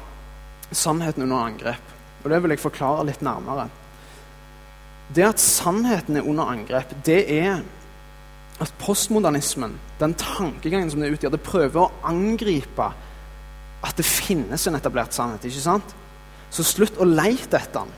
sannheten 0.72 1.26
under 1.28 1.46
angrep. 1.46 1.94
Og 2.24 2.30
Det 2.30 2.42
vil 2.42 2.50
jeg 2.50 2.64
forklare 2.66 3.06
litt 3.06 3.22
nærmere. 3.22 3.68
Det 5.12 5.24
at 5.26 5.40
sannheten 5.40 6.16
er 6.16 6.26
under 6.26 6.48
angrep, 6.48 6.94
det 7.04 7.30
er 7.30 7.62
at 8.62 8.74
postmodernismen, 8.78 9.74
den 9.98 10.14
tankegangen 10.18 10.90
som 10.90 11.02
det 11.02 11.12
utgjør, 11.16 11.34
det 11.34 11.44
prøver 11.46 11.80
å 11.82 11.90
angripe 12.06 12.92
at 13.82 13.98
det 13.98 14.06
finnes 14.06 14.66
en 14.68 14.78
etablert 14.78 15.14
sannhet. 15.16 15.44
ikke 15.44 15.64
sant? 15.64 15.94
Så 16.52 16.64
slutt 16.66 17.00
å 17.00 17.08
leite 17.08 17.58
etter 17.58 17.82
den. 17.82 17.94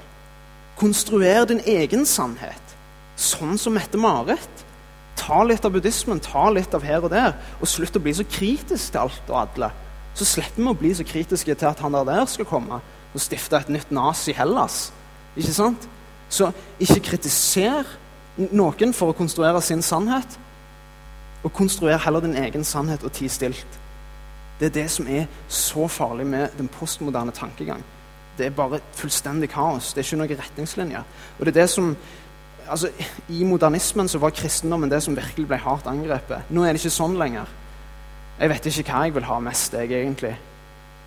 Konstruer 0.79 1.45
din 1.47 1.61
egen 1.69 2.07
sannhet, 2.09 2.77
sånn 3.21 3.59
som 3.61 3.77
Mette-Marit. 3.77 4.65
Ta 5.19 5.45
litt 5.47 5.65
av 5.65 5.75
buddhismen, 5.75 6.23
ta 6.23 6.49
litt 6.51 6.75
av 6.75 6.83
her 6.83 7.05
og 7.05 7.13
der, 7.13 7.37
og 7.61 7.71
slutt 7.71 7.97
å 7.97 8.03
bli 8.03 8.15
så 8.17 8.27
kritisk 8.27 8.95
til 8.95 9.05
alt 9.05 9.31
og 9.31 9.41
alle. 9.45 9.71
Så 10.15 10.27
slipper 10.27 10.63
vi 10.63 10.71
å 10.71 10.79
bli 10.79 10.93
så 10.95 11.07
kritiske 11.07 11.55
til 11.55 11.69
at 11.69 11.83
han 11.83 11.95
der, 11.95 12.09
der 12.09 12.27
skal 12.31 12.49
komme 12.49 12.81
og 13.15 13.23
stifte 13.23 13.59
et 13.59 13.71
nytt 13.71 13.93
Nazi 13.95 14.35
Hellas. 14.35 14.89
Ikke 15.37 15.55
sant? 15.55 15.87
Så 16.31 16.51
ikke 16.83 17.03
kritiser 17.11 17.87
noen 18.37 18.95
for 18.97 19.13
å 19.13 19.17
konstruere 19.17 19.61
sin 19.63 19.83
sannhet, 19.85 20.39
og 21.45 21.53
konstruer 21.53 22.01
heller 22.01 22.25
din 22.25 22.37
egen 22.37 22.65
sannhet 22.65 23.05
og 23.05 23.13
ti 23.13 23.29
stilt. 23.29 23.81
Det 24.61 24.67
er 24.67 24.75
det 24.75 24.91
som 24.91 25.07
er 25.11 25.27
så 25.49 25.89
farlig 25.89 26.27
med 26.27 26.49
den 26.59 26.69
postmoderne 26.69 27.33
tankegang. 27.33 27.85
Det 28.39 28.47
er 28.47 28.51
bare 28.51 28.81
fullstendig 28.93 29.51
kaos. 29.51 29.93
Det 29.93 30.01
er 30.01 30.07
ikke 30.07 30.21
noen 30.23 30.39
retningslinjer. 30.39 31.03
Og 31.39 31.47
det 31.47 31.57
er 31.57 31.61
det 31.61 31.71
som 31.71 31.97
altså, 32.69 32.89
I 33.29 33.45
modernismen 33.45 34.09
så 34.09 34.19
var 34.19 34.31
kristendommen 34.31 34.91
det 34.91 35.03
som 35.03 35.17
virkelig 35.17 35.47
ble 35.49 35.59
hardt 35.59 35.87
angrepet. 35.87 36.51
Nå 36.51 36.65
er 36.65 36.73
det 36.73 36.83
ikke 36.83 36.97
sånn 36.97 37.19
lenger. 37.19 37.51
Jeg 38.41 38.51
vet 38.51 38.67
ikke 38.67 38.91
hva 38.91 39.05
jeg 39.05 39.15
vil 39.15 39.29
ha 39.29 39.39
mest, 39.43 39.75
jeg, 39.75 39.93
egentlig. 39.93 40.35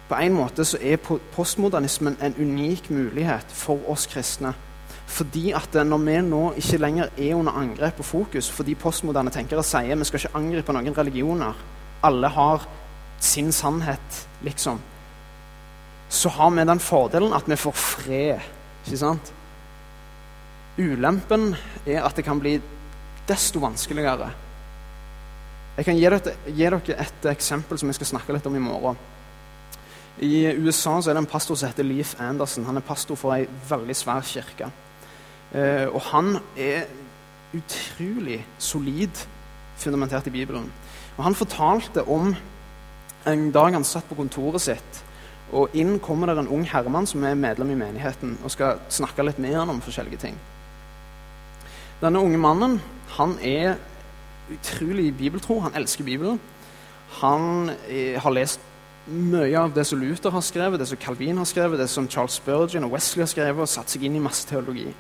På 0.07 0.15
en 0.15 0.38
måte 0.38 0.63
så 0.65 0.77
er 0.79 1.01
postmodernismen 1.35 2.15
en 2.23 2.38
unik 2.39 2.89
mulighet 2.89 3.51
for 3.51 3.83
oss 3.91 4.07
kristne 4.07 4.53
fordi 5.07 5.53
at 5.55 5.73
når 5.87 6.03
vi 6.03 6.17
nå 6.21 6.41
ikke 6.59 6.79
lenger 6.81 7.13
er 7.15 7.35
under 7.37 7.55
angrep 7.55 8.01
og 8.03 8.05
fokus, 8.05 8.49
fordi 8.51 8.75
postmoderne 8.75 9.31
tenkere 9.31 9.63
sier 9.63 9.95
vi 9.95 10.07
skal 10.07 10.19
ikke 10.19 10.37
angripe 10.37 10.75
noen 10.75 10.97
religioner, 10.97 11.55
alle 12.03 12.29
har 12.35 12.67
sin 13.23 13.51
sannhet, 13.55 14.27
liksom, 14.43 14.79
så 16.09 16.29
har 16.29 16.51
vi 16.51 16.65
den 16.67 16.79
fordelen 16.79 17.33
at 17.33 17.47
vi 17.49 17.55
får 17.55 17.75
fred. 17.75 18.49
Ikke 18.85 18.99
sant? 18.99 19.31
Ulempen 20.77 21.55
er 21.85 22.03
at 22.05 22.15
det 22.15 22.25
kan 22.27 22.39
bli 22.39 22.59
desto 23.27 23.59
vanskeligere 23.59 24.29
Jeg 25.77 25.85
kan 25.85 25.97
gi 25.97 26.03
dere, 26.05 26.33
gi 26.47 26.63
dere 26.63 26.79
et 27.01 27.25
eksempel 27.31 27.77
som 27.77 27.89
jeg 27.89 27.97
skal 27.99 28.11
snakke 28.13 28.33
litt 28.33 28.45
om 28.49 28.55
i 28.55 28.61
morgen. 28.61 28.97
I 30.19 30.47
USA 30.57 30.95
så 30.97 31.11
er 31.11 31.17
det 31.17 31.21
en 31.21 31.29
pastor 31.29 31.55
som 31.55 31.69
heter 31.69 31.85
Leif 31.85 32.15
Anderson. 32.19 32.65
Han 32.65 32.79
er 32.79 32.85
pastor 32.85 33.15
for 33.15 33.35
ei 33.35 33.45
veldig 33.69 33.95
svær 33.95 34.25
kirke. 34.25 34.71
Eh, 35.55 35.87
og 35.87 36.01
han 36.11 36.37
er 36.57 36.87
utrolig 37.55 38.41
solid 38.59 39.23
fundamentert 39.77 40.27
i 40.27 40.33
Bibelen. 40.33 40.71
Og 41.17 41.23
Han 41.23 41.35
fortalte 41.35 42.03
om 42.07 42.35
en 43.27 43.51
dag 43.51 43.73
han 43.73 43.83
satt 43.83 44.07
på 44.09 44.15
kontoret 44.15 44.61
sitt, 44.61 45.03
og 45.51 45.73
inn 45.73 45.99
kommer 45.99 46.27
det 46.27 46.37
en 46.37 46.51
ung 46.51 46.63
herremann 46.67 47.07
som 47.07 47.23
er 47.23 47.35
medlem 47.35 47.71
i 47.71 47.79
menigheten, 47.79 48.37
og 48.43 48.51
skal 48.51 48.79
snakke 48.89 49.23
litt 49.23 49.39
med 49.39 49.55
han 49.55 49.69
om 49.69 49.81
forskjellige 49.81 50.17
ting. 50.17 50.37
Denne 52.01 52.19
unge 52.19 52.37
mannen 52.37 52.81
han 53.17 53.37
er 53.41 53.75
utrolig 54.51 55.17
bibeltro. 55.17 55.59
Han 55.59 55.75
elsker 55.75 56.03
Bibelen. 56.03 56.39
Han 57.21 57.71
er, 57.89 58.19
har 58.19 58.31
lest 58.35 58.59
mye 59.07 59.55
av 59.59 59.73
det 59.73 59.85
som 59.87 59.99
Luther 59.99 60.29
har 60.29 60.43
skrevet, 60.43 60.79
det 60.79 60.87
som 60.87 60.99
Calvin 60.99 61.37
har 61.37 61.47
skrevet, 61.47 61.79
det 61.79 61.89
som 61.89 62.09
Charles 62.09 62.37
Spurgeon 62.37 62.83
og 62.83 62.91
Wesley 62.91 63.23
har 63.23 63.31
skrevet, 63.31 63.63
og 63.63 63.71
satt 63.71 63.89
seg 63.89 64.03
inn 64.03 64.17
i 64.19 64.23
masse 64.23 64.47
teologi. 64.47 64.91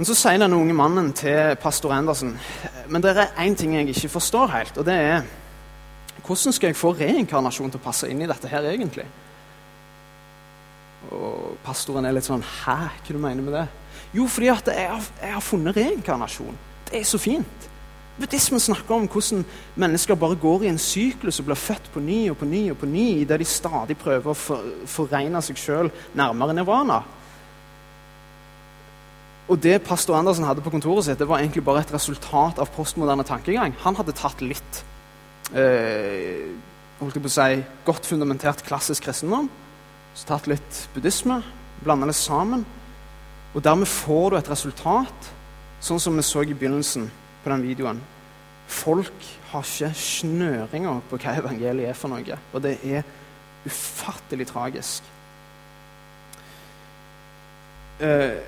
Men 0.00 0.08
så 0.08 0.14
sier 0.16 0.40
denne 0.40 0.56
unge 0.56 0.72
mannen 0.72 1.10
til 1.12 1.58
pastor 1.60 1.92
Andersen 1.92 2.30
men 2.88 3.02
det 3.04 3.10
er 3.12 3.34
én 3.44 3.52
ting 3.54 3.74
jeg 3.76 3.90
ikke 3.92 4.08
forstår 4.16 4.48
helt, 4.54 4.78
og 4.80 4.86
det 4.88 4.94
er 4.96 5.26
hvordan 6.24 6.54
skal 6.56 6.70
jeg 6.70 6.78
få 6.78 6.94
reinkarnasjon 6.96 7.72
til 7.72 7.80
å 7.80 7.84
passe 7.84 8.08
inn 8.08 8.22
i 8.24 8.28
dette 8.28 8.48
her 8.48 8.64
egentlig? 8.70 9.04
Og 11.12 11.58
pastoren 11.64 12.08
er 12.08 12.16
litt 12.16 12.24
sånn 12.24 12.44
Hæ, 12.44 12.78
hva 12.96 13.12
du 13.12 13.20
mener 13.20 13.44
med 13.44 13.56
det? 13.56 13.66
Jo, 14.16 14.24
fordi 14.24 14.50
at 14.52 14.72
jeg 14.72 14.88
har, 14.88 15.10
jeg 15.20 15.34
har 15.36 15.44
funnet 15.44 15.76
reinkarnasjon. 15.76 16.58
Det 16.88 16.98
er 16.98 17.06
så 17.08 17.20
fint. 17.20 17.68
Buddhismen 18.20 18.60
snakker 18.60 18.96
om 18.96 19.08
hvordan 19.08 19.44
mennesker 19.80 20.18
bare 20.18 20.40
går 20.40 20.64
i 20.64 20.72
en 20.72 20.80
syklus 20.80 21.40
og 21.40 21.48
blir 21.50 21.60
født 21.60 21.92
på 21.92 22.02
ny 22.04 22.22
og 22.32 22.40
på 22.40 22.48
ny 22.48 22.66
og 22.72 22.80
på 22.80 22.88
ny 22.88 23.06
idet 23.22 23.40
de 23.40 23.48
stadig 23.48 24.00
prøver 24.00 24.32
å 24.32 24.36
for, 24.36 25.44
seg 25.44 25.60
sjøl 25.60 25.92
nærmere 26.16 26.56
nirvana. 26.56 27.02
Og 29.50 29.58
Det 29.58 29.80
pastor 29.82 30.14
Andersen 30.14 30.46
hadde 30.46 30.62
på 30.62 30.70
kontoret 30.70 31.08
sitt, 31.08 31.18
det 31.18 31.26
var 31.26 31.42
egentlig 31.42 31.64
bare 31.66 31.82
et 31.82 31.92
resultat 31.92 32.60
av 32.62 32.70
postmoderne 32.70 33.24
tankegang. 33.26 33.74
Han 33.82 33.96
hadde 33.98 34.14
tatt 34.14 34.44
litt 34.44 34.82
eh, 35.50 36.46
holdt 37.00 37.16
jeg 37.16 37.24
på 37.24 37.30
å 37.30 37.34
si, 37.34 37.62
godt 37.86 38.06
fundamentert 38.06 38.62
klassisk 38.66 39.08
kristendom, 39.08 39.48
så 40.14 40.28
tatt 40.28 40.46
litt 40.50 40.84
buddhisme, 40.94 41.40
blanda 41.82 42.06
det 42.10 42.16
sammen. 42.18 42.62
Og 43.50 43.64
dermed 43.64 43.90
får 43.90 44.30
du 44.30 44.38
et 44.38 44.52
resultat, 44.52 45.30
sånn 45.82 46.02
som 46.02 46.14
vi 46.14 46.24
så 46.26 46.44
i 46.44 46.54
begynnelsen 46.54 47.08
på 47.42 47.50
den 47.50 47.64
videoen. 47.66 48.02
Folk 48.70 49.26
har 49.50 49.66
ikke 49.66 49.90
snøringer 49.98 51.00
på 51.10 51.18
hva 51.18 51.34
evangeliet 51.40 51.90
er 51.90 51.98
for 51.98 52.12
noe. 52.12 52.38
Og 52.54 52.62
det 52.62 52.76
er 52.86 53.02
ufattelig 53.66 54.46
tragisk. 54.52 55.08
Uh, 58.00 58.38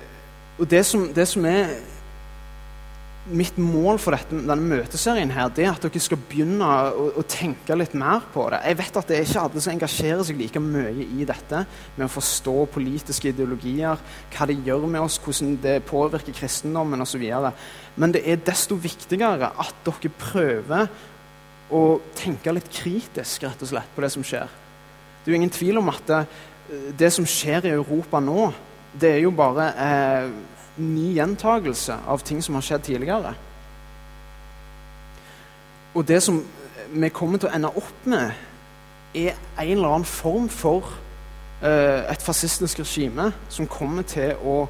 og 0.59 0.69
det 0.69 0.83
som, 0.85 1.07
det 1.13 1.25
som, 1.29 1.45
er 1.49 1.73
mitt 3.31 3.55
mål 3.55 3.99
for 4.03 4.11
dette, 4.15 4.35
denne 4.35 4.57
møteserien, 4.67 5.31
her, 5.31 5.47
det 5.55 5.63
er 5.63 5.71
at 5.71 5.85
dere 5.85 6.01
skal 6.03 6.19
begynne 6.27 6.67
å, 6.67 7.05
å, 7.21 7.23
tenke 7.29 7.75
litt 7.77 7.93
mer 7.95 8.25
på 8.33 8.49
det. 8.51 8.59
Jeg 8.67 8.79
vet 8.81 8.99
at 8.99 9.07
det 9.09 9.15
er 9.15 9.23
ikke 9.23 9.43
alle 9.45 9.63
som 9.63 9.73
engasjerer 9.73 10.25
seg 10.27 10.41
like 10.41 10.61
mye 10.63 11.05
i 11.05 11.27
dette 11.27 11.61
med 11.95 12.05
å 12.05 12.11
forstå 12.11 12.55
politiske 12.73 13.31
ideologier, 13.31 14.01
hva 14.35 14.47
det 14.49 14.59
gjør 14.67 14.89
med 14.91 15.05
oss, 15.05 15.21
hvordan 15.23 15.55
det 15.63 15.77
påvirker 15.87 16.35
kristendommen 16.35 17.05
osv. 17.05 17.23
Men 17.95 18.15
det 18.15 18.25
er 18.27 18.43
desto 18.43 18.75
viktigere 18.75 19.53
at 19.55 19.87
dere 19.87 20.13
prøver 20.19 20.91
å 21.73 21.83
tenke 22.19 22.51
litt 22.53 22.67
kritisk 22.75 23.47
rett 23.47 23.63
og 23.63 23.71
slett, 23.71 23.95
på 23.95 24.03
det 24.03 24.11
som 24.13 24.27
skjer. 24.27 24.51
Det 25.23 25.31
er 25.31 25.37
jo 25.37 25.39
ingen 25.39 25.55
tvil 25.55 25.79
om 25.79 25.89
at 25.93 26.03
det, 26.11 26.21
det 26.99 27.11
som 27.15 27.25
skjer 27.27 27.69
i 27.69 27.75
Europa 27.77 28.19
nå, 28.19 28.51
det 29.01 29.09
er 29.15 29.21
jo 29.23 29.31
bare 29.35 29.69
eh, 29.73 30.33
ny 30.77 31.13
gjentagelse 31.17 31.97
av 32.09 32.23
ting 32.25 32.41
som 32.43 32.57
har 32.57 32.65
skjedd 32.65 32.85
tidligere. 32.87 33.33
Og 35.93 36.05
det 36.07 36.19
som 36.23 36.41
vi 36.93 37.09
kommer 37.13 37.41
til 37.41 37.49
å 37.49 37.55
ende 37.55 37.71
opp 37.73 38.05
med, 38.09 38.33
er 39.13 39.35
en 39.61 39.75
eller 39.75 39.91
annen 39.91 40.09
form 40.09 40.47
for 40.49 40.89
eh, 41.61 42.01
et 42.09 42.25
fascistisk 42.25 42.81
regime 42.81 43.29
som 43.53 43.69
kommer 43.69 44.05
til 44.09 44.33
å 44.41 44.63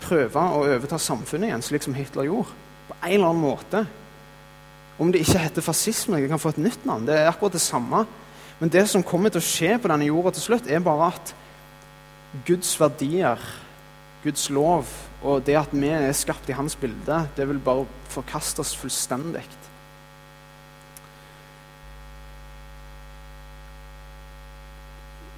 prøve 0.00 0.40
å 0.40 0.64
overta 0.64 0.98
samfunnet 1.00 1.50
igjen, 1.50 1.64
slik 1.64 1.84
som 1.84 1.96
Hitler 1.96 2.30
gjorde. 2.30 2.56
På 2.88 2.96
en 3.02 3.12
eller 3.12 3.28
annen 3.28 3.44
måte. 3.44 3.84
Om 5.00 5.12
det 5.12 5.22
ikke 5.24 5.44
heter 5.44 5.64
fascisme, 5.64 6.20
det 6.20 6.32
kan 6.32 6.40
få 6.40 6.54
et 6.54 6.64
nytt 6.64 6.84
navn. 6.88 7.06
Det 7.08 7.16
er 7.16 7.28
akkurat 7.28 7.56
det 7.56 7.64
samme. 7.64 8.04
Men 8.60 8.72
det 8.72 8.86
som 8.88 9.04
kommer 9.04 9.32
til 9.32 9.40
å 9.40 9.46
skje 9.46 9.76
på 9.80 9.88
denne 9.88 10.08
jorda 10.08 10.34
til 10.36 10.44
slutt, 10.48 10.68
er 10.68 10.82
bare 10.84 11.12
at 11.12 11.34
Guds 12.46 12.76
verdier 12.80 13.40
Guds 14.22 14.50
lov 14.52 14.88
og 15.24 15.44
det 15.44 15.56
at 15.56 15.72
vi 15.72 15.88
er 15.92 16.12
skapt 16.16 16.48
i 16.48 16.56
hans 16.56 16.76
bilde, 16.80 17.22
det 17.36 17.46
vil 17.48 17.60
bare 17.60 17.86
forkastes 18.12 18.72
fullstendig. 18.76 19.44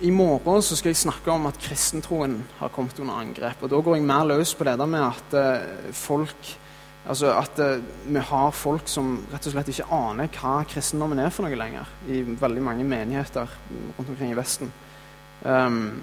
I 0.03 0.11
morgen 0.11 0.63
så 0.67 0.75
skal 0.75 0.91
jeg 0.91 0.99
snakke 0.99 1.31
om 1.31 1.47
at 1.47 1.59
kristentroen 1.63 2.41
har 2.59 2.73
kommet 2.75 2.99
under 2.99 3.21
angrep. 3.23 3.63
og 3.63 3.71
Da 3.71 3.79
går 3.79 3.97
jeg 3.97 4.07
mer 4.07 4.27
løs 4.27 4.55
på 4.59 4.67
det 4.67 4.89
med 4.89 5.03
at 5.03 5.37
uh, 5.39 5.93
folk 5.95 6.57
altså 7.07 7.31
at 7.35 7.59
uh, 7.59 7.83
vi 8.07 8.19
har 8.19 8.51
folk 8.51 8.91
som 8.91 9.15
rett 9.31 9.47
og 9.47 9.55
slett 9.55 9.71
ikke 9.71 9.87
aner 9.95 10.31
hva 10.35 10.57
kristendommen 10.67 11.23
er 11.23 11.31
for 11.31 11.47
noe 11.47 11.59
lenger, 11.59 11.87
i 12.11 12.23
veldig 12.23 12.63
mange 12.63 12.87
menigheter 12.87 13.47
rundt 13.99 14.09
omkring 14.09 14.35
i 14.35 14.39
Vesten. 14.39 14.75
Um, 15.43 16.03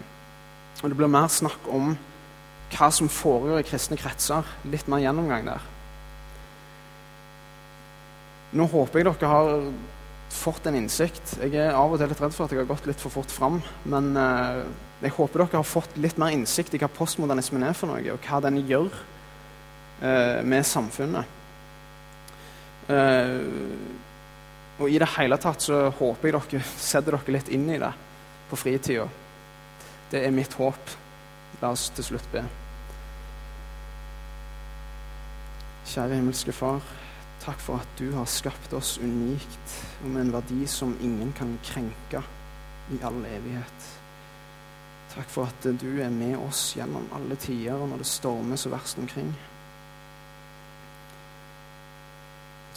og 0.79 0.89
Det 0.89 0.97
blir 0.97 1.11
mer 1.11 1.27
snakk 1.27 1.67
om 1.67 1.93
hva 2.69 2.89
som 2.93 3.09
foregår 3.11 3.61
i 3.61 3.67
kristne 3.67 3.97
kretser. 3.99 4.47
Litt 4.69 4.87
mer 4.87 5.01
gjennomgang 5.03 5.47
der. 5.49 5.63
Nå 8.55 8.65
håper 8.69 9.01
jeg 9.01 9.09
dere 9.09 9.29
har 9.29 9.49
fått 10.33 10.69
en 10.69 10.77
innsikt. 10.77 11.35
Jeg 11.41 11.57
er 11.57 11.75
av 11.77 11.91
og 11.91 11.99
til 11.99 12.09
litt 12.11 12.21
redd 12.21 12.33
for 12.35 12.45
at 12.45 12.53
jeg 12.53 12.61
har 12.61 12.69
gått 12.69 12.87
litt 12.89 13.01
for 13.01 13.13
fort 13.13 13.33
fram. 13.33 13.59
Men 13.89 14.11
eh, 14.17 14.63
jeg 15.03 15.15
håper 15.17 15.43
dere 15.43 15.61
har 15.61 15.67
fått 15.67 15.97
litt 16.01 16.19
mer 16.21 16.33
innsikt 16.35 16.73
i 16.73 16.81
hva 16.81 16.89
postmodernismen 16.93 17.65
er 17.65 17.77
for 17.77 17.91
noe, 17.91 18.03
og 18.13 18.25
hva 18.25 18.41
den 18.45 18.61
gjør 18.69 18.89
eh, 20.01 20.39
med 20.45 20.67
samfunnet. 20.67 21.37
Eh, 22.89 23.39
og 24.79 24.87
i 24.87 24.99
det 25.01 25.09
hele 25.17 25.37
tatt 25.41 25.65
så 25.65 25.89
håper 25.99 26.29
jeg 26.29 26.39
dere 26.39 26.67
setter 26.89 27.17
dere 27.17 27.35
litt 27.37 27.51
inn 27.53 27.67
i 27.69 27.81
det 27.81 27.91
på 28.49 28.57
fritida. 28.57 29.09
Det 30.11 30.25
er 30.25 30.33
mitt 30.33 30.53
håp. 30.57 30.95
La 31.61 31.69
oss 31.75 31.89
til 31.93 32.05
slutt 32.07 32.31
be. 32.33 32.41
Kjære 35.89 36.17
himmelske 36.17 36.53
Far. 36.53 36.85
Takk 37.39 37.61
for 37.61 37.81
at 37.81 37.93
du 37.99 38.11
har 38.15 38.27
skapt 38.29 38.73
oss 38.75 38.97
unikt 38.99 39.75
og 40.03 40.09
med 40.11 40.25
en 40.25 40.33
verdi 40.33 40.65
som 40.67 40.97
ingen 41.01 41.31
kan 41.37 41.53
krenke 41.65 42.23
i 42.91 42.99
all 43.05 43.21
evighet. 43.25 43.87
Takk 45.13 45.29
for 45.31 45.49
at 45.49 45.69
du 45.81 45.87
er 46.01 46.11
med 46.13 46.35
oss 46.37 46.73
gjennom 46.77 47.07
alle 47.15 47.37
tider 47.41 47.79
når 47.79 48.03
det 48.03 48.09
stormer 48.09 48.59
så 48.59 48.73
verst 48.73 48.99
omkring. 49.01 49.31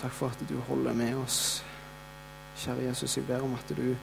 Takk 0.01 0.15
for 0.17 0.33
at 0.33 0.49
du 0.49 0.57
holder 0.69 0.97
med 0.97 1.17
oss. 1.21 1.63
Kjære 2.63 2.89
Jesus, 2.91 3.17
jeg 3.17 3.27
ber 3.27 3.45
om 3.45 3.55
at 3.57 3.77
du 3.77 3.95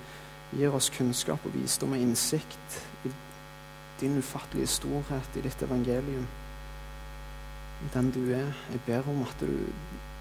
gir 0.52 0.74
oss 0.74 0.90
kunnskap 0.94 1.46
og 1.46 1.54
visdom 1.54 1.94
og 1.94 2.02
innsikt 2.02 2.80
i 3.06 3.12
din 4.00 4.18
ufattelige 4.18 4.68
storhet 4.68 5.38
i 5.38 5.44
ditt 5.46 5.62
evangelium. 5.64 6.28
Den 7.94 8.12
du 8.12 8.22
er. 8.36 8.52
Jeg 8.72 8.82
ber 8.86 9.10
om 9.12 9.24
at 9.24 9.36
du 9.40 9.48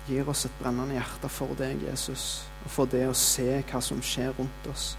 gir 0.09 0.29
oss 0.29 0.45
et 0.47 0.57
brennende 0.61 0.97
hjerte 0.97 1.29
for 1.29 1.55
deg, 1.59 1.83
Jesus, 1.85 2.47
og 2.65 2.71
for 2.71 2.91
det 2.91 3.05
å 3.09 3.17
se 3.17 3.63
hva 3.71 3.81
som 3.85 4.01
skjer 4.05 4.33
rundt 4.39 4.69
oss, 4.73 4.93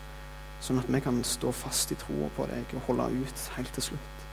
sånn 0.61 0.81
at 0.81 0.89
vi 0.91 1.01
kan 1.01 1.21
stå 1.25 1.53
fast 1.55 1.93
i 1.93 1.97
troa 1.99 2.29
på 2.35 2.45
deg 2.51 2.75
og 2.77 2.85
holde 2.91 3.09
ut 3.23 3.45
helt 3.57 3.73
til 3.77 3.89
slutt. 3.91 4.25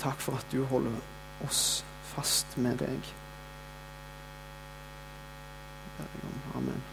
Takk 0.00 0.22
for 0.24 0.38
at 0.40 0.52
du 0.52 0.64
holder 0.70 0.96
oss 1.46 1.82
fast 2.14 2.56
med 2.56 2.80
deg. 2.80 3.12
Amen. 6.56 6.89